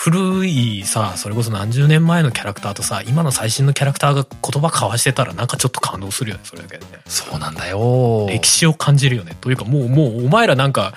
[0.03, 7.03] 古いさ、それこそ何十年前のキャラクターとさ、今の最新のキャラクターが言葉交わしてたらなんかちょっと感動するよね、それだけでね。
[7.05, 8.25] そうなんだよ。
[8.27, 9.37] 歴史を感じるよね。
[9.41, 10.95] というかもう、もうお前らなんか、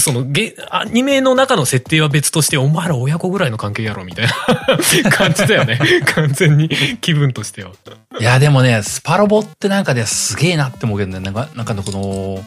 [0.00, 4.32] そのゲ、アニメの中の設定は別として、お前ら親子ぐらいの関係やろ、みたいな
[5.12, 5.78] 感じだよね。
[6.14, 6.70] 完全に
[7.02, 7.72] 気分としては。
[8.18, 12.42] いや、でもね、スパロボってなんかね、すげえなって思うけどね、なんか、なんかねこの、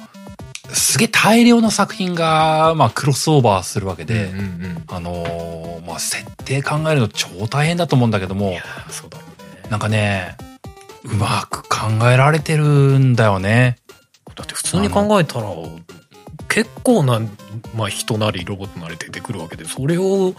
[0.73, 8.53] すげえ大量の作品が、まあ、クロスオーバーするわけで、うんうんあのーまあ、設定考えるの超大変だと思うんだけども、
[8.89, 9.23] そうだね。
[9.69, 10.37] なんかね、
[11.03, 12.65] うまく考えられてる
[12.99, 13.77] んだよね。
[14.35, 15.47] だって普通に考えたら
[16.47, 17.19] 結構な、
[17.75, 20.33] まあ、人なりロボットなり出てくるわけでそれを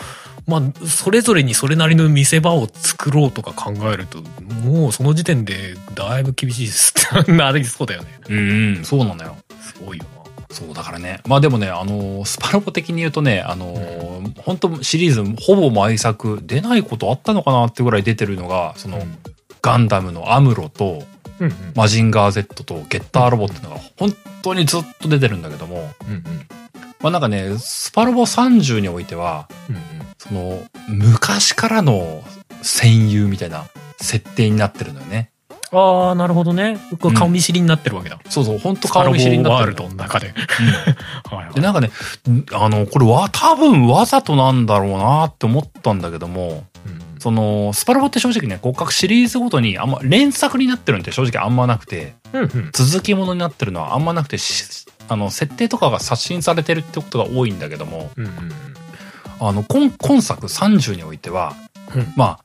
[0.47, 4.23] まあそれぞれにそれなりの見せ場を作ろうとか考えると
[4.65, 8.21] もうその時点でだいぶ厳しいですって なりそうだよね。
[8.29, 8.39] うん、
[8.77, 9.37] うん、そうなのよ。
[9.61, 10.05] すごいよ
[10.51, 11.21] そう、だからね。
[11.27, 19.05] まあでもね、あのースパロボ的に言うとね、あのー本当シリーズほぼ毎作出ないことあったのかなってぐらい出てるのが、その、な
[19.63, 21.03] ガンダムのアムロと、
[21.39, 21.55] うんうん。
[21.75, 26.25] マジンガー Z とゲッターロボっていうのが本当にずっと出てるんだけども、うんうん。
[27.01, 29.83] まあなんかね、スパロボ30においては、うんうん。
[30.19, 32.23] その、昔からの
[32.63, 33.67] 戦友みたいな
[33.99, 35.31] 設定になってるのよね。
[35.73, 36.79] ああなるほどね。
[37.15, 39.67] 顔見知りになってるわけだ、そうそう、本当顔見知りになってる。
[39.67, 40.29] ワールドの中で。
[40.29, 41.37] うん。
[41.37, 41.55] はいはい。
[41.55, 41.91] で、なんかね、
[42.29, 47.21] んあの、これは多分わざとなんだろうなって思ったんだけども、うん。
[47.21, 52.71] その、スパロボって正直ね、骨格シリーズごとにあんま、連作になってるんって正直あんまなくて、うんうん。
[52.73, 58.33] 続きものになってるのはあんまなくて、しあの、設定とかが刷新されてるってことが多いんだけども、うんうん
[59.43, 61.55] あの、今、今作30においては、
[61.95, 62.13] うん。
[62.15, 62.45] まあ、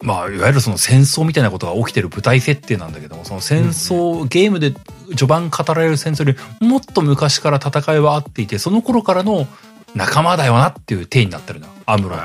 [0.00, 4.72] まあ、いわゆるその戦争みたいなことが起きてる舞台設定なんだけども、その戦争、ゲームで
[5.08, 9.46] 序盤語られる戦争よりもっと昔から戦いはあっていて、その頃からの
[9.94, 11.66] 仲間だよなっていう体になってるの。
[11.86, 12.22] アムロと、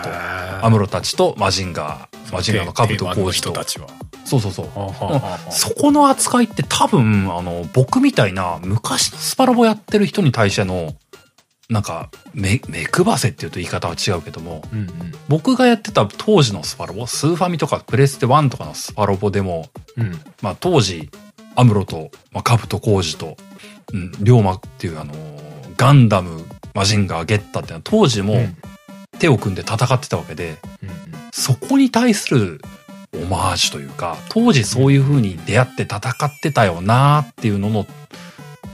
[0.66, 3.54] アムロたちとマジンガー、マジンガーのカブト定番のコウジと。
[4.26, 4.68] そうそうそう。
[5.52, 10.94] そこの扱いって多分、あの、僕みたいな昔のスパロボやってる人に対しての、
[11.74, 14.90] なんか、目、目配せっていうと言い方は違うけども、うんうん。
[15.28, 20.20] 僕がやってた当時のスパロボ、スーファミとかプレステ1とかのスパロボでも、うん。
[20.42, 21.10] まあ当時、
[21.56, 23.38] アムロと、まあ、カブトコウジと、
[23.92, 25.44] うん、龍馬っていうあのー
[25.76, 26.46] ガンダム、
[26.76, 28.56] マジンガー、ゲッタっていうのは当時もうん。
[29.20, 30.90] 手を組んで戦ってたわけで、うん。
[31.32, 32.62] そこに対する
[33.16, 37.88] オマージュというか、当時そういう風に出会って戦ってたよなーっていうのの、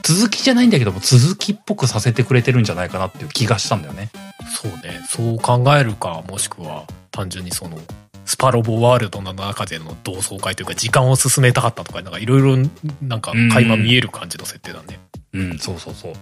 [0.09, 4.09] 続きじゃないんだけども、続きっぽくさせてくれてるんじゃないかなっていう気がしたんだよね。
[4.49, 7.77] そうねそう考えるかもしくは単純にその
[8.25, 12.57] スパロボワールドの中での同窓会というか時間を進めたかったとかなんかいろいろ
[13.01, 14.99] なんか垣間見える感じの設定だね
[15.33, 16.13] うん、そうそうそう。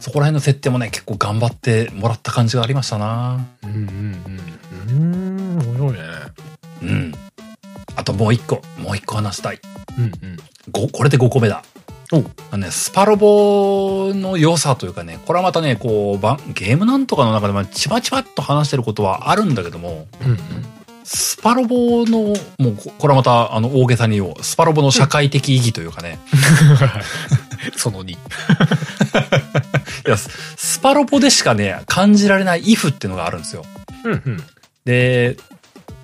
[0.00, 3.78] そこら辺の設定もね、結構頑張ってもらった感じがありましたなうんうん
[4.88, 5.98] うんうん面白いね
[6.82, 7.14] うん。
[7.96, 9.60] あともう一個、もう一個話したい。
[9.98, 10.36] うんうん
[10.70, 11.62] ご、これで5個目だ。
[12.12, 20.38] おあのね、スパロボの良さというかね、これはまたね、こう、ゲームなんとかの中でもちばちばっと話してることはあるんだけども、うんうん
[21.10, 24.44] スパロボの、もうこ、これはまた、あの、大げさに言おう。
[24.44, 26.18] スパロボの社会的意義というかね。
[27.76, 28.18] その2 い
[30.06, 30.28] や、ス
[30.58, 33.64] スパロボでしかね、感じられないイフっていうのがあるんですよ。
[34.04, 34.44] うんうん
[34.84, 35.38] で、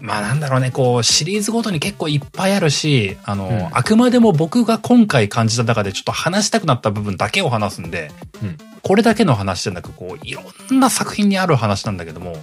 [0.04, 3.68] まあなんだろうね、こう、シリーズごとに結構いっぱいあるし、あの、うん。
[3.72, 8.12] あくまでも僕が今回感じた中でちょっと話したくなった部分だけを話すんで、
[8.42, 8.58] うん。
[8.82, 12.36] これだけの話じゃなく、こう、いろんな作品にある話なんだけども、ん。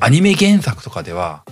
[0.00, 1.44] アニメ原作とかでは、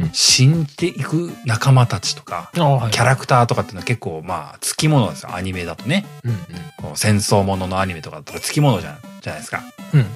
[0.00, 0.10] うん。
[0.12, 6.06] 死んでいく仲間たちとか、キャラクターとかっていうのは結構、まあ、つきものですよ、アニメだとね。
[6.24, 6.38] うんうん。
[6.78, 9.62] こう戦争もののアニメとかだとつきものじゃじゃないですか。
[9.94, 10.06] うんうん。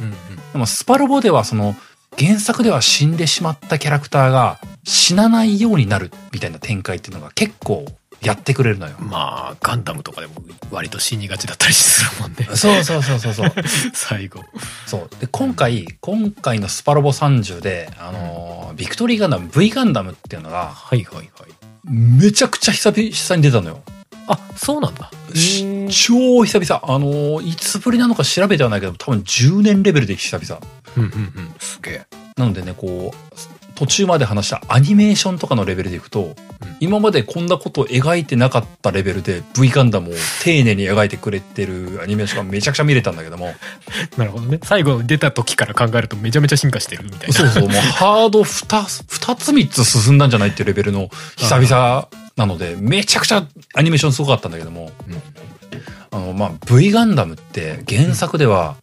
[0.53, 1.77] でもスパロボではその
[2.19, 7.87] 原作では死んでしまったキャラクターが死なないようになるみたいな展開っていうのが結構
[8.21, 8.95] やってくれるのよ。
[9.01, 10.35] うんまあガンダムとかでも
[10.71, 13.53] 割と死にがちだったりするもんねそうそうそうそうそう。
[13.95, 14.45] 最後
[14.87, 15.21] そう。
[15.21, 21.27] で、今回、今回のスパロボ30で、あのービクトリーガンダム、V ガンダムっていうのが、はいはいはい
[21.85, 23.83] めちゃくちゃ久々に出たのよ。
[24.33, 25.11] あそうなんだ。
[25.91, 26.83] 超久々。
[26.85, 30.61] あのーいつぶりなのか調べてはないけど、多分10年レベルで久々。
[30.97, 31.55] うんうんうん。
[31.59, 32.07] すげえ。
[32.37, 36.35] なのでね、こう、途中まで話したアニメーションとかのレベルでいくと、
[36.81, 43.55] 今までこんなことを描いてなかったレベルで V ガンダムを丁寧に描いてくれてるアニメーションがめちゃくちゃ見れたんだけども、
[44.17, 44.61] なるほどね。
[44.63, 47.35] 最後出た時から考えるとめちゃめちゃ進化してるみたいな。
[47.35, 52.09] そうそう、もうハード2つ、二つ3つ進んだんじゃないっていうレベルの久々
[52.43, 54.91] なので、めちゃくちゃアニメーションすごかったんだけども、
[56.11, 58.75] あの、まあ、V ガンダムって原作では、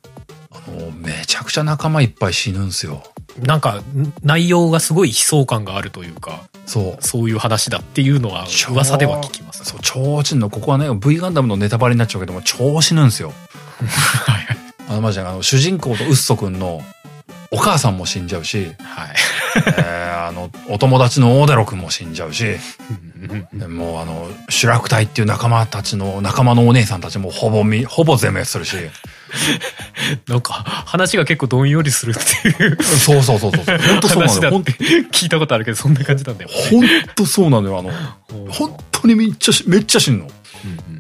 [0.50, 3.04] あの、めちゃくちゃ仲間いっぱい死ぬんすよ。
[3.42, 7.04] なんかん内容がすごい悲壮感があるというかそう。
[7.04, 10.50] そういう話だっていうのは超噂では聞きますそう、超死ぬの。
[10.50, 13.34] ここはね、V ガンダムのネタバレになっちゃうけども、超死ぬんすよ。
[14.26, 14.48] はい
[14.88, 16.82] あの、マジで、あの、主人公とウッソくんの
[17.52, 19.16] お母さんも死んじゃうし、はい
[19.56, 22.46] えーあの、お友達の大デロ君も死んじゃうし、
[23.68, 28.76] もうあの、主楽隊っていう仲間たちの、仲間のお姉さんたちもほぼみ、ほぼ全滅するし、
[30.28, 33.66] なんか、話が結構どんよりするっていうそうそうそうそう。
[33.66, 34.64] 本当そうなのよ。
[35.12, 36.50] 聞いたことあるけど、そんな感じなんだよ。
[36.50, 36.86] ほん
[37.16, 37.80] とそうなのよ。
[37.80, 37.92] あの、
[38.52, 40.24] 本当にめっちゃし、めっちゃ死ぬの。
[40.26, 41.00] うん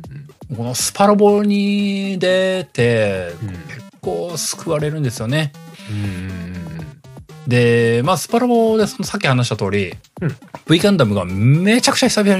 [0.58, 5.52] このスパロボに出て、うん結構救われるんですよね。
[5.92, 6.00] うんう
[6.66, 6.69] ん
[7.50, 10.36] で、まあ、スパロボでそのさっき話した通り、うん
[10.68, 12.38] V ガンダムがめちゃくちゃ久々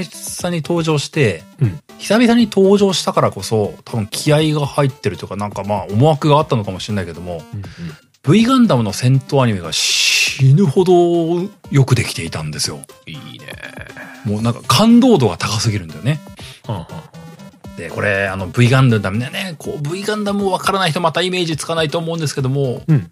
[0.56, 7.64] に登場して、うん久々に登場したからこそ、多分気合が入ってるというか、なんかまあ思惑があったのかもしれないけども、うん
[8.22, 12.82] V ガンダムの戦闘アニメが死ぬほどよくできていたんですよ。
[13.08, 13.48] いいね。
[14.26, 16.20] もうなんか感動度が高すぎるんだよね。
[16.68, 16.88] は
[17.76, 23.10] んで、これ、あの V ガンダムね、ね、こう V ガンダムをわからない人またイメージつかないと思うんですけども、うん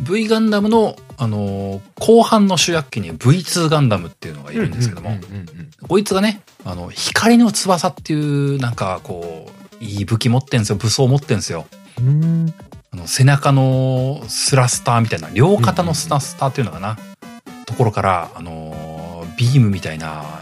[0.00, 5.10] V ガンダムの、あのー後半の主役機に V2 ガンダムっていうのがいるんですけども、
[5.88, 8.16] こいつがね、あの、光の翼ってい
[8.56, 9.50] う、なんかこ
[9.80, 11.66] う、いい武器持ってんすよ、武装持ってんすよ。
[12.92, 16.98] あの背中のスラスターみたいな、両肩のスラスターっていうのかな、
[17.66, 20.41] ところから、あのービームみたいな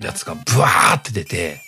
[0.00, 1.60] やつがブワーって出て、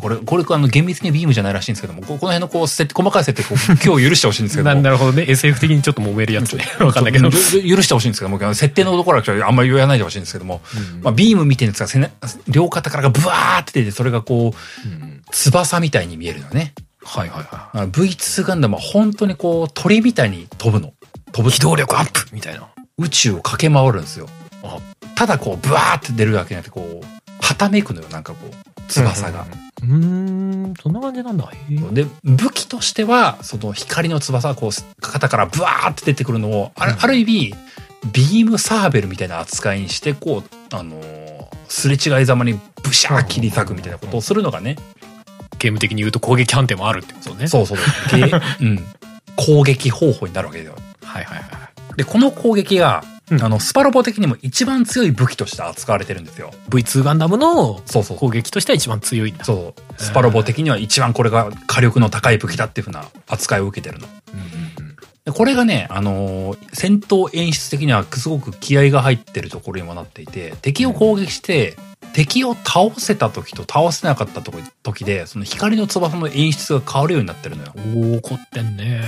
[0.00, 4.82] これ、これ、あの、厳密にビームじゃないらしいんですけども、ここの辺のこう、細かい設定、こう、今日許してほしいんですけどなも。
[4.82, 5.24] なるほどね。
[5.28, 6.66] SF 的にちょっと揉めるやつね。
[6.80, 7.30] わかんないけど。
[7.30, 10.60] 許してほしいんですけども、設定のところはあんまり言わないでほしいんですけども、
[11.02, 12.12] まあ、ビームみたいなやつが背中
[12.48, 16.74] 両肩からがブワーって出て、それがこう、うん翼みたいに見えるのね。
[17.04, 20.92] はいはいはあ V2 ガンダムは本当にこう、鳥みたいに飛ぶの。
[21.32, 21.50] 飛ぶ。
[21.50, 21.52] い。
[21.52, 22.68] 機動力アップみたいな。
[22.98, 24.28] 宇宙を駆け回るんですよ
[24.62, 24.78] あ。
[25.14, 27.06] ただこう、ブワーって出るだけじゃなくて、こう、
[27.42, 29.46] はためくのよ、なんかこう、翼が。
[29.82, 31.50] うーん、そんな感じなんだ。
[31.92, 34.70] で、武器としては、その光の翼がこう、
[35.00, 37.54] 肩からブワーって出てくるのを、ある,、うんある意味、
[38.12, 41.22] ビームサーベルみたいな扱いにして、こう、あのー
[41.68, 44.76] すれ違いざまにブシャー切り裂くみたいなことをするのがね、
[45.58, 47.48] ゲーム的に言うと攻撃判定もあるってことね。
[47.48, 47.78] そうそう、
[48.14, 48.84] げうん、
[49.36, 50.76] 攻撃方法になるわけですよ。
[51.02, 51.44] はいはいは
[51.94, 51.96] い。
[51.96, 53.02] で、この攻撃が、
[53.32, 56.52] うんあの、スパロボ的にも一番強い武器として扱われてるんですよ。
[56.68, 58.18] V2 ガンダムのそうそう。
[58.18, 59.44] 攻撃としては一番強いんだ。
[59.44, 60.02] そう。
[60.02, 64.08] スパロボ的には一番これが火力の高い武器だっていうふうな扱いを受けてるの。
[64.34, 64.46] うんうん
[64.86, 64.92] うん
[65.24, 71.76] でこれがね、あのー戦闘演出的にはすごく気合が入ってるところにもなっていて、敵を攻撃して、
[72.12, 77.72] 敵を倒せた時と倒せなかった時時で、その光の翼の演出が変わるようになってるのよ。
[77.76, 79.02] おー、怒ってんね。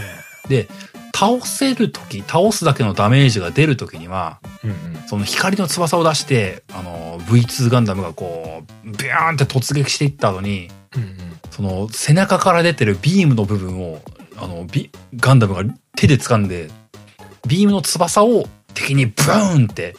[0.49, 0.69] で、
[1.15, 4.77] 倒せる時、倒すだけのダメージが出る時には、うんうん。
[5.07, 11.17] その光の翼を出して、あのー V2 ガンダムがこう、ビューンって突撃していった後に、うんうん。
[11.53, 14.01] その背中から出てるビームの部分を、
[14.37, 15.63] あの、ビガンダムが
[15.97, 16.69] 手で掴んで、
[17.47, 19.97] ビームの翼を敵にブーンって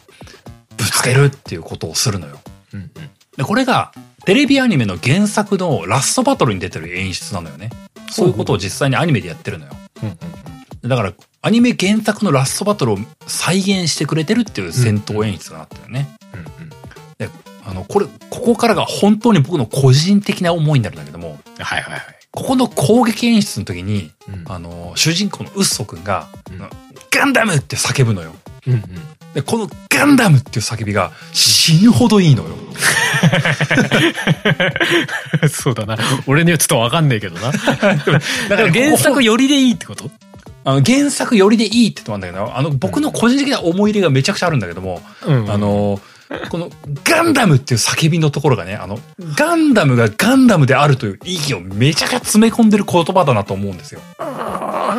[0.76, 2.38] ぶつけるっていうことをするのよ。
[2.74, 2.90] うんうん。
[3.38, 3.92] で、これが
[4.26, 7.70] テレビアニメの原作のラストバトルに出てる演出なのよね。
[8.10, 9.72] そういうことを実際にアニメでやってるのよ。
[10.02, 10.16] うんうん
[10.86, 16.08] だから、アニメ原作のラストバトルを再現してくれてるっていう戦闘演出がなってるよね。
[16.32, 16.46] うんうん。
[17.18, 17.28] で、
[17.64, 22.02] あの、これ、ここからが本当に僕の個人的な思いになるんだけども、はいはいはい。
[22.30, 26.68] ここの攻撃演出の時に、うんあの、主人公のウッソくんが、うん
[27.08, 28.34] ガンダムって叫ぶのよ。
[28.66, 28.82] うんうん。
[29.32, 32.54] で、このガンダムっていう叫びが死ぬほどいいのよ。
[35.48, 35.96] そうだな。
[36.26, 37.52] 俺にはちょっとわかんねえけどな。
[37.52, 37.94] だか
[38.48, 40.10] ら原作よりでいいってこと？
[40.66, 46.00] あの、原作よりでいいって言ってもあるんだけど、あの、僕の個人的な思い入れがめちゃくちゃあるんだけども、うんあ、の、
[46.50, 46.70] この
[47.04, 48.98] ガンダムっていう叫びのところがね、あの、
[49.36, 54.00] ガンダムがガンダムであるという意義をめちゃくちゃ詰め込んでる言葉だなと思うんですよ。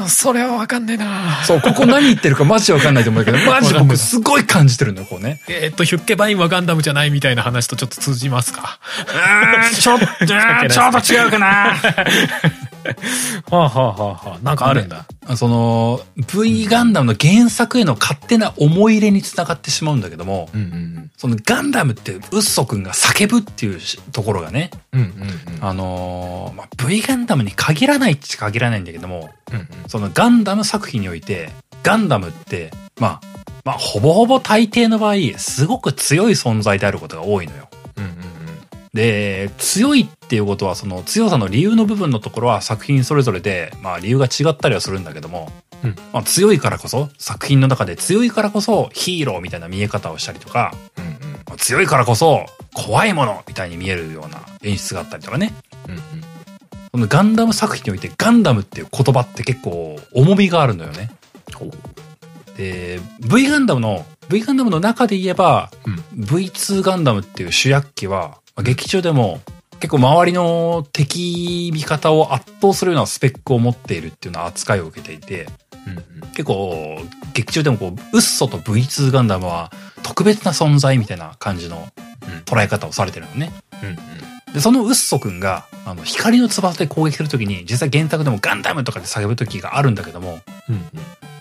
[0.07, 1.43] それはわかんねえな。
[1.45, 5.41] そう、ここ何言ってるかマジでわかんないと思うけど、 マジで僕すごい感じてるのよ、こうね。
[5.49, 8.79] えーっと、ヒュッケバインはガンダムじゃないみたいな話とちょっと通じますか？
[9.05, 11.73] うーん、ちょっと、 ちょっと違うかな。
[13.49, 14.39] はあはあはあはあ。
[14.43, 15.05] なんかあるんだ。
[15.35, 25.01] その、V ガンダムの原作への勝手な思い入れにつながってしまうんだけども、うんうんそのガンダムってウッソくんが叫ぶっていうしところがね、うん。
[25.01, 25.65] うんうんうん。
[25.65, 31.49] あのーまあ、V ガンダムに限らないっちゃ限らないんだけども、うんうんそのガンダム作品において、
[31.81, 33.21] ガンダムって、まあ、
[33.63, 37.69] まあ、ほぼほぼ大抵の場合、すごく強い存在であることが多いのよ。
[37.97, 38.11] うんうん
[38.97, 45.51] で、強いっていうことは、その強さの理由の部分のところは作品それぞれで、まあ理由が違ったりはするんだけども、
[45.83, 45.95] うん。
[46.11, 51.11] まあ強いからこそ、作品の中で強いからこそヒーローみたいな見え方をしたりとか、うんうん。
[51.11, 55.53] まあ強いからこそ怖いものみたいに見えるような演出があったりとかね。
[55.87, 56.01] うんうん。
[56.91, 61.11] このガンダム作品においてガンダムっていう言葉って結構重みがあるのよね。
[62.57, 66.23] で、V ガンダムの V ガンダムの中で言えば、うん。
[66.23, 69.39] V2 ガンダムっていう主役機は、まあ劇中でも
[69.79, 75.47] 結構周りの敵味方を圧倒するようなスペックを持っているっていうような扱いを受けていて、
[75.87, 76.99] うん結構
[77.33, 79.71] 劇中でもこう、ウッソと V2 ガンダムは
[80.03, 81.87] 特別な存在みたいな感じの
[82.45, 83.51] 捉え方をされてるのね。
[83.81, 84.53] うんうん。
[84.53, 90.39] で、そのウッソくんが、あの、光の翼で攻撃するときに、実際原作でもガンダムとかで叫ぶときがあるんだけども、
[90.69, 90.85] うん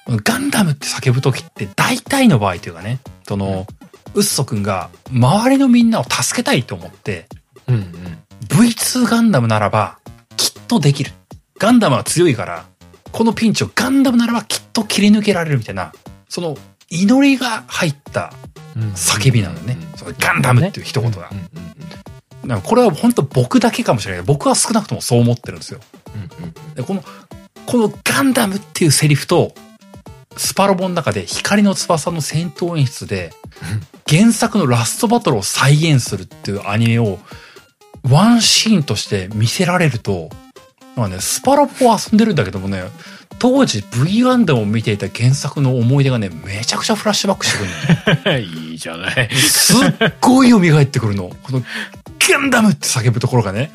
[0.08, 3.66] ガンダムって叫ぶときって大体の場合というかね、その、
[4.16, 7.26] ウッソくんが周りのみんなを助けたいと思って、
[7.68, 7.82] うんうん
[8.48, 9.98] V2 ガンダムならば
[10.36, 11.10] きっとできる。
[11.58, 12.66] ガンダムは強いから、
[13.12, 15.92] このピンチをガンダムならばきっと切り抜けられるみたいな、
[16.28, 16.56] その
[16.88, 18.32] 祈りが入った
[18.76, 18.92] うん。
[18.92, 19.76] 叫びなのね。
[19.96, 21.30] そのガンダムっていう一言が。
[22.44, 24.22] なんかこれは本当僕だけかもしれない。
[24.22, 25.80] 僕は少なくともそう思ってるんですよ。
[26.14, 26.44] うん。
[26.44, 26.74] うん。
[26.74, 27.02] でこの、
[27.64, 29.52] このガンダムっていうセリフと、
[30.36, 33.32] スパロボの中で光の翼の戦闘演出で、
[34.08, 37.18] 原作のラストバトルを再現するっていうアニメを、
[38.08, 40.30] ワンシーンとして見せられると、
[40.94, 42.84] まあね、スパロボを遊んでるんだけどもね、
[43.38, 48.42] 当時 V ガンダムを見ていた原作の思い出がね、めちゃくちゃフラッシュバックしてくるのね。
[48.70, 49.34] いいじゃない。
[49.34, 49.78] すっ
[50.20, 51.30] ごい蘇ってくるの。
[51.42, 51.62] この、
[52.18, 53.70] ガンダムって叫ぶところがね。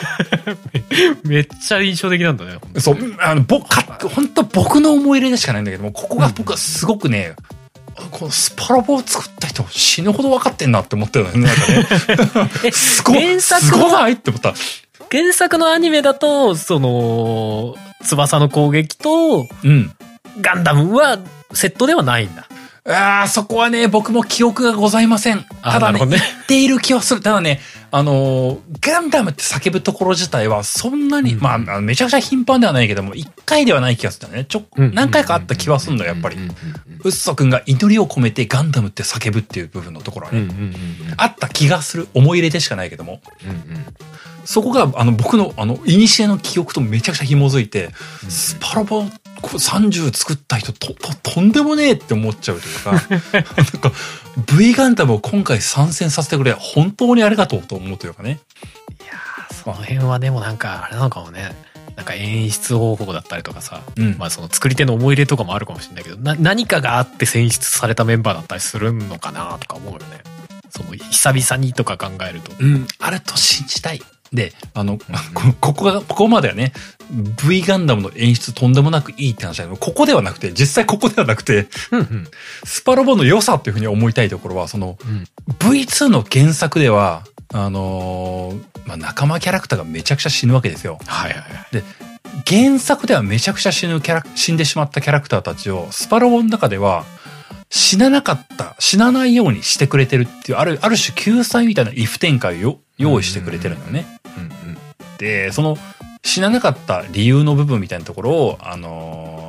[1.24, 2.58] めっちゃ印象的なんだね。
[2.78, 7.34] そう、あの、僕、か本当僕の思い入れでしかないんだけども、ここが僕はすごくね、
[8.10, 11.46] このスパロボを作った人死ぬほど分かってんなって思ってるのよね。
[11.46, 12.50] なんかね。
[12.64, 14.54] えすごい、原作すごいって思った。
[15.10, 19.92] 原作のアニメだと、その、翼の攻撃とうん。
[20.40, 21.18] ガンダムは
[21.52, 22.48] セットではないんだ。
[22.84, 25.44] ああ、そこはね、僕も記憶がございません。
[25.62, 27.20] あただね、ね言っている気はする。
[27.20, 34.46] ただね、あのーガンダムって叫ぶところ自体はそんなに、うんまあめちゃくちゃ頻繁ではないけども、一回ではない気がするね。
[34.46, 36.36] ちょ、何回かあった気はするんだよ、やっぱり。
[36.36, 36.54] うんうん
[37.02, 40.52] ウッソくんが祈りを込めてガンダムって叫ぶっていう部分のところはね、
[41.16, 42.08] あった気がする。
[42.12, 43.22] 思い入れでしかないけども。
[43.44, 43.86] うんうん
[44.44, 47.90] そこが、あの、僕の、あの、古の記憶とめちゃくちゃ紐づいて、
[48.28, 53.02] スパロボこう30作った人と、と、とんでもねえって思っちゃうというか、 なん
[53.80, 53.92] か、
[54.56, 58.40] V ガンダムを今回参戦させてくれ、本当にありがとうと思うというかね。
[59.62, 61.54] その辺はでもなんか、あれなのかもね。
[61.96, 70.22] なんか演出方法だったりとかさ、うんまあその作り手の思い入れとかもあるかもしれないけど、な何かがあって選出されたメンバーだったりするのかなとか思うよね。
[70.70, 72.52] その久々にとか考えると。
[72.58, 74.00] うん、あると信じたい。
[74.32, 75.04] で、あの、こ
[75.60, 76.72] ここが、ここまではね、
[77.44, 81.66] V ガンダムの演出とんでもなくいいって話だけど、ここではなくて、実際ここではなくて。
[82.64, 85.26] スパロボの良さっていうふうに思いたいところは、その、うん。
[85.58, 90.98] V2 の原作では、あのーまあ、仲間キャラクターがめちゃくちゃ死ぬわけですよ。
[91.06, 91.84] はいはいはい。
[92.46, 97.04] 原作ではめちゃくちゃ死ぬキャラ、死んでしまったキャラクターたちを、スパロボの中では、
[97.70, 104.19] 死ななかった、死なないようにしてくれてるっていう、ある、ある種救済みたいな if 展開を用意してくれてるのよね。
[105.52, 105.76] その、
[106.22, 109.40] 死ななかった理由の部分みたいなところを、あのー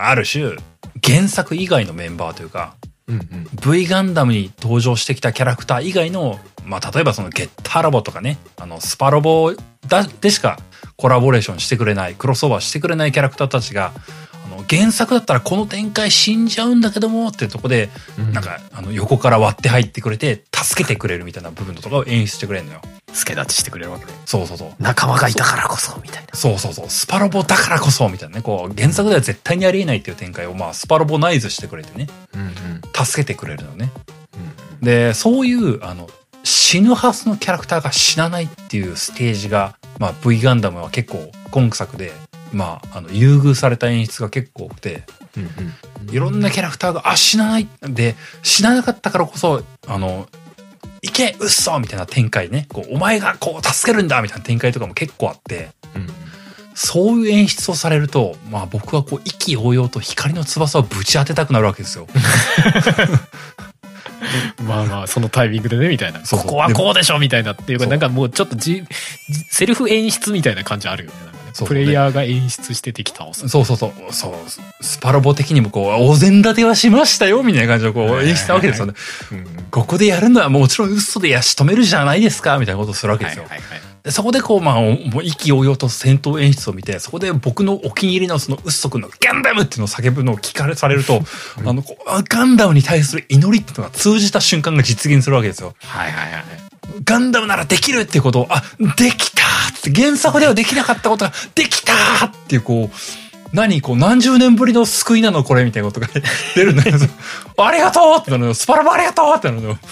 [0.00, 0.56] ある種、
[1.02, 2.76] 原作以外のメンバーというか、
[3.08, 3.48] うんうん。
[3.72, 9.52] V ガンダムに登場してきたキャラクター以外の、まあ、例えばそのゲッターロボとかね、あの、スパロボ
[9.86, 10.58] だ、でしか
[10.96, 13.92] コラボレーションしてくれない、クロスオーバーしてくれないキャラクターたちが、
[14.37, 17.88] あの、原作だったらこの展開死んじゃうんだけどもっていうとこで、
[18.32, 22.82] なんか、あの、横から割って入ってくれて、助けてくれるみたいな部分とかを演出してくれるのよ。
[23.12, 24.12] 助立ちしてくれるわけで。
[24.26, 24.70] そうそうそう。
[24.78, 26.28] 仲間がいたからこそ、みたいな。
[26.34, 26.90] そうそうそう。
[26.90, 28.42] スパロボだからこそ、みたいなね。
[28.42, 32.08] こう、原作では絶対にありえないっていう展開を、まあ、スパロボナイズしてくれてね。
[32.34, 33.04] うんうん。
[33.04, 33.90] 助けてくれるのね。
[34.82, 36.08] で、そういう、あの、
[36.44, 42.12] 死ぬはずのキャラクターが死なないっていうステージが、まあ、V ガンダムは結構、今作で、
[42.52, 45.02] まあ、あの、優遇された演出が結構多くて、
[45.36, 45.48] うん
[46.06, 46.14] うん。
[46.14, 50.28] いろんなキャラクターが、あ、死なないで、死ななかったからこそ、あの、
[51.02, 52.66] いけうっそみたいな展開ね。
[52.68, 56.08] こう、お前がこう、助けるんだみたいな展開とかも結構あって、うん
[56.80, 62.06] そういう演出をされると、まあ僕はこう、意気揚々と光の翼をぶち当てたくなるわけですよ。
[64.62, 66.24] まあまあ、そのタイミングでね、みたいな。
[66.24, 68.84] そうそうここはこうでしょ、みたいなっていうか、なんかもうちょっとじ、
[69.28, 71.16] じセルフ演出みたいな感じあるよね。
[71.66, 73.48] プレイヤーが演出して敵倒す。
[73.48, 73.92] そうそうそう。
[74.12, 74.34] そう。
[74.80, 78.94] スパロボ的にもこう、お膳立てはしましたよみたいな感じでこう、演出したわけですよね。
[79.70, 83.44] ここでやるのはもちろん嘘でやし止めるじゃないですかみたいなことをするわけですよ。
[83.44, 91.22] はいはいはいでそこでこう、まあ、おもう意気揚々と戦闘演出を見て、そこで僕のお気に入りのそのウッソ君のガンダムっていうのを叫ぶのを聞かれされると、
[91.64, 95.74] あの、こうあガンダムに対する祈りっていうのが通じた瞬間が実現するわけですよ。
[95.82, 96.67] はいはいはい。
[97.04, 98.62] ガンダムならできるってことを、あ、
[98.96, 101.92] できたって原作ではできなかったことができた
[102.26, 102.96] っていうこう、
[103.52, 106.08] 何こう何十年ぶりの救いなのこれみたいなことが
[106.54, 106.98] 出るんだけど、
[107.64, 108.54] ありがとうってなるのよ。
[108.54, 109.78] スパラボありがとうってなるのよ。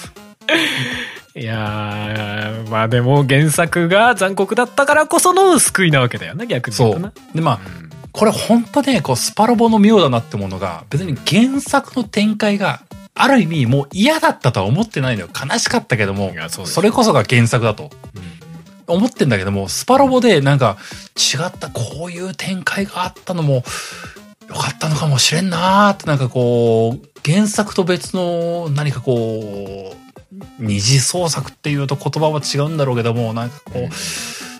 [1.36, 7.12] いやー、まあでも原作が残酷だったからこその救いなわけだよな、逆に言う。
[7.34, 7.85] で、まあ、
[8.16, 12.82] これ本当ね、こう、スパロボの妙だなってものが、別に原作の展開が、
[13.14, 15.28] ある意味もう嫌だったとは思ってないのよ。
[15.28, 17.90] 悲しかったけどもそそれこそが原作だと。
[18.86, 20.76] 思ってんだけども、スパロボでなんか
[21.16, 23.64] 違ったこういう展開があったのも
[24.48, 29.96] よかったのかもしれんなーってなんかこう、原作と別の何かこう、
[30.58, 33.94] 二次創作っていうと言葉は違うんだろうけども、なんかこう、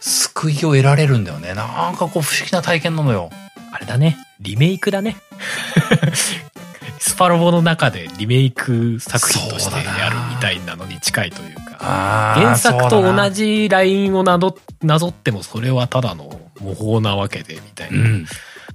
[0.00, 1.54] 救いを得られるんだよね。
[1.54, 3.30] なんかこう不思議な体験なのよ。
[3.72, 4.16] あれだね。
[4.40, 5.16] リメイクだね。
[6.98, 12.34] スパロボの中でリメイク作品としてやるみたいなのに近いというか。
[12.36, 13.66] 原作と同じ。
[13.66, 18.26] じラインをなどなぞってもそれはただの模倣なわけでみたいうな、ん。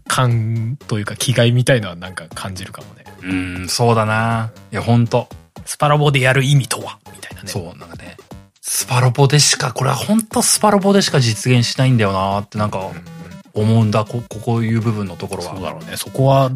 [0.08, 3.06] 感というか気概みたいのはなんか感じるかもね。
[3.24, 4.52] うん、そうだな。
[4.72, 5.28] いや、ほんと。
[5.66, 7.50] スパロボでやる意味とはみたいなね。
[7.50, 8.18] そう、なんかね。
[8.62, 12.92] スパロボでしか、これはほんとスパロボでしか実現しないんだよなってなんか
[13.54, 14.06] 思うんだ。
[14.06, 15.56] こ、ここいう部分のところは。
[15.56, 15.98] そうだろうね。
[15.98, 16.52] そこは、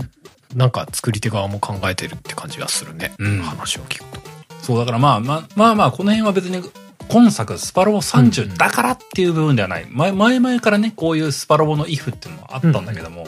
[0.55, 3.13] なんか作り手側も考えてるって感じがするね。
[3.19, 4.21] うん話を聞くと。
[4.61, 6.63] そう、だからまあまあまあまあ、この辺は別に、
[7.09, 9.87] 今作スパロボ30だからっていう部分ではない。
[9.89, 13.27] 前、前々からね、こういうスパロボのイフっていうのはあったんだけども、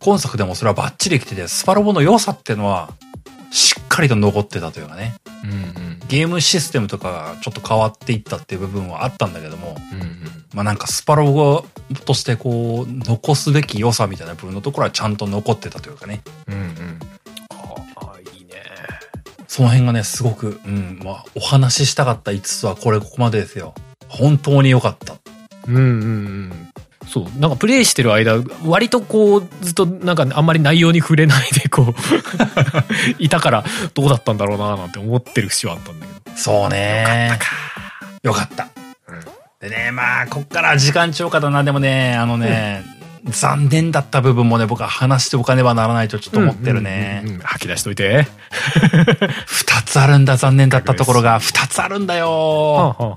[0.00, 2.90] 今作でもそれはバッチリ来てて、スパロボの良さっていうのは、
[3.96, 5.14] かりと残ってたというかね。
[5.44, 5.98] うんうん。
[6.08, 10.16] ゲームシステムとかがちょっと変わっていったっていう部分はあったんだけども、うんうん。
[10.54, 11.64] まあなんかスパロボ
[12.04, 16.22] としてこう、残すべき良さみたいな部分のところはちゃんと残ってたというかね。
[16.46, 16.98] うんうん。
[17.96, 18.62] ああ、いいね。
[19.48, 23.74] その辺がね、すごく、うん、まあ、お話ししたかった5つはこれここまでですよ。
[24.08, 25.16] 本当に良かった。
[25.66, 26.68] うんうんうん。
[27.06, 27.40] そう。
[27.40, 31.94] なんかプレイしてる間、割とこう、ずっとなんかあんまり内容に触れないでこう、
[33.22, 33.64] いたから
[33.94, 36.36] どうだったんだろうななんて思ってる節はあったんだけど。
[36.36, 37.38] そうね。
[38.22, 38.68] よかった。
[39.08, 39.20] うん
[39.58, 41.64] でね、まあ、こっから時間超過だな。
[41.64, 42.84] でもね、あのね、
[43.28, 48.26] 残念だった部分もね、僕は話しておかねばならないとちょっと思ってるね吐き出しといて。
[49.46, 51.38] 二つあるんだ、残念だったところが。
[51.38, 52.28] 二つあるんだはよ。
[52.28, 53.16] あはあは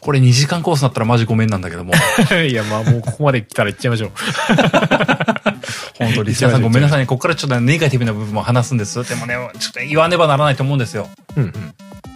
[0.00, 1.94] これ2時間コースだったらマジごめんなんだけども。
[2.30, 4.10] あ いや、まあもうここまで来たら行っちゃいましょう。
[5.98, 7.06] 本当リスナーさんごめんなさいね。
[7.06, 9.02] こっからちょっとネガティブな部分も話すんです。
[9.08, 11.08] でもね、ちょっと言わねばならないと思うんですよ。
[11.36, 11.52] うんうん。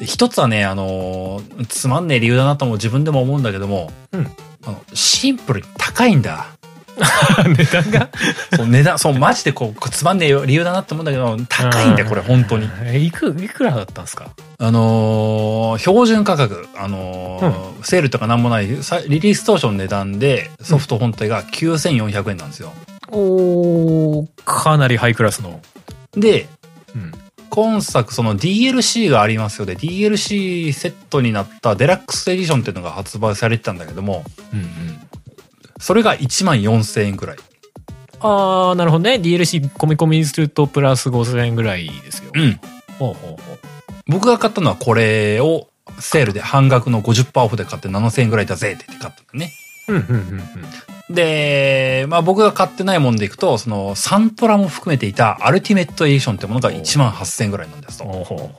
[0.00, 4.30] で一つはね、あのーつまんねえ理由だなとも自分でも思うんだけども、うん
[4.66, 6.46] あのシンプルに高いんだ。
[7.56, 8.08] 値段が
[8.56, 12.68] そう、値段、そう、マジでこう、つまんねえ理由だなって思うんだけど、高いんだよ、これ、本当に。
[12.84, 14.30] えいく、いくらだったんですか？
[14.60, 22.72] あのー標準価格、あのーセールとかなんもない、さリリース当初の値段で、ソフト本体が9400円なんですよ。
[23.10, 25.60] おー、かなりハイクラスの。
[26.16, 26.46] で、
[26.94, 27.12] うん。
[27.50, 34.22] 今作その DLC がありますよで、DLC セットになったデラックスエディションっていうのが発売されてたんだけども、
[34.52, 35.00] うんうん。
[35.78, 37.36] それが1万4000円くらい。
[38.20, 39.14] あー、なるほどね。
[39.14, 42.30] DLC 込み込みにするとプラス5000円ぐらいですよ。
[42.34, 42.60] うん。
[42.98, 43.58] ほうほうほう。
[44.06, 45.68] 僕が買ったのはこれを
[46.00, 49.52] セールで半額の50%オフで買って7000円ぐらいだぜって言って買ったんだね。
[49.88, 50.42] うんうんうん
[51.10, 58.10] で、まあ僕が買ってないもんでいくと、そのサントラも含めていたアルティメットエディションってものが1万8000円ぐらいなんですうん。
[58.10, 58.50] と。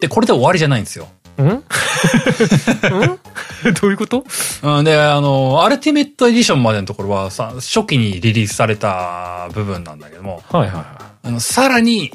[0.00, 1.06] で、これで終わりじゃないんですよ。
[3.80, 4.24] どういうこと？
[4.62, 10.84] うん、で、あの、アルティメットエディションまでのところはさ、初期にリリースされた部分なんだけども、はいはいは
[11.22, 12.10] あの、さらに、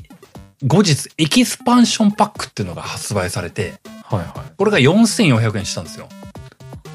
[0.66, 3.76] 後日、エキスパンションパックっていうのが発売されて、
[4.12, 4.16] い。
[4.16, 4.30] はいはい。
[4.58, 6.08] これが4400円したんですよ。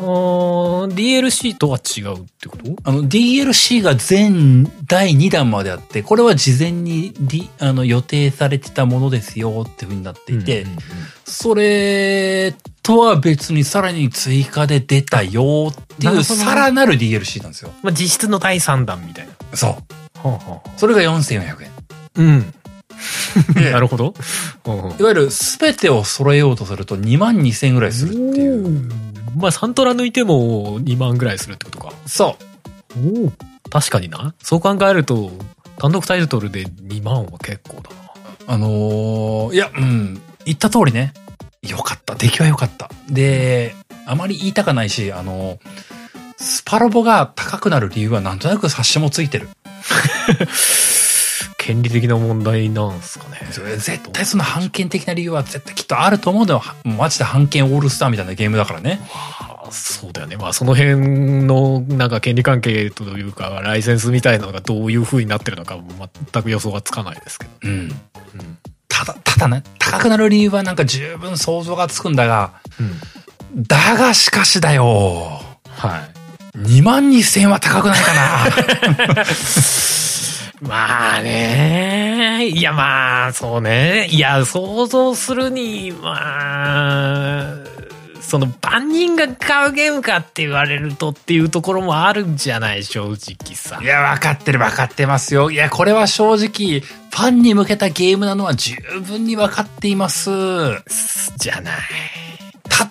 [0.01, 2.65] DLC とは違うってこと？
[2.85, 10.79] あの、DLC が全第2弾まであって、これは事前に、D、あの予定されてたものですよっていう風になっていて、うんうんうん
[11.31, 17.71] それとは別にさらに追加で出たよっていうさらなる DLC なんですよ。
[17.83, 19.33] まあ、実質の第3弾みたいな。
[19.57, 19.71] そう。
[19.71, 19.79] は
[20.25, 21.71] あはあ、それが4400円。
[22.17, 22.55] うん。
[23.55, 24.15] で なるほど。
[24.99, 29.10] いわゆる全てを揃えようとすると2万2000円ぐらいするっていう。
[29.37, 31.93] まあ、サントラ抜いても2万ぐらいするってことか。
[32.07, 32.37] そ
[32.97, 33.25] う。
[33.25, 33.33] おお。
[33.71, 34.35] 確かにな。
[34.43, 35.31] そう考えると、
[35.79, 37.97] 単独タイトルで2万は結構だな。
[38.47, 41.13] あのーいや、うん、言った通りね、
[41.63, 42.15] よかった。
[42.15, 42.91] 出来は良かった。
[43.09, 43.75] で、
[44.07, 45.59] あまり言いたかないし、あのー
[46.43, 49.49] スパロボが高くなる理由はなんとなく察しもついてる。
[51.61, 53.47] 権利的な問題なんすかね。
[53.51, 56.59] それ絶対その判権的な理由は絶対きっとあると思うんだよ。
[56.59, 58.99] はマジで判権オールスターみたいなゲームだからね。
[59.13, 67.71] あそうだよねまあその辺のなんか権利関係というかライセンスみたいなのがどういう風になってるのかも全く予想がつかないですけど、うん。
[67.71, 67.91] うん
[68.89, 72.55] ただ、ただね、高くなる理由はなんか十分想像がつくんだが、
[73.55, 75.41] うん、だがしかしだよ。
[75.69, 76.21] はい
[76.59, 78.47] 2万2000円は高くないかな。
[80.61, 82.49] まあね。
[82.49, 84.09] いやまあ、そうね。
[84.11, 86.17] いや、想像するに、ま
[87.53, 87.55] あ、
[88.21, 93.87] その万人が買うゲームかって言われるとっていうところもあるんじゃない正直さい。
[93.87, 95.51] や、分かってる分かってますよ。
[95.51, 98.77] いや、これは正直、ファンに向けたゲームなのは十
[99.07, 100.31] 分に分かっています。
[101.39, 102.20] じゃない。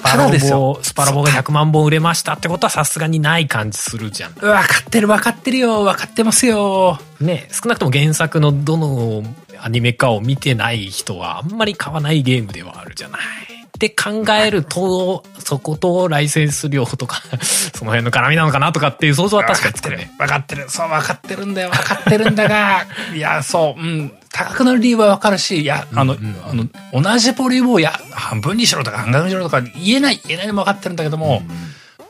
[0.03, 0.79] た、ただですよ。
[0.81, 4.33] スパラボが100万本売れましたってことはさすがにない感じするじゃん。
[4.33, 5.83] 分かってる分かってるよ。
[5.83, 6.99] 分かってますよ。
[7.19, 9.23] ね少なくとも原作のどの
[9.61, 13.21] アニメかを見てない人はあんまり買わないゲームではあるじゃない。
[13.69, 20.11] って考えると、そことライセンス料とか、 その辺の絡みなのかなとかっていう想像は確かにつくね。
[20.17, 20.65] 分かってる。
[20.67, 21.69] そう、分かってるんだよ。
[21.69, 22.85] 分かってるんだが、
[23.15, 24.11] いや、そう、うん。
[24.31, 31.41] 高くなる理由は分かるし、いや、あの、うんうんあの、同じボリュームを、いや、半分にしろとか半額にしろとか言えない、言えないのも分かってるんだけども、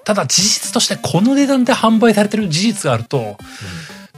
[0.04, 3.38] ただ事実としてこの値段で販売されてる事実があると、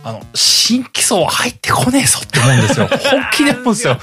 [0.03, 2.87] あの、新規層入ってこねえぞって思うんですよ。
[3.11, 3.99] 本気で思うんですよ。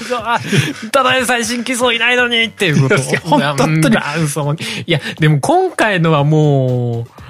[0.92, 2.96] ただでさえ新規層いないのにっていうこと。
[3.24, 3.96] 本当に
[4.86, 7.27] いや、でも今回のはもう、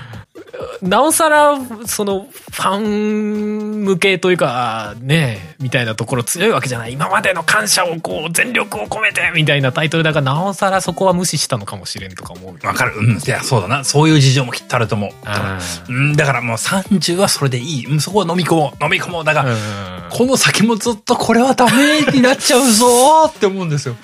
[0.82, 6.92] なおさら、その、ファン向けというか、ねみたいなところ強いわけじゃない。
[6.92, 12.66] 今までの感謝をこう、全力を込めてみたいなタイトルだから、なおさらそこは無視したのかもしれんとか思う。
[12.66, 12.96] わかる。
[12.96, 13.18] うん。
[13.18, 13.84] いや、そうだな。
[13.84, 15.10] そういう事情もきっとあると思う。
[15.24, 15.58] あ
[15.88, 17.86] うん、だからもう30はそれでいい。
[17.86, 18.84] うん、そこは飲み込もう。
[18.84, 19.24] 飲み込もう。
[19.24, 23.96] だが、ーこの先もずっとこれはダメになっちゃうぞーって思うんですよ。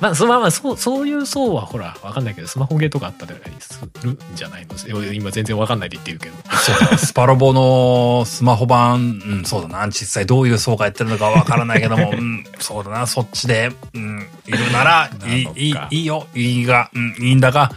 [0.00, 5.12] まあ、そまあまあ、そう、そういう層はほら、わかんないけど、スマホゲーとかあったりするんじゃないの？
[5.12, 6.36] 今全然わかんないで言ってるけど。
[6.56, 9.86] そうだ、スパロボのスマホ版、うん、そうだな。
[9.88, 13.06] 実際どういう層がやってるのかわからないけども、 うん、そうだな。
[13.06, 16.26] そっちで、うん、いるなら、いいいい、いいよ。
[16.34, 17.72] いいが、うん、いいんだが、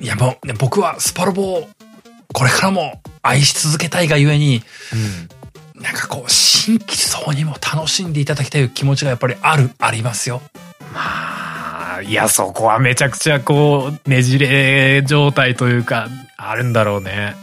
[0.00, 1.68] いやもう、ね、僕はスパロボを、
[2.32, 4.62] これからも愛し続けたいがゆえに、
[5.74, 10.42] なんかこう、新規層にも楽しんでいただきたい気持ちがやっぱりある、ありますよ。
[10.92, 11.47] まあ、
[12.02, 17.34] いや、そこはめちゃくちゃこう、ねじれ状態というか、あるんだろうね。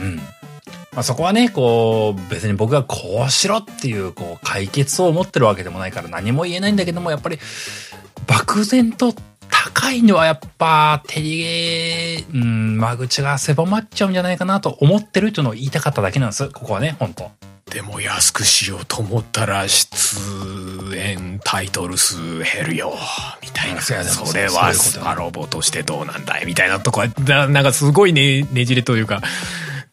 [0.00, 0.16] うん。
[0.16, 7.38] まあそこはね、こう、別に僕がこうしろっていう、こう、解決を持ってるわけでもないから何も言えないんだけども、やっぱり、
[8.26, 9.14] 漠然と
[9.74, 16.48] 高いのはやっぱ、手りげ、うん、間口が狭まっちゃうんじゃないかなと思ってるっていうのを言いたかっただけなんです。
[16.50, 17.30] ここはね、本当。
[17.70, 22.92] でも安くしようと思ったら出演タイトル数減るよ
[23.40, 23.80] みたいな。
[23.80, 23.92] そ
[24.34, 26.46] れはスパロボとしてどうなんだい？
[26.46, 29.22] みたいなとこはななんかすごいねねじれというか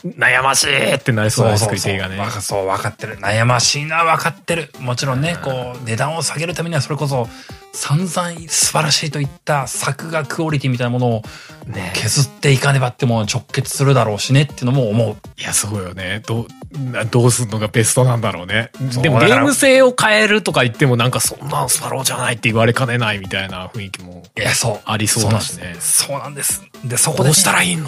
[0.03, 3.17] 悩ましいってなりそうな作り手がねそう、分かってる。
[3.17, 4.71] 悩ましいのは分かってる。
[4.79, 7.27] もちろんね、こう、値段を下げるためにはそれこそ、
[7.73, 8.09] 散々
[8.47, 11.23] 素晴らしいといった作画クオリティみたいなものを
[11.67, 15.15] ね削っていかねばってもの直結するだろうしねっていうのも思う。
[15.39, 18.71] いやそうよねどうなどうすんのがベストなんだろうね
[19.03, 24.79] でもゲーム性を変えるとか言ってもなんかそんなんスパローじゃないって言われかねないみたいな雰囲気もいや、そう。
[24.85, 26.63] ありそうだしねそうなんです。
[26.63, 26.87] そうなんです。
[26.89, 27.87] で、そこで、どうしたらいいの？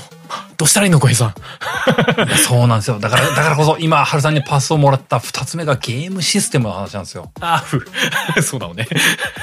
[0.57, 1.33] どうしたらいいの小井さん？
[2.45, 2.99] そうなんですよ。
[2.99, 7.31] だから、だからこそ今、春さんにパスをもらった二つ目がゲームシステムの話なんですよ。
[7.41, 7.85] あふ
[8.43, 8.87] そうだもんね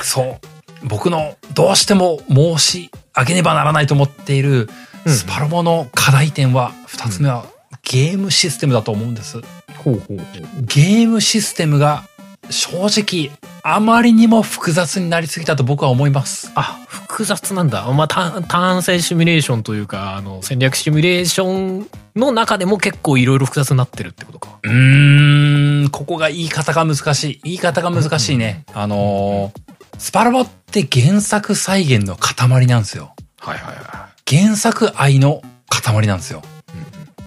[0.02, 0.38] そ
[0.82, 0.86] う。
[0.86, 4.68] 僕のどうしても申し上げねばならないと思っている
[5.04, 7.44] うんスパロボの課題点は、二つ目は
[7.82, 9.40] ゲームシステムだと思うんです。
[9.78, 10.16] ほうほう
[10.62, 12.04] ゲームシステムが
[12.50, 13.30] 正直
[13.62, 16.52] あまりにも複雑になりすぎたと僕は思います。
[16.54, 17.90] あ、複雑なんだ。
[17.92, 24.58] まあ、単単性シミュレーションというか、あの、戦略シミュレーションの中でも結構いろいろ複雑になってるってことか。
[24.62, 27.40] うーん、ここが言い方が難しい。
[27.42, 28.64] 言い方が難しいね。
[28.72, 33.14] あのースパロボって原作再現の塊なんですよ。
[33.38, 35.40] はいはいは原作愛の
[35.70, 36.42] 塊なんですよ。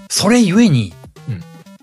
[0.10, 0.99] それゆえに、うん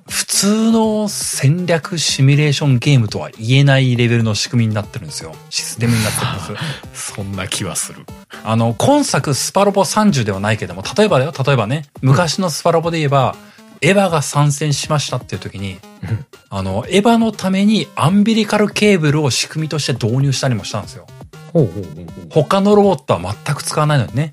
[0.09, 5.35] 普通の戦略シミュレーションゲームとは言えないレベルの仕組みになってるんですよ。
[5.51, 7.12] システムになってるんです。
[7.15, 8.07] そんな気はする。
[8.45, 13.37] あの、今作スパロボ30ではないけども、例えばだよ、例えばね、昔のスパロボで言えば、
[13.81, 21.07] エヴァが参戦しましたっていう時に、うんあの、エヴァのためにアンビリカルケーブルを仕組みとして導入したりもしたんですよ。
[21.53, 24.31] ほうほうほう他のロボットは全く使わないのにね。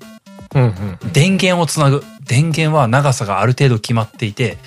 [0.54, 0.66] うんう
[1.06, 1.12] ん。
[1.12, 2.04] 電源をつなぐ。
[2.24, 4.58] 電源は長さがある程度決まっていて、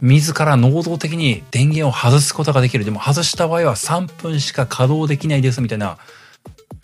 [0.00, 2.84] 自ら能動的に電源を外すことができる。
[2.84, 5.98] でも外した場合は3分しか稼働できないですみたいな、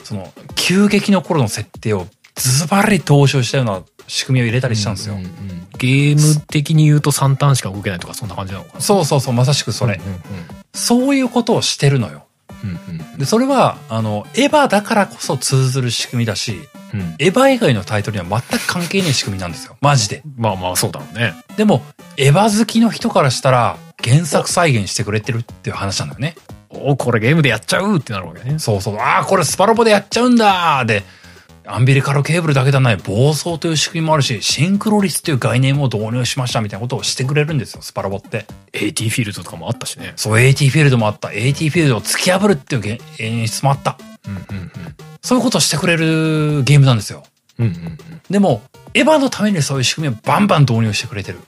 [0.04, 5.14] その、急激の頃の設定をズバリ踏襲したような仕組みを入れたりしたんですよ。
[5.14, 9.94] うんうんうんゲーム的に言うと3ターンしか動けないとかそんな感じなのかなそうそうそう、まさしくそれ。
[9.94, 10.02] うん
[10.74, 12.24] そういうことをしてるのよ。
[13.18, 19.76] で、それは、あの、エヴァだからこそ通ずる仕組みだし、うんうんエヴァ以外のタイトルには全く関係ない仕組みなんですよ。
[19.80, 20.22] マジで。
[20.36, 21.34] まあまあそうだろうね。
[21.56, 21.82] でも、
[22.18, 26.34] エヴァ好きの人からしたら、原作再現してくれてるっていう話なんだよね。
[26.68, 28.58] おこれゲームでやっちゃうってなるわけね。
[28.58, 28.98] そうそう。
[28.98, 31.02] ああ、これスパロボでやっちゃうんだで、
[31.64, 38.46] アンビリカルケーブルだけではない暴走という仕組みもあるし、シンクロ率という概念も導入しましたみたいなことをしてくれるんですよ、スパロボって。
[38.72, 40.12] AT フィールドとかもあったしね。
[40.16, 41.30] そう、AT フィールドもあった。
[41.32, 43.96] AT フィールドを突き破るっていうげ演出もあった。
[44.26, 44.72] うんうん
[45.22, 47.22] そういうことをしてくれるゲームなんですよ。
[47.58, 47.66] うん。
[47.66, 47.98] うんうん
[48.28, 48.62] でも、
[48.94, 51.38] エヴァのためにそういう仕組みをバンバン導入してくれてる。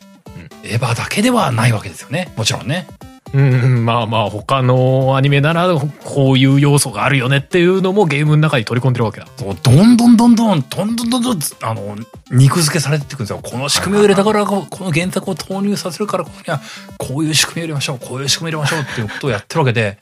[0.63, 2.33] エヴァだけではないわけですよね。
[2.37, 2.87] もちろんね。
[3.35, 3.85] うん。
[3.85, 5.69] まあまあ他のアニメなら
[6.05, 9.27] こういう要素があるよねっていうのもゲームの中に取り込んでるわけだ。
[9.37, 11.97] そう、どんどんどんどん、どんどんどんどん、あの、
[12.31, 13.41] 肉付けされてってくるんですよ。
[13.43, 16.61] この仕組みを入れたから、ここの原作を投入させるから、ここには、
[16.99, 19.99] こういう仕組みを入れましょう、こういう仕組みを入れましょうっていうことをやってるわけで、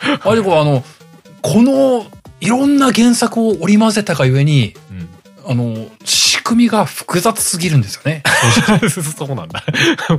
[0.00, 0.84] あれこう、あの、
[1.42, 2.06] この、
[2.40, 5.08] いろんな原作を織り交ぜたがゆえに、うん。
[5.50, 8.22] あの、仕組みが複雑すぎるんですよね。
[8.88, 9.62] そうなんだ。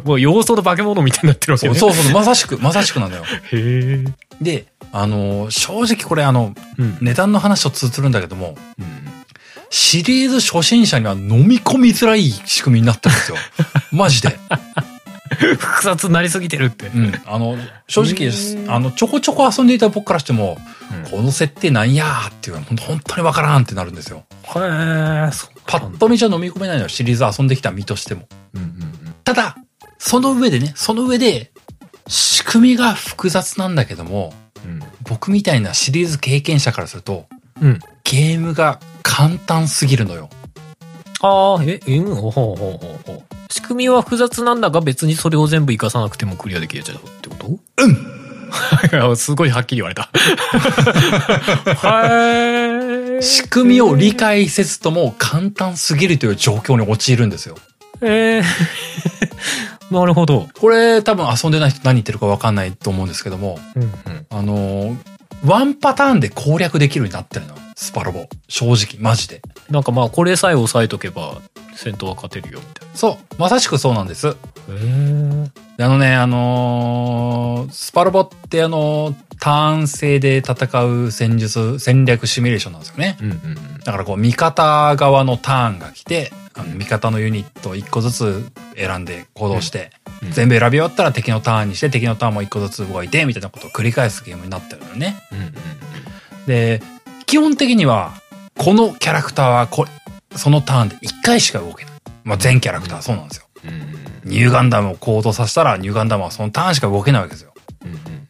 [0.03, 1.75] もう要素の化け物みたいになってるわけね。
[1.75, 3.23] そうそうまさしく、まさしくなんだよ。
[3.23, 4.03] へえ。
[4.41, 6.97] で、あの、正直これあの、うん。
[7.01, 8.85] 値段の話と通ずるんだけども、うん
[9.71, 13.37] シリーズ初心者には飲み込みづらい仕組みになってるんですよ。
[13.91, 14.35] マジで。
[15.59, 16.87] 複雑になりすぎてるって。
[16.87, 17.21] うん。
[17.25, 17.55] あの、
[17.87, 20.59] 正直あの、ちょこちょこ遊んでいた僕からしても、
[20.91, 24.25] うんこの設定なんやーっていうのは本当にわからんってなるんですよ。
[24.43, 24.59] へ
[25.27, 28.27] え、そうパッと見じゃ飲み込めないのよ、シリーズ遊んできた身としても。
[28.55, 28.89] うんうん
[29.23, 29.57] ただ、
[29.99, 31.51] その上でね、その上で、
[32.07, 34.33] 仕組みが複雑なんだけども、
[34.65, 34.79] うん。
[35.07, 37.27] 僕みたいなシリーズ経験者からすると、
[37.61, 37.79] うん。
[38.03, 40.31] ゲームが簡単すぎるのよ。
[41.21, 43.23] ああ、え、うん、ほうほうほうほう。
[43.51, 47.47] 仕組みは複雑なんだが別にそれを全部活かさなくてもクリアできるじゃんってこと？
[47.47, 48.19] うん
[49.15, 50.09] すごいはっきり言われた。
[51.75, 52.68] はい。
[53.21, 57.55] 仕組みを理解せずとも簡単すぎるという状況に陥るんですよ。
[58.01, 58.43] えー、
[59.93, 60.47] なるほど。
[60.59, 63.91] これ多分遊んでない人何言ってるかわかんないと思うんですけども、うんうん。
[64.29, 64.97] あのー
[65.45, 67.55] ワンパターンで攻略できるようになってるの。
[67.75, 68.27] スパロボ。
[68.49, 69.41] 正直、マジで。
[69.69, 71.37] なんかまあこれさえ押さえとけば
[71.79, 73.35] 戦闘は勝てるよみたいそう。
[73.37, 74.27] まさしくそうなんです。
[74.27, 74.33] な。
[74.69, 83.17] へあのね、あのースパロボってあのーターン制で戦う戦術、戦略シミュレーションなんですよね。
[83.21, 83.79] うんうんうん。
[83.79, 89.91] だからこう、味方側のターンが来て、あの味方のユニット1個ずつ選んで行動して、
[90.21, 95.15] うん全部選び終わったら敵のターンにして、敵のターンも1個ずつ動いて、みたいなことを繰り返すゲームになってるのよね。
[95.31, 95.53] うんうん
[96.45, 96.81] で、
[97.25, 98.13] 基本的には、
[98.57, 99.85] このキャラクターはこ
[100.35, 101.93] そのターンで1回しか動けない。
[102.23, 103.45] まあ、全キャラクターそうなんですよ。
[104.23, 107.53] ニューガンダムを行動させたら、ニューガンダムはそのターンしか動けないわけですよ。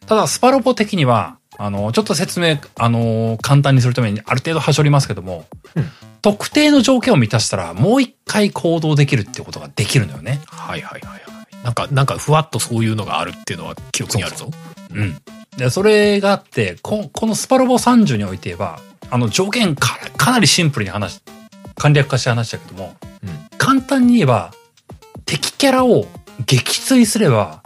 [0.06, 5.44] ただ、スパロボ的には、あの、ちょっと説明、あの、簡単にするためにある程度はしょりますけども、
[5.74, 5.90] うん
[6.22, 10.40] 特定の条件を満たしたら、もう一回行動できるってことができるのよね。
[10.46, 11.64] はいはいはいはい。
[11.64, 14.50] なんか、なんかふわっとそういうのがあるっていうのは記憶にあるぞ。
[14.94, 15.16] うん。
[15.56, 21.22] で、それがあって、ここのスパロボ30において言えば、あの、条件かかなりシンプルに話、
[21.80, 23.56] 簡略化して話したけども、うん。
[23.56, 24.52] 簡単に言えば、
[25.24, 26.04] 敵キャラを
[26.44, 27.62] 撃墜すれば、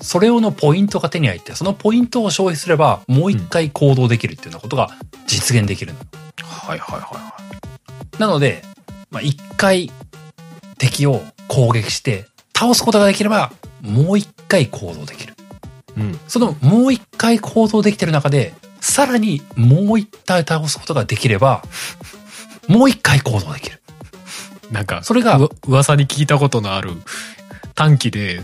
[0.00, 4.90] それ用のポイントが手に入って、そのポイントを消費すれば、もう一回行動できるっていうようなことが
[5.26, 5.98] 実現できるの。
[6.44, 7.34] はいはいはいは
[8.20, 8.62] なので、
[9.10, 9.90] まあ、一回
[10.78, 12.26] 敵を攻撃して
[12.56, 15.34] 倒すことができれば、もう一回行動できる。
[15.96, 16.00] い。
[16.02, 16.20] うん。
[16.28, 21.64] そのもう一回行動できてる中で、さらにもう一回倒すことができれば、
[22.68, 23.80] もう一回行動できる。
[24.70, 26.90] なんか、それが噂に聞いたことのある
[27.74, 28.40] 短期で、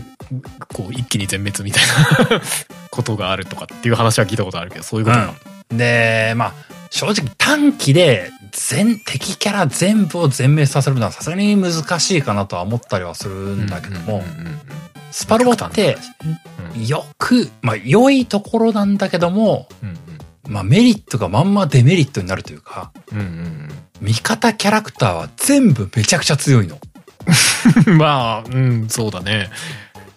[0.73, 1.83] こう一気に全滅みたい
[2.29, 2.41] な
[2.89, 5.35] ことがあるとかっていう話は聞いたことあるけど、そういうことなの、
[5.77, 6.53] で、まあ、
[6.89, 14.59] 正直短期で全、敵キャラ全部を全滅させるのはさすがに難しいかなとは思ったりはするんだけども、うんうんうんうん。
[15.11, 15.97] スパロボって、
[16.87, 19.97] よく、まあ、良いところなんだけども、うん
[20.47, 23.69] まあ、メリットがまんまデメリットになるというか、うんうん
[24.01, 26.77] 味方キャラクターは全部めちゃくちゃ強いの。
[27.87, 29.49] う んまあ、うん、そうだね。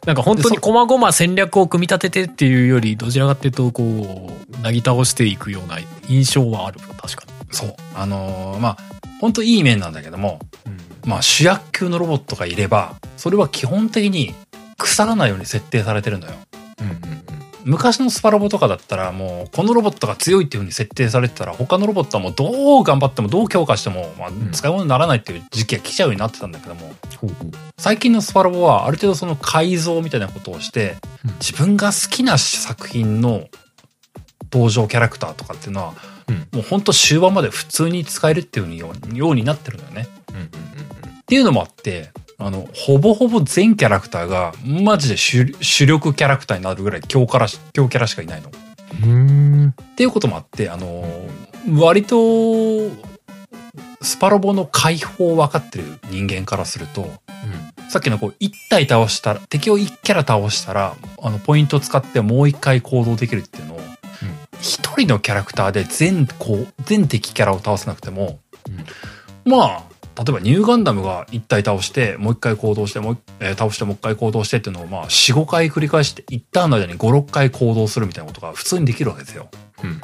[0.06, 5.78] なんか本当に細々戦略を組み立ててっていうより、どちらかっていうと、こう、なぎ倒していくような
[6.08, 6.80] 印象はある。
[7.00, 7.76] 確かそう。
[7.94, 8.78] あのーまあ、
[9.20, 10.72] 本当いい面なんだけども、に。
[11.10, 14.34] まあ、主役級のロボットがいれば、それは基本的に
[14.78, 16.32] 腐らないように設定されてるのよ。
[16.80, 17.25] うんうんうん
[17.66, 26.92] 昔のスパロボとかだったらもうこのロボットが強いっていう風に設定されてたら他のロボットはもうどう頑張ってもどう強化しても、まあ、使い物にならないっていう時期が来ちゃうようになってたんだけども、
[27.76, 31.30] 最近のスパロボはある程度その改造みたいなことをして、うん。
[31.40, 33.48] 自分が好きな作品の
[34.52, 35.94] 登場キャラクターとかっていうのは、
[36.28, 36.36] うん。
[36.52, 40.06] もうほんと終盤まで普通に使えるっていうようにようになってるのよね。
[41.22, 48.48] っていうのもあって、あの、ほぼほぼ全キャラクターが、マジで主主力キャラクターになるぐらい強キャラし、強キャラしかいないの。
[48.48, 48.52] っ
[49.02, 49.10] うん。
[49.10, 49.12] う
[49.68, 51.04] んていうこともあって、あの、
[51.78, 52.90] 割と、
[54.02, 57.10] スパロボの解放を分かってる人間からすると、
[57.88, 63.80] さっきのこう、一体倒したら、敵を一キャラ倒したら、あの、ポイントを使ってもう一回行動できるっていうのを、
[64.60, 68.38] 一人のキャラクターで全、こう、全敵キャラを倒せなくても、
[69.44, 69.82] まあ、
[70.16, 79.48] 例えばニューガンダムが一体倒して、もう一回行動して、もう一、えー倒してもう一回行動してっていうのを、まあ、4、5回繰り返して、一旦の間に5、6回行動するみたいなことが普通にできるわけですよ。
[79.84, 80.00] うんうん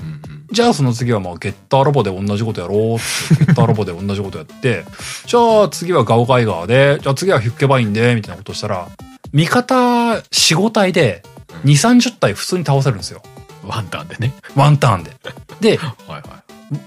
[0.52, 2.98] じゃあその次はまあゲッターロボで同じことやろうっ
[3.38, 4.84] て、ゲッターロボで同じことやって、
[5.24, 8.88] じゃあ次はガオガイガーで、じゃあ次はヒュッケバインで、みたいなことをしたら、
[9.32, 10.20] 味方4、
[10.58, 11.22] 5体で
[11.64, 13.22] 2、30体普通に倒せるんですよ。
[13.24, 15.12] うんワンタンでねワンターンで。
[15.60, 16.22] で、 はいはい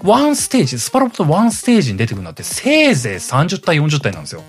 [0.02, 4.42] ワンステージ、スパロボのワンステージに出てくるのってせいぜい30体、40体なんですよ。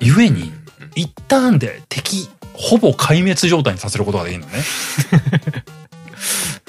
[0.00, 0.52] ゆえに、
[0.94, 4.62] 一ターンで敵、ほぼ壊滅状態にさせることができるのね。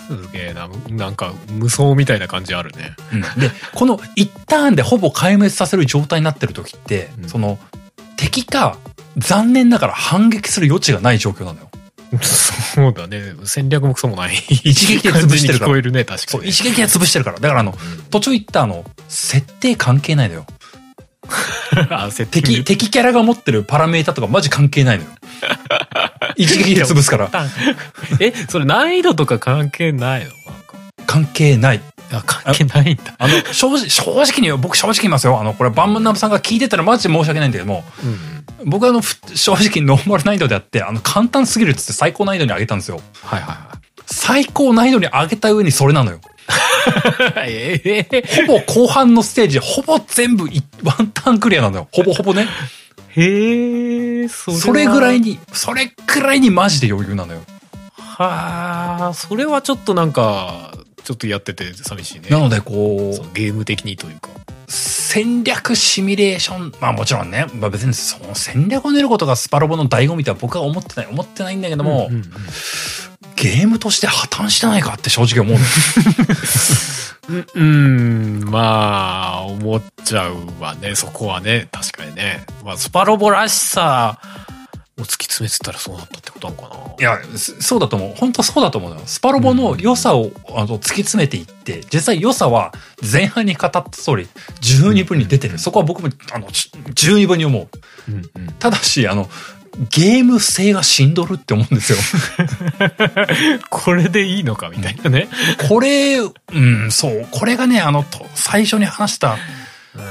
[0.08, 7.58] すげえななんか無双みたいな感じあるねうんで、この一ターンでほぼ壊滅させる状態になってる時って、うんその、
[8.18, 8.78] 敵か、
[9.18, 11.71] 残念ながら反撃する余地がない状況なのよ。
[12.20, 17.40] そうだね戦略もクソもない一撃で潰してるから聞こえるね確かそう、に一撃で潰してるから。
[17.40, 17.74] だからあの、
[18.10, 20.46] 途中言ったあの、設定関係ないのよ。
[21.90, 25.10] あ敵、グ敵キャラが持ってるパラメータとかマジ関係ないのよ。
[26.36, 27.30] 一撃で潰すから。
[28.20, 30.32] えそれ難易度とか関係ないの？
[31.06, 31.82] 関係ない。
[32.12, 35.40] あ関係ないんだあの、正直、正直に僕正直言いますよ。
[35.40, 43.02] あの、これ、バンマンナブさんが聞いてたらマジで申し訳ないんだけども、うん僕はあの、ふ正直ノーマル難易度であって、あの、簡単すぎるっつって最高難易度に上げたんですよ。
[43.24, 46.18] はいはいは最高難易度に上げた上にそれなのよ。
[46.18, 46.20] い
[47.48, 51.88] ええほぼ後半のステージ、ほぼ全部いワンタンクリアなのよ。
[51.92, 52.48] ほぼほぼね。
[53.10, 57.42] へえそれはそれぐらいに、それぐらいにマジで余裕なのよ。
[57.96, 60.72] はあそれはちょっとなんか
[61.04, 62.30] ちょっとやってて寂しいね。
[62.30, 64.30] なので、こそうゲーム的にというか。
[64.30, 72.32] う、戦略シミュレーション、まあもちろんね、まあ別にその戦略を練ることがスパロボの醍醐味とは僕は思ってない、思ってないんだけども、うんうんうん。
[73.36, 75.58] ゲームとして破綻してないかって正直思う。
[75.58, 75.62] の。
[77.30, 77.64] うん、う
[78.46, 82.46] ん、まあ、思っちゃうわね、そこはね、確かにね。
[82.64, 84.41] まあ、スパロボらしさを
[85.06, 88.14] 突き詰めてたらそうなったってことなのかないや、そそうだと思う。
[88.16, 89.04] 本当そうだと思うのよ。
[89.06, 92.72] スパロボの良さを、あの突き詰めていって、実際良さは
[93.02, 94.28] 前半に語った通り、
[94.60, 95.58] 十二分に出てる。
[95.60, 97.68] そこは僕も、あの、ち十二分に思う。
[98.10, 98.54] うんうん。
[98.60, 99.30] ただし、あの、
[99.90, 101.98] ゲーム性がしんどるって思うんですよ。
[103.70, 105.30] これでいいのかみたいなね。
[105.70, 107.28] これ、うん、そう。
[107.32, 109.38] これがね、あの、と最初に話した、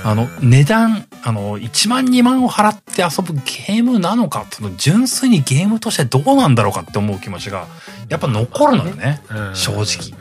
[0.04, 7.66] あの、値段、あの、1万2万を払って遊ぶゲームなのか、その純粋にゲームとしてどうなんだろうかって思う気持ちが、
[8.08, 9.22] やっぱ残るのよね。
[9.30, 10.18] うん正直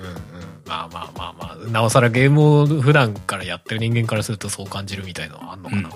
[0.66, 5.82] まあまあまあまあ、なおさらゲームを普段からやってる人間からするとそう感じるみたいのはあんのかな。
[5.82, 5.88] うんう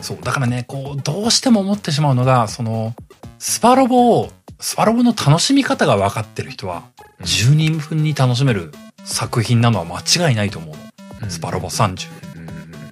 [0.00, 0.18] んそう。
[0.22, 2.94] だからね、こう、どうしても思ってしまうのが、その、
[3.38, 4.30] スパロボを、
[4.60, 6.84] スパロボの楽しみ方が分かってる人は、
[7.22, 8.72] 十人分に楽しめる
[9.04, 11.30] 作品なのは間違いないと思うの。
[11.30, 12.25] スパロボ30。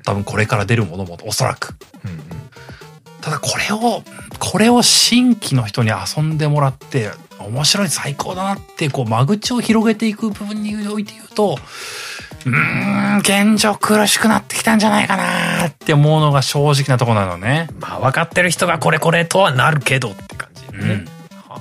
[0.05, 1.75] 多分これから出るものもおそらく。
[2.05, 2.19] うんうん
[3.25, 4.03] ただこれを、
[4.39, 11.57] これを新規の人に遊んでもらって、面白い最高だなって、こう、間口を広げていく部分において言うと、
[12.45, 17.69] うーん、現状苦しくなってきたんじゃないかなって思うのが正直なところなのね。
[17.81, 20.63] まあ分かってる人がこれこれとはなるけどって感じ。
[20.77, 21.05] うん。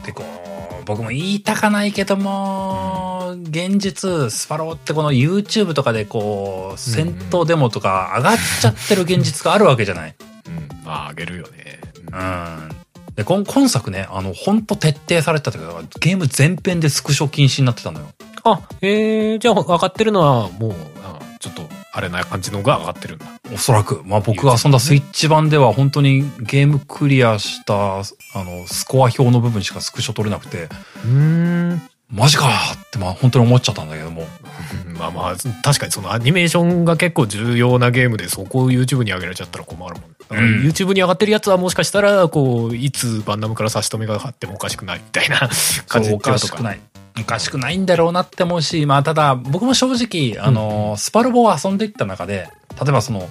[0.04, 0.43] で、こう、
[0.86, 10.16] 僕も言いたかないけども、現実、スパローってこの YouTube とかでこう、戦闘デモとか上がっちゃってる現実があるわけじゃない。
[10.48, 10.86] うん。
[10.86, 11.80] まああげるよね。
[12.12, 12.70] うん。
[13.16, 18.08] で、今今作ね、あの、ほんと徹底されてたというか、ゲーム全編でスクショ禁止になってたのよ。
[18.44, 21.64] あ、えー、じゃあ分かってるのはもう、あちょっと
[21.96, 23.28] あれな感じのが上がってるんだ。
[23.54, 24.02] おそらく。
[24.04, 28.04] まあ僕が遊んだスイッチ版では本当にゲームクリアした、あ
[28.36, 30.70] の、スコア表の部分しかスクショ取れなくて、
[31.06, 31.82] うん。
[32.12, 34.26] マジかーってまあ本当に思っちゃったんだけども。
[34.98, 40.12] まあまあ、確かにそのアニメーションが結構重要なゲームでそこを YouTube に上げられちゃったら困るもん。
[40.20, 45.50] だからうん YouTube に上がってるやつはもしかしたら、こう、いつバンナムから差し止めがあってもおかしくないみたいな
[45.88, 46.20] 感じそうお。
[46.20, 46.80] かしくない。
[47.20, 52.50] おかしくないんだろうなって思うし、まあただ僕も正直、あの、スパロボを遊んでいった中で、
[52.82, 53.30] 例えばその、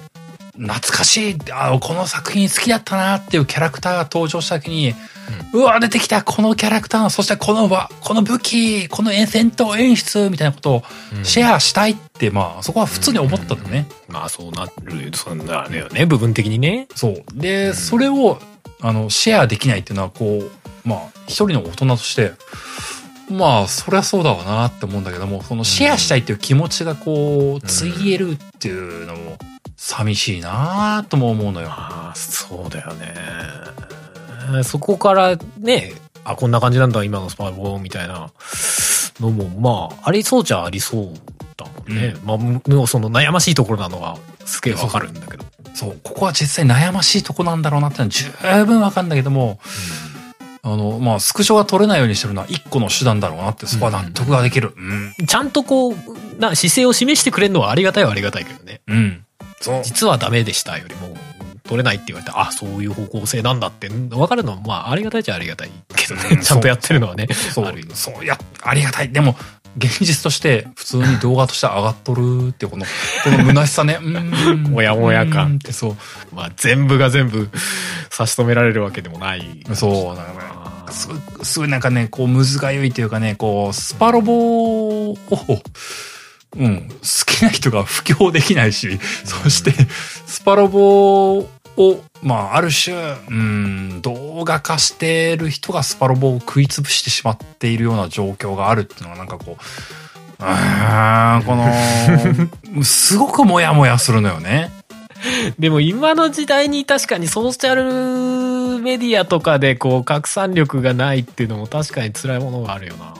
[0.53, 4.93] 懐かしい、あこの作品好きだったなっていうキャラクターが登場した時に、
[5.51, 10.83] うわ、出てきたこのキャラクター、そしてこのわ、この武器、この戦闘演出みたいなことを
[11.23, 13.87] シェアしたいって、まあそこは普通に思ったんだね。
[14.07, 16.87] まあそうなる、そんなのよね、部分的にね。
[16.95, 17.23] そう。
[17.33, 18.39] で、それを、
[18.79, 22.33] あの、シェアできないっていうのは、こう、まあ、一人の大人として、
[23.29, 28.71] まあ、そりゃそうだわなって思うんだけども、そのシェアしたいっていう気持ちがこう、ついえるってい
[29.03, 29.37] うのも、
[29.77, 31.67] 寂しいなとも思うのよ。
[31.69, 33.13] ああ、そうだよね。
[34.63, 35.93] そこからね、
[36.25, 38.29] あ、こんな感じなんだ、今のスパロボみたいな
[39.19, 41.13] のも、まあ、ありそうじゃありそう
[41.57, 42.15] だもんね。
[42.23, 45.45] まあ、もうその悩ましいところなのは、すげえわかるんだけど。
[45.73, 48.29] そう、ここは実際悩ましいとこなんだろうなってのは十
[48.65, 49.59] 分わかるんだけども、
[50.65, 54.73] あの、まあ、スクショが取れないようにしてるのは一個の手段だろうなって、そこは納得ができる。
[54.75, 55.13] うん。
[55.27, 55.95] ちゃんとこう、
[56.39, 58.81] な、姿勢を示してくれるのはありがたいはありがたいけどね。
[58.87, 59.25] うん。
[59.59, 59.81] そう。
[59.83, 61.17] 実はダメでしたよりも、
[61.63, 66.21] 取れないって言われて、あ、そういう方向性なんだって、わかるのは、まあ、ありがたいっちゃありがたいけどね。
[66.31, 67.27] うんちゃんとやってるのはね。
[67.33, 69.11] そうそう、いや、ありがたい。
[69.11, 69.35] でも、
[69.77, 72.85] 現実として普通に動画として上がっとるっていうこの、
[73.23, 73.99] この虚しさね。
[74.69, 76.35] もやもや感ってそう。
[76.35, 77.49] まあ、全部が全部
[78.09, 79.63] 差し止められるわけでもない。
[79.73, 85.17] そう、だからね、すごい、すごいなんかね、こう、むずがゆいというかね、こう、スパロボを、
[86.55, 86.95] うん、好
[87.25, 89.71] きな人が布教できないし、そして、
[90.27, 91.47] スパロボ
[91.77, 92.95] を、まあ、ある種、
[93.29, 99.63] うん、動画化している人がスパロボを食いつぶしてしまっているような状況があるっていうのはなんかこう、
[100.39, 101.55] あーこ
[102.75, 104.71] の、すごくモヤモヤするのよね。
[105.59, 113.13] でも今の時代に確かにソーシャルメディアとかでこう拡散力がないっていうのも確かに辛いものがあるよな。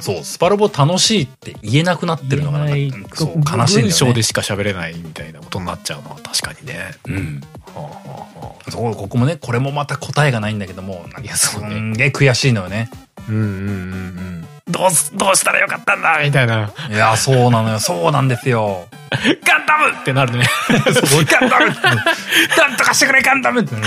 [0.00, 3.82] そう、スパロボ楽しいって言えなくなってるのがなそう、悲しいんだよね。
[3.82, 6.90] 文章でしか喋れないみたいなことになっちゃうのは確かにね。
[7.06, 7.40] うん。
[7.74, 7.88] はあは
[8.42, 12.90] あはあそう、ここもね、これもまた答えがないんだけども、いやそうねんげえ悔しいのよね。
[13.28, 13.66] うんうんうんう
[14.30, 14.48] ん。
[14.68, 16.72] どうす、どうしたらよかったんだみたいな。
[16.88, 17.80] いや、そうなのよ。
[17.80, 18.86] そうなんですよ。
[19.44, 20.46] ガンダムってなるね。
[20.70, 21.66] ガンダム
[22.56, 23.82] なんとかしてくれ、ガンダムってね。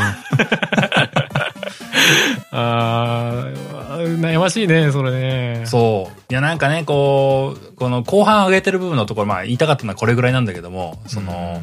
[2.52, 5.64] あー悩ましいね、それね。
[5.66, 6.20] そう。
[6.32, 11.62] いや、なんかね、こう、この後半上げてる部分のところ、まあ言いたかったのはこれぐらいなんだけども、その、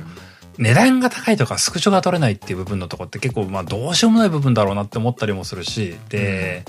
[0.58, 6.64] 値段が高いとかスクショが取れないっていう部分のところって結構まあどうしようもない部分だろうなって思ったりもするし、で、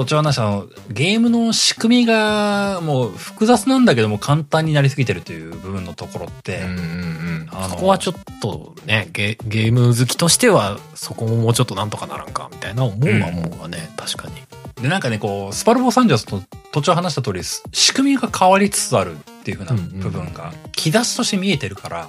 [0.00, 7.48] 途中話したのゲームの仕組みがもう複雑なんだけども簡単になりすぎてるという部分のところって、うんうんうん。
[7.68, 14.34] そこはちょっとねゲ、ゲーム好きとしては、そこももうちょっとなんとかならんか、みたいな思うは思うわね、確かに。
[14.82, 22.08] で、なんかね、こう、スパルボ30はその途中話した通り、す仕組みが変わりつつあるっていう風な部分が、兆しとして見えてるから、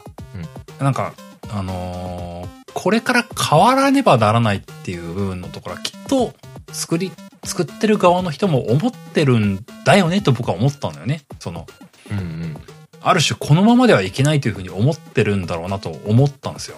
[0.79, 1.13] なんか、
[1.49, 6.33] あのーこれから変わらねばならないっていう部分のところはきっと
[6.73, 7.11] 作り、
[7.43, 11.23] 作ってる側の人も思ってるんだよねと僕は思ったんだよね。
[11.39, 11.65] その、
[12.11, 12.57] うんうん。
[13.01, 16.77] ある種このままではいけないというふうに思ってるんだろうなと思ったんですよ。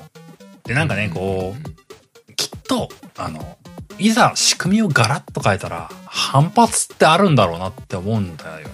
[0.64, 3.58] で、なんかね、こう、きっと、あの、
[4.00, 8.68] いざ仕組みをガラッと変えたら反発ってあるんだろうなって思うんだよ。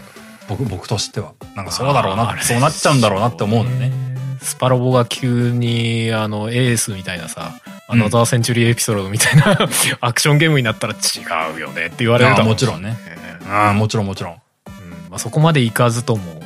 [0.47, 1.33] 僕、僕としては。
[1.55, 4.08] なんかそうだろうな、そうなっちゃうんだろうなって思うのよね。。
[4.41, 9.57] スパロボが急に、あの、エースみたいなさ、アうんナザーセンチュリーエピソードみたいな、
[10.01, 12.97] アクションゲームになったら違うよねって言われるあーだろうもちろんね。
[13.07, 14.33] えああ、もちろんもちろん。
[14.33, 16.41] うんまあ、そこまでいかずとも、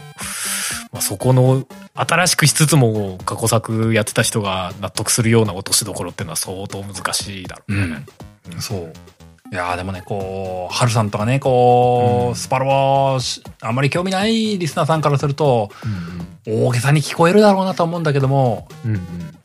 [0.92, 8.06] まあ、そこの新しくしつつも過去作やってた人が納得するような落としどころっていうのは相当難しいだろうね。
[8.54, 8.62] うん。
[8.62, 8.94] そう。
[9.54, 12.36] いやーでもね、こう、ハルさんとかね、こう、うん。
[12.36, 19.02] スパロボし、あんまり興味ないリスナーさんからすると、うん大げさに聞こえるだろうなと思うんだけども、うんうん。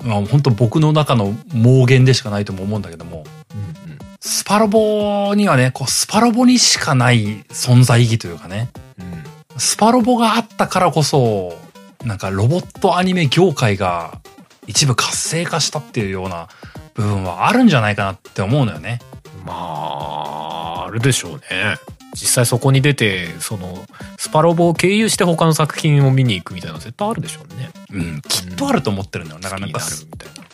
[0.09, 3.24] まあ、本当僕の中の妄言でしかないとも思うんだけども、
[3.55, 3.98] うん。
[4.18, 9.59] スパロボにはね、こう、スパロボにしかない存在意義というかね、うん。
[9.59, 11.52] スパロボがあったからこそ、
[12.05, 14.18] なんかロボットアニメ業界が
[14.66, 16.48] 一部活性化したっていうような
[16.94, 19.01] 部分はあるんじゃないかなって思うのよね。
[19.49, 21.77] まあ、あるでしょうね。
[22.12, 23.85] 実際そこに出て、その、
[24.16, 27.70] スパロボを経由して他の作品を見に行くみたいなの絶対あるでしょうね。
[27.93, 29.41] うん、きっとあると思ってるんだよ。
[29.41, 30.49] だからなんかなるみたいな。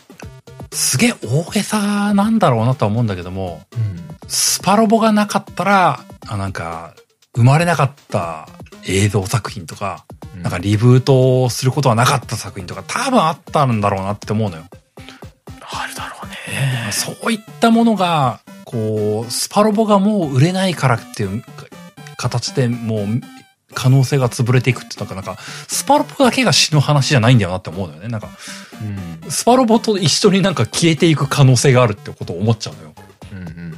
[0.71, 6.95] すげえ大げさなんだろうなとは思うんだけども、うんスパロボがなかったら、あなんか、
[7.35, 8.47] 生まれなかった
[8.87, 10.05] 映像作品とか、
[10.41, 14.63] なんかリブートをすることはなかった作品とか多分あったんだろうなって思うのよ。
[15.71, 16.91] あるだろうね。
[16.91, 21.43] そういったものが、こう、スパロボがもう売れないからっていう、
[22.17, 23.07] 形でもう、
[23.73, 28.07] 可能性が潰れていくって、なんか、なんか、スパロボだけが死ぬ話じゃないんだよなって思うのよね。
[28.07, 28.29] なんか、
[29.23, 29.31] うん。
[29.31, 32.93] スパロボと一緒になんか消えていく可能性があるってことを思っちゃうのよ。
[33.31, 33.75] うんうんうん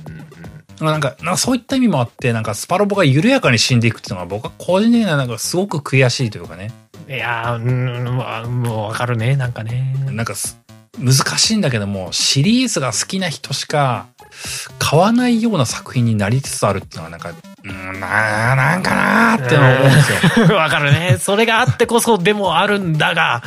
[0.80, 6.72] なんか、なんかそういった意味もあって、なんかスパロボが緩やかに死んでいくっていうのが僕は個人的にはなんかすごく悔しいというかね。
[7.08, 7.16] うん。
[7.16, 9.96] いやー、うん、まあもうわかるね、なんかね。
[10.12, 10.60] なんかす
[10.98, 14.08] 難しいんだけども、シリーズが好きな人しか
[14.80, 17.34] 買わないような作品になりつつあるっていうのはなんか、
[17.64, 20.02] うん、ななんかなーって思うんで
[20.36, 20.56] すよ。
[20.58, 21.18] わかるね。
[21.20, 23.44] それがあってこそでもあるんだが、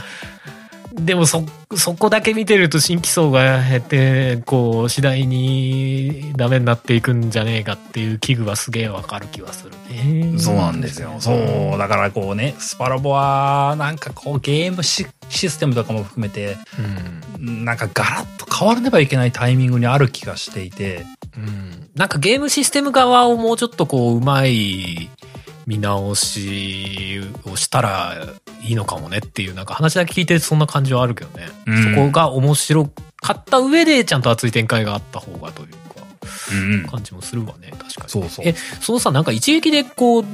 [0.95, 1.45] でもそ、
[1.77, 10.39] そこだけ見てると新規層が減って、こう、次第にダメになっていくんじゃねえかっていう危惧はすげえわかる気はするね。
[10.39, 11.15] そうなんですよ。
[11.21, 11.79] そう。
[11.79, 16.57] だからこうね、スパロボは、なんかこうゲームシシステムとかも含めて、
[17.39, 17.65] うん。
[17.65, 21.07] なんかガラッと変わらねばいけないタイミングにある気がしていて、
[21.37, 21.89] うん。
[21.95, 25.09] なんかゲームシステム側をもうちょっとこう、うまい
[25.67, 28.27] 見直しをしたら
[28.63, 31.49] いいのかもねっていう、なんか話だけ聞いてそんな感じはあるけどね。
[31.67, 32.91] うんそこが面白
[33.23, 35.79] かった上でちゃんと熱い展開があった方がというか、
[36.53, 36.87] うんうん。
[36.87, 38.09] 感じもするわね、確かに。
[38.09, 38.49] そうそう。
[38.49, 40.25] え、そのさ、なんか一撃でこう、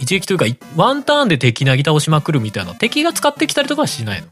[0.00, 4.28] 一撃というか、いワンターンで敵なぎ倒しまくるみたいな、敵が使ってきたりとかはしないの？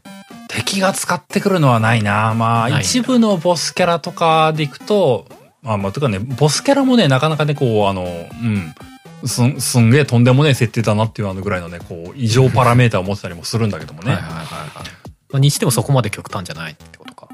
[0.49, 2.33] 敵が使ってくるのはないな。
[2.35, 5.25] まあ、一部のボスキャラとかでいくと、
[5.61, 8.05] まあ、まあ、というかね、ボスキャラもね、なかなかね、こう、あの、う
[8.45, 8.75] ん。
[9.25, 14.13] すん、すんげえとんでもねえ設定だなっていうあのぐらいのね、こう、異常パラメーターを持ってたりもするんだけどもね。
[14.13, 14.47] はいはいはいはい。
[15.31, 17.27] まあ、にしてもそこまで極端じゃないってことか。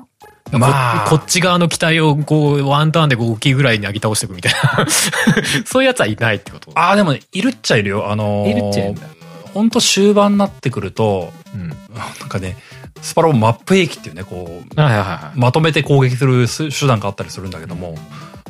[0.52, 4.88] まあここっち側の機体をこう、ワンターンで5機ぐらいになぎ倒していくみたいな。
[5.66, 6.72] そういうやつはいないってこと？
[6.76, 8.12] ああ、でもね、いるっちゃいるよ。
[8.12, 9.02] あのーいるっちゃいるんだ
[9.54, 11.70] ほんと終盤になってくると、うん。
[11.70, 11.76] な
[12.26, 12.58] んかね、
[13.02, 15.40] スパロボマップ兵器っていうね、こう、はいはいはい。
[15.40, 17.96] まとめて攻撃する手段があったりするんだけども、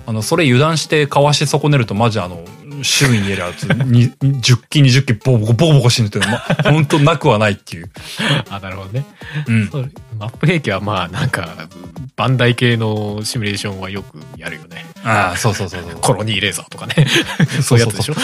[0.05, 2.43] あの、それ油断してかわし損ねると、マジあの、
[2.83, 7.89] 周囲にいるやつ、に10機、20機、ボコボコ、ボコボコ死ぬっていうのは、ま、ほんとなくはないっていう。
[8.49, 9.05] あ、なるほどね。
[9.47, 9.69] うん。
[10.17, 11.67] マップ兵器はまあなんか、
[12.15, 14.85] バンダイ系のシミュレーションはよくやるよね。
[15.03, 15.95] ああ、そうそうそうそう。
[16.01, 17.07] コロニーレーザーとかね。
[17.61, 18.15] そういうやつでしょ？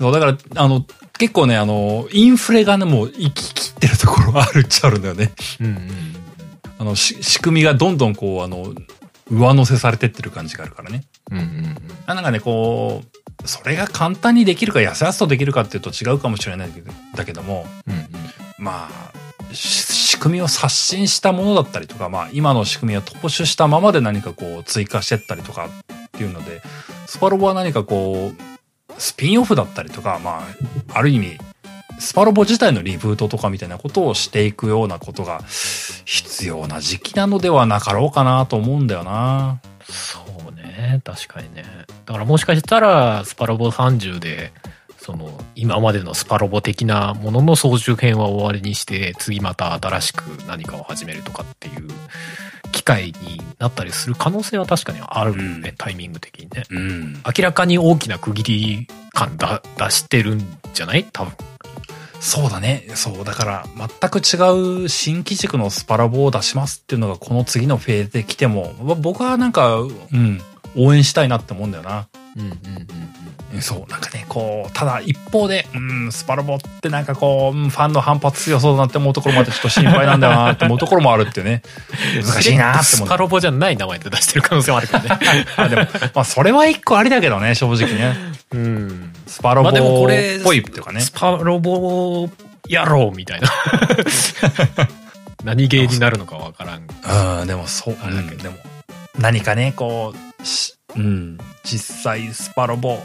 [0.00, 0.84] そう、だから、あの、
[1.18, 5.30] 結構ね、あの、インフレがね、もう生き切ってるところがあるっちゃあるんだよね。
[5.60, 6.16] うんうん。
[6.78, 8.72] あの、し仕組みがどんどんこう、あの、
[9.32, 11.04] 上乗せされてってる感じがあるからね。
[11.30, 13.02] うんうんあなんかね、こ
[13.44, 17.94] う、それが簡単にできるか、やすやすとできるかっていうと違うかもしれないけどだけども、うん。
[17.94, 18.08] うん
[18.58, 19.82] まあ、し
[20.12, 25.70] 仕組みを刷新したものだったりとか、まあ、今の仕組みを踏襲したままで何かこう、追加してったりとかっ
[26.12, 26.60] ていうので、
[27.06, 30.46] スパロボは何かこう、スピンオフだったりとか、ま
[30.90, 31.38] あ、ある意味、
[31.98, 35.40] スパロボ自体のリブートとかみたいなことをしていくようなことが
[36.04, 39.60] 必要な時期なのではなかろうかなと思うんだよな。
[39.88, 40.20] そ
[40.50, 41.00] うね。
[41.04, 41.64] 確かにね。
[42.06, 44.52] だからもしかしたら、スパロボ30で、
[44.98, 51.88] その、今までのスパロボ的なものの総集編は終わりにして、次また新しく何かを始めるとかっていう
[52.70, 56.62] 機会になったりする可能性は確かにあるね、うんタイミング的にね。
[56.70, 57.22] うん。
[57.26, 61.04] 明らかに大きな区切り感だ出してるんじゃない？
[61.12, 61.32] 多分。
[62.22, 62.84] そうだね。
[62.94, 63.24] そう。
[63.24, 70.40] だから、全く違う新機軸のスパラボを出しますっていうのがこの次のフェーズで来ても、ま僕はなんか、うん、
[70.76, 72.06] 応援したいなって思うんだよな。
[72.36, 73.90] うんうんうんそう。
[73.90, 81.62] なんかね、こう、ただ一方で、うん、スパラボってなんかこう、うんファンの反発強そうだなって思うところまでちょっと心配なんだよなって思うところもあるっていうね。
[82.24, 83.16] 難しいなって思うスパ。
[83.16, 85.18] ロボじゃない名前で出してる可能性もあるけどね。
[85.56, 85.82] あでも、
[86.14, 88.16] まあそれは一個ありだけどね、正直ね。
[88.52, 89.11] うん。
[89.32, 89.72] スパロボっ
[90.08, 91.10] れぽいっていうかねス。
[91.10, 92.28] パロボ
[92.68, 93.48] 野郎みたいな。
[95.42, 97.40] 何芸になるのかわからん。
[97.40, 98.56] うん、でもそう、あれだけどうんでも、
[99.18, 102.98] 何かね、こう、しうん、実際スパロボ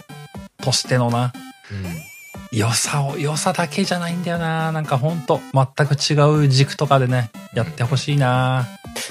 [0.62, 1.32] としてのな、
[2.52, 4.72] 良さを、良さだけじゃないんだよな。
[4.72, 8.68] なんかほんと、全く違う軸とかでね、やってほしいな。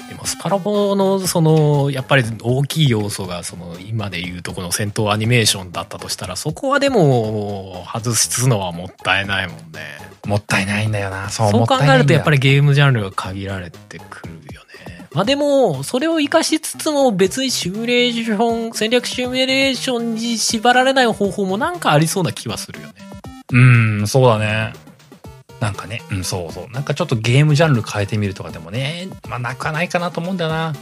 [0.09, 11.29] でもスパロボのそのやっぱり大きい要素がその今でいうとこの戦闘アニメーションだったとしたらそこはでも外すのはもったいないもんねもったいないんだよな。
[11.29, 22.93] そう、そう考えるとやっぱりゲームジャンルが限られてくるよねまあでもそれを活かしつつも別にシミュレーション戦略シミュレーションに縛られない方法もなんかありそうな気はするよね
[23.51, 23.59] う
[24.03, 24.73] ん、そうだね。
[25.59, 26.69] なんかね、うん、そうそう。
[26.71, 30.73] なんかちょっとゲームジャンル変えてみるとかでもね、まあなくはないかなと思うんだよな。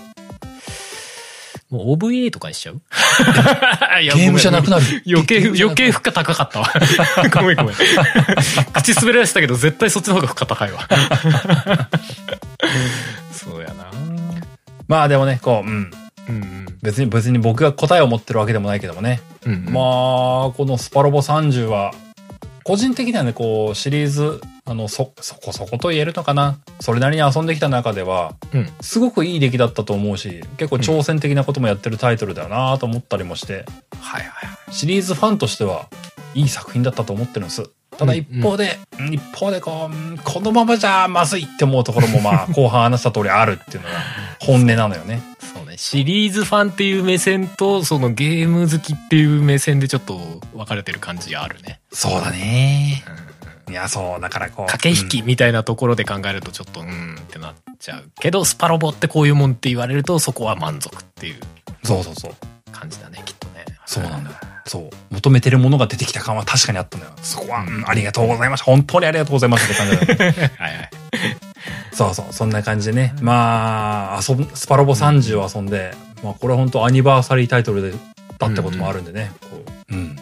[1.70, 2.82] もう OVA とかにしちゃう？
[4.16, 4.84] ゲームじゃなくなる。
[5.08, 6.72] 余計、余計負荷高かったわ。
[7.34, 7.76] ごめんごめん。
[8.74, 10.88] 口滑らせたけど、絶対そっちの方が負荷高いわ。
[13.32, 13.86] そうやな
[14.88, 15.92] まあでもね、こう、うん。
[16.28, 16.66] うんうん。
[16.82, 19.22] 別に別に僕が答えを持ってるわけでもないけどもね。
[19.46, 19.66] うん。
[19.66, 21.94] まあ、このスパロボ30は、
[22.66, 26.58] 個人的にはね、こう、シリーズ、あの、そ、そこそこと言えるのかな。
[26.80, 33.66] それなりに遊んできた中では、うんすごくいい出来だったと思うし、結構挑戦的なこともやってるタイトルだよなと思ったりもして、
[34.00, 34.74] はいはいはい。
[34.74, 35.88] シリーズファンとしては、
[36.34, 37.70] いい作品だったと思ってるんです。
[37.98, 38.78] ただ一方で、
[39.12, 43.96] 一方でこううん、このままじゃまずいって思うところもまあ、後半話した通りあるっていうのが
[44.40, 45.22] 本音なのよね。
[45.40, 45.78] そうね。
[45.78, 50.18] シリーズファンっていう目線と、そのゲーム好きっていう目線でちょっと
[50.54, 51.80] 分かれてる感じがあるね。
[51.92, 53.04] そうだね。
[53.70, 54.66] いや、そう、だからこう。
[54.68, 61.40] 駆け引きみたいなところで考えるとちょっとうーんってなっちゃうけどスパロボってこういうもんって言われるとそこは満足っていう
[61.84, 62.36] そうそうそう。
[62.76, 64.38] 感じだねきっとねそうなんだよ。
[64.66, 64.90] そう。
[65.12, 67.14] 求めてるものが出てきた感は確かにあったんだよ。
[67.22, 68.66] そこは、うんありがとうございました。
[68.66, 70.52] 本当にありがとうございましたって感じだよね。
[70.58, 70.90] はいはい
[71.94, 72.26] そうそう。
[72.32, 73.16] そんな感じでね。
[73.22, 75.94] まあ、遊ぶ、スパロボ30を遊んで、
[76.24, 77.94] まあ、これは本当アニバーサリータイトルで、
[78.38, 79.32] だってこともあるんでね。
[79.42, 80.18] こううん。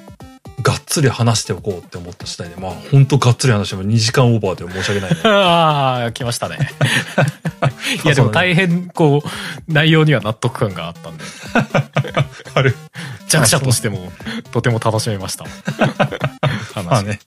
[0.94, 5.22] つり話しておこうって思った次第で、まあ、本当がっつり話しても2時間オーバーで申し訳ないね。
[5.26, 6.70] ああ来ましたね
[8.06, 11.24] いやでも大変こう内容には納得感があったんで
[12.53, 12.76] ある。
[13.28, 14.11] 弱者としても
[14.52, 15.45] とても楽しめました
[16.76, 17.20] 話まあね。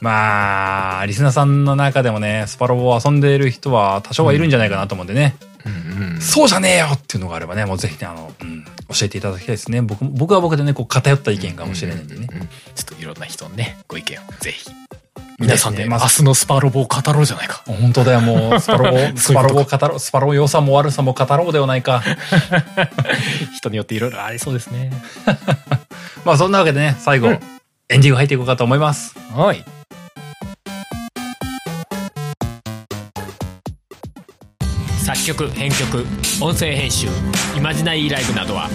[0.00, 5.36] まあ、リスナーさんの中でもね、スパロボを遊んでいる人は多少はいるんじゃないかなと思うんでね。
[5.48, 8.70] うんうんそうじゃねえよっていうのがあればね、もうぜひね、あの、うん、教
[9.02, 9.82] えていただきたいですね。
[9.82, 12.06] 僕、僕は僕でね、こう偏った意見かもしれないん。
[12.08, 12.28] でね。
[12.30, 12.46] うんうん。
[12.46, 12.50] ちょ
[12.82, 14.70] っといろんな人のねご意見をぜひ。
[15.38, 16.04] 皆さんでねまず。
[16.04, 17.62] 明日のスパロボを語ろうじゃないか。
[17.66, 22.02] 本当だよ、もう、 スパロボ、スパロボを語ろう、スパロボ良さも悪さも語ろうではないか。
[23.56, 24.92] 人によっていろいろありそうですね。
[26.24, 27.40] まあそんなわけでね、最後、うん。
[27.88, 29.14] エンディング入っていこうかと思います。
[29.34, 29.64] はい
[35.04, 36.06] 作曲編曲
[36.40, 37.08] 音声編集
[37.54, 38.70] イマジナイーライブなどは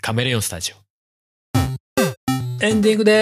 [0.00, 0.81] カメレオンスタジオ。
[2.62, 3.12] エンディングで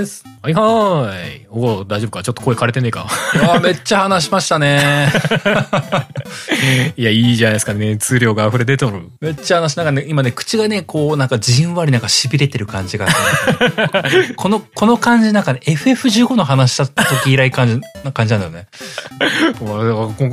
[0.00, 0.24] ーす。
[0.40, 1.46] はいはーい。
[1.50, 2.22] おお大丈夫か？
[2.22, 3.06] ちょっと声枯れてねえか。
[3.34, 5.08] いやーめっちゃ話しましたね。
[6.96, 9.10] いやいいじゃないですか熱量が溢れ出とる。
[9.20, 18.68] めっちゃ話し、なんかね、今ね、口がね、こう、なんかじんわりなんか痺れてる感じがあって、この、この感じなんかね、FF15 の話した時以来感じ、な感じなんだよね。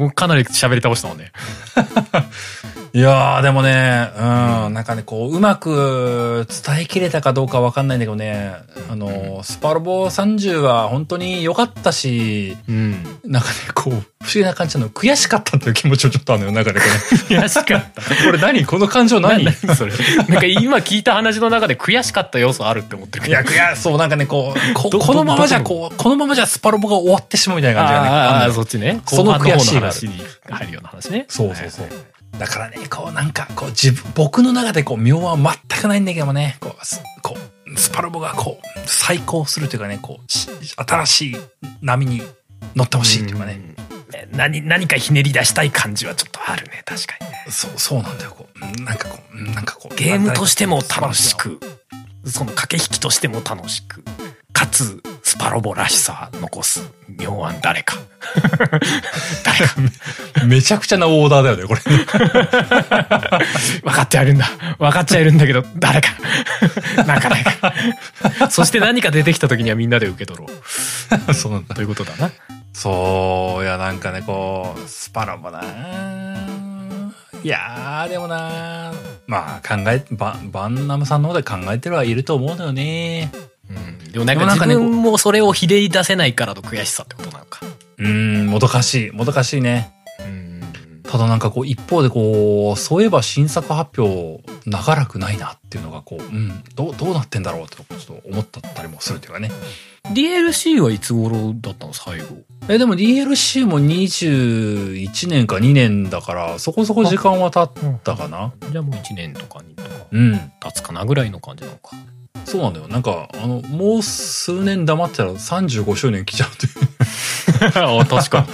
[0.15, 1.31] かなり喋り倒したもんね
[2.95, 4.21] いやー、でもね、う
[4.69, 8.55] ん、なんかね、こう、うまく伝えきれたかどうかわかんないんだけどね、
[8.89, 13.03] あの、スパロボ30は本当に良かったし、うん。
[13.25, 14.05] なんかね、こう、不思
[14.35, 16.85] 議な感じなの、悔しかったっていう気持ちもちょっとあるのよ、中でこ
[17.31, 17.37] れ。
[17.37, 18.01] 悔しかった。
[18.25, 18.65] これ何？
[18.65, 19.45] この感情何？
[19.51, 19.91] それ。
[20.29, 23.35] なんか今聞いた話の中で悔しかった要素あるって思ってるけど。
[23.35, 28.09] や、悔しそう、なんかね、こう、こどこのままじゃ、どこう、このままじゃスパロボが終わってしまうみたいな感じがね。
[28.09, 29.01] ああそっちね。
[29.05, 31.25] その悔しいが入るような話ね。
[31.27, 31.87] そうそうそう。
[32.39, 37.37] だからね、こうなんか、こう自分、僕の中でこう、妙は全くないんだけどもね、こう、すこ
[37.67, 41.37] う、スパロボがこう、再興するというかね、こう、し新しい
[41.81, 42.21] 波に
[42.75, 43.53] 乗ってほしいというかね。
[43.53, 43.75] うん
[44.31, 48.81] 何何かひねり出したい感じはちょっとあるね確かにねそう、そうなんだよ、こう。
[48.83, 49.95] なんかこう、なんかこう。
[49.95, 51.59] ゲームとしても楽しく
[52.25, 54.03] その駆け引きとしても楽しく
[54.51, 55.01] かつ
[55.35, 57.97] スパロボらしさ残す妙案誰か
[59.43, 59.75] 誰か。
[60.39, 61.81] ボ めちゃくちゃなオーダーだよね、これ。
[63.83, 64.49] 分かってはいるんだ。
[64.79, 66.11] 分かっちゃいるんだけど誰か。
[67.05, 67.73] なんかないか。
[68.49, 70.47] そして何か出てきた時にはみんなで受け取ろ
[71.27, 71.33] う。
[71.33, 71.75] そうなんだ。
[71.75, 72.31] ということだな。
[72.71, 75.61] そう、いや、なんかね、こう、スパロボな。
[77.43, 78.93] いやー、でもな。
[79.27, 83.31] まあ、考え、ババンナムさんの方で考えてるはいると思うのよね。
[83.69, 84.11] うん。
[84.11, 87.61] でもなんか自分もそれをひねり出せないからの悔しさってことなのか。
[87.97, 89.93] うーん、もどかしい、もどかしいね。
[90.19, 90.61] うん。
[91.03, 99.51] ただなんかこう、一方でこう、そういえば新作発表、長らくないなっていうのがこう、うん、どう、どうなってんだろうってちょっと思ったりもするというかね。
[100.13, 101.93] DLC はいつ頃だったの？
[101.93, 102.27] 最後。
[102.67, 108.53] え、でも DLC も21年か2年だから、そこそこ時間は経ったかな。
[108.71, 110.51] じゃあもう1年とかにとかうん。
[110.59, 111.95] 経つかなぐらいの感じなのか
[112.43, 112.87] そうなんだよ。
[112.87, 116.71] なんか、あの、もう数年黙ってたら35周年来ちゃうという。
[117.75, 118.45] あ確か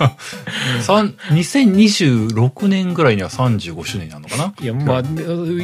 [0.80, 4.54] 三2026年ぐらいには35周年になるのかな？
[4.58, 5.02] にいやまあ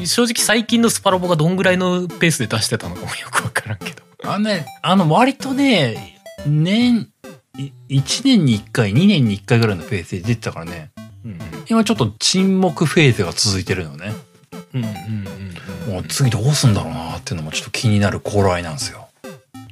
[0.07, 7.09] 正直最近のスパロボがどんぐらいのペースで出してたのかもよくわからんけどあのね、あの、割とね、年、
[7.57, 10.91] い1年に1回、2年に1回ぐらいのペースで出てたからね、
[11.25, 11.39] うん
[11.69, 14.13] 今ちょっと沈黙フェーズが続いてるのね。
[14.75, 14.91] うんうん
[15.87, 19.09] うんもう次どうすんだろうなっていうのもちょっと気になる頃合いなんですよ。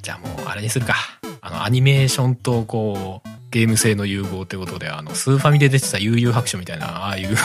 [0.02, 0.94] じゃあもうあれにするか。
[1.40, 7.28] あのアニメーションとこうゲーム性の融合ってことであのスーファミで出てた悠々白書みたいなああいう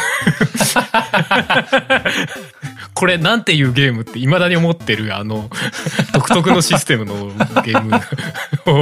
[2.94, 5.49] これなんていうゲームって未だに思ってるあの
[6.14, 7.15] 独特のシステムの
[7.64, 7.95] ゲーム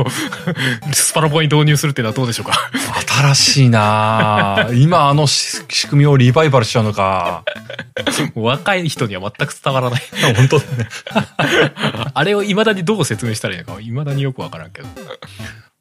[0.01, 0.05] を
[0.93, 2.53] スパロボに導入するっていうのはどうでしょうか？
[3.33, 7.43] 新しいなぁ今あのし仕組みをリバイバルしちゃうのか。
[8.35, 10.01] 若い人には全く伝わらない
[10.35, 10.87] 本当だね。
[12.13, 14.87] あれを未だにどう説明したらいいのか未だによくわからんけど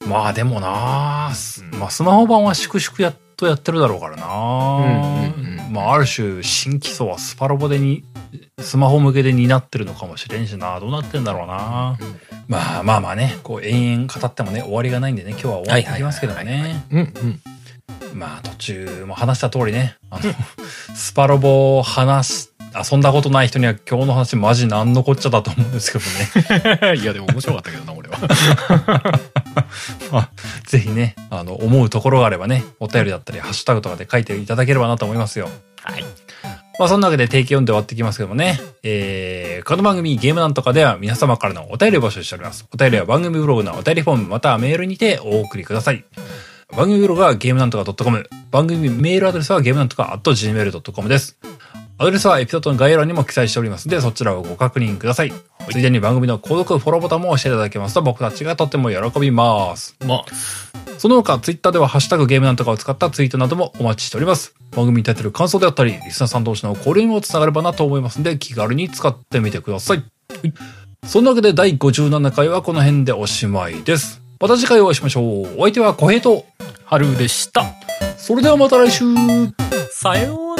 [0.07, 4.27] まあでもなまあスマホ版は粛々やっとやってるだろうからな。
[5.71, 8.05] まあある種新基礎はスパロボでに、
[8.59, 10.79] スマホ向けで担ってるのかもしれんしな。
[10.81, 12.21] どうなってんだろうな、うん。
[12.49, 16.85] まあまあまあね、こう延々語ってもね、終わりがないんでね、今日は終わっていきますけどもね。
[16.91, 18.19] うんうん。
[18.19, 20.23] まあ途中も話した通りね、あの、
[20.95, 26.05] スパロボを話し、遊んだことない人には今日の話マジなんのこっちゃだと思うんですけど
[26.93, 26.97] ね。
[27.01, 28.19] いやでも面白かったけどな俺は
[30.13, 30.31] まあ、
[30.67, 35.49] ぜひね、あの、思うところがあればね、お便りだったり、ハッシュタグとかで書いていただければなと思いますよ。
[35.83, 36.05] はい
[36.79, 38.59] まあ、そんなわけで定期読んで終わっていきますけどもね。
[38.83, 42.67] えー、この番組ゲームなんとかでは皆様からのお便りを募集しております。
[42.73, 46.05] お便りは番組ブログのお便りフォームまたはメールにてお送りください。
[46.75, 48.27] 番組ブログはゲームなんとか .com。
[48.51, 51.37] 番組メールアドレスはゲームなんとか .gmail.com です。
[52.01, 55.35] アドレスはエピソードの概要欄にも記載しておりますので、そちらをご確認ください。
[55.71, 59.97] ついでに番組の購読、フォローボタンも押していただけますと僕たちがとっても喜びます。
[60.07, 60.25] まあ
[60.97, 64.55] その他、ツイッターではハッシュタグゲームなんとかを使ったツイートなどもお待ちしております。
[64.71, 70.03] 番組に立てる感想であったり、リスナーさん同士の交流にもつながればなと思いますので、気軽に使ってみてください。
[71.05, 74.23] そんなわけで第57回はこの辺でおしまいです。
[74.41, 75.55] また次回お会いしましょう。
[75.59, 76.47] お相手は小平と、
[76.87, 77.67] 春でした
[78.17, 79.05] それではまた来週
[79.93, 80.60] さよう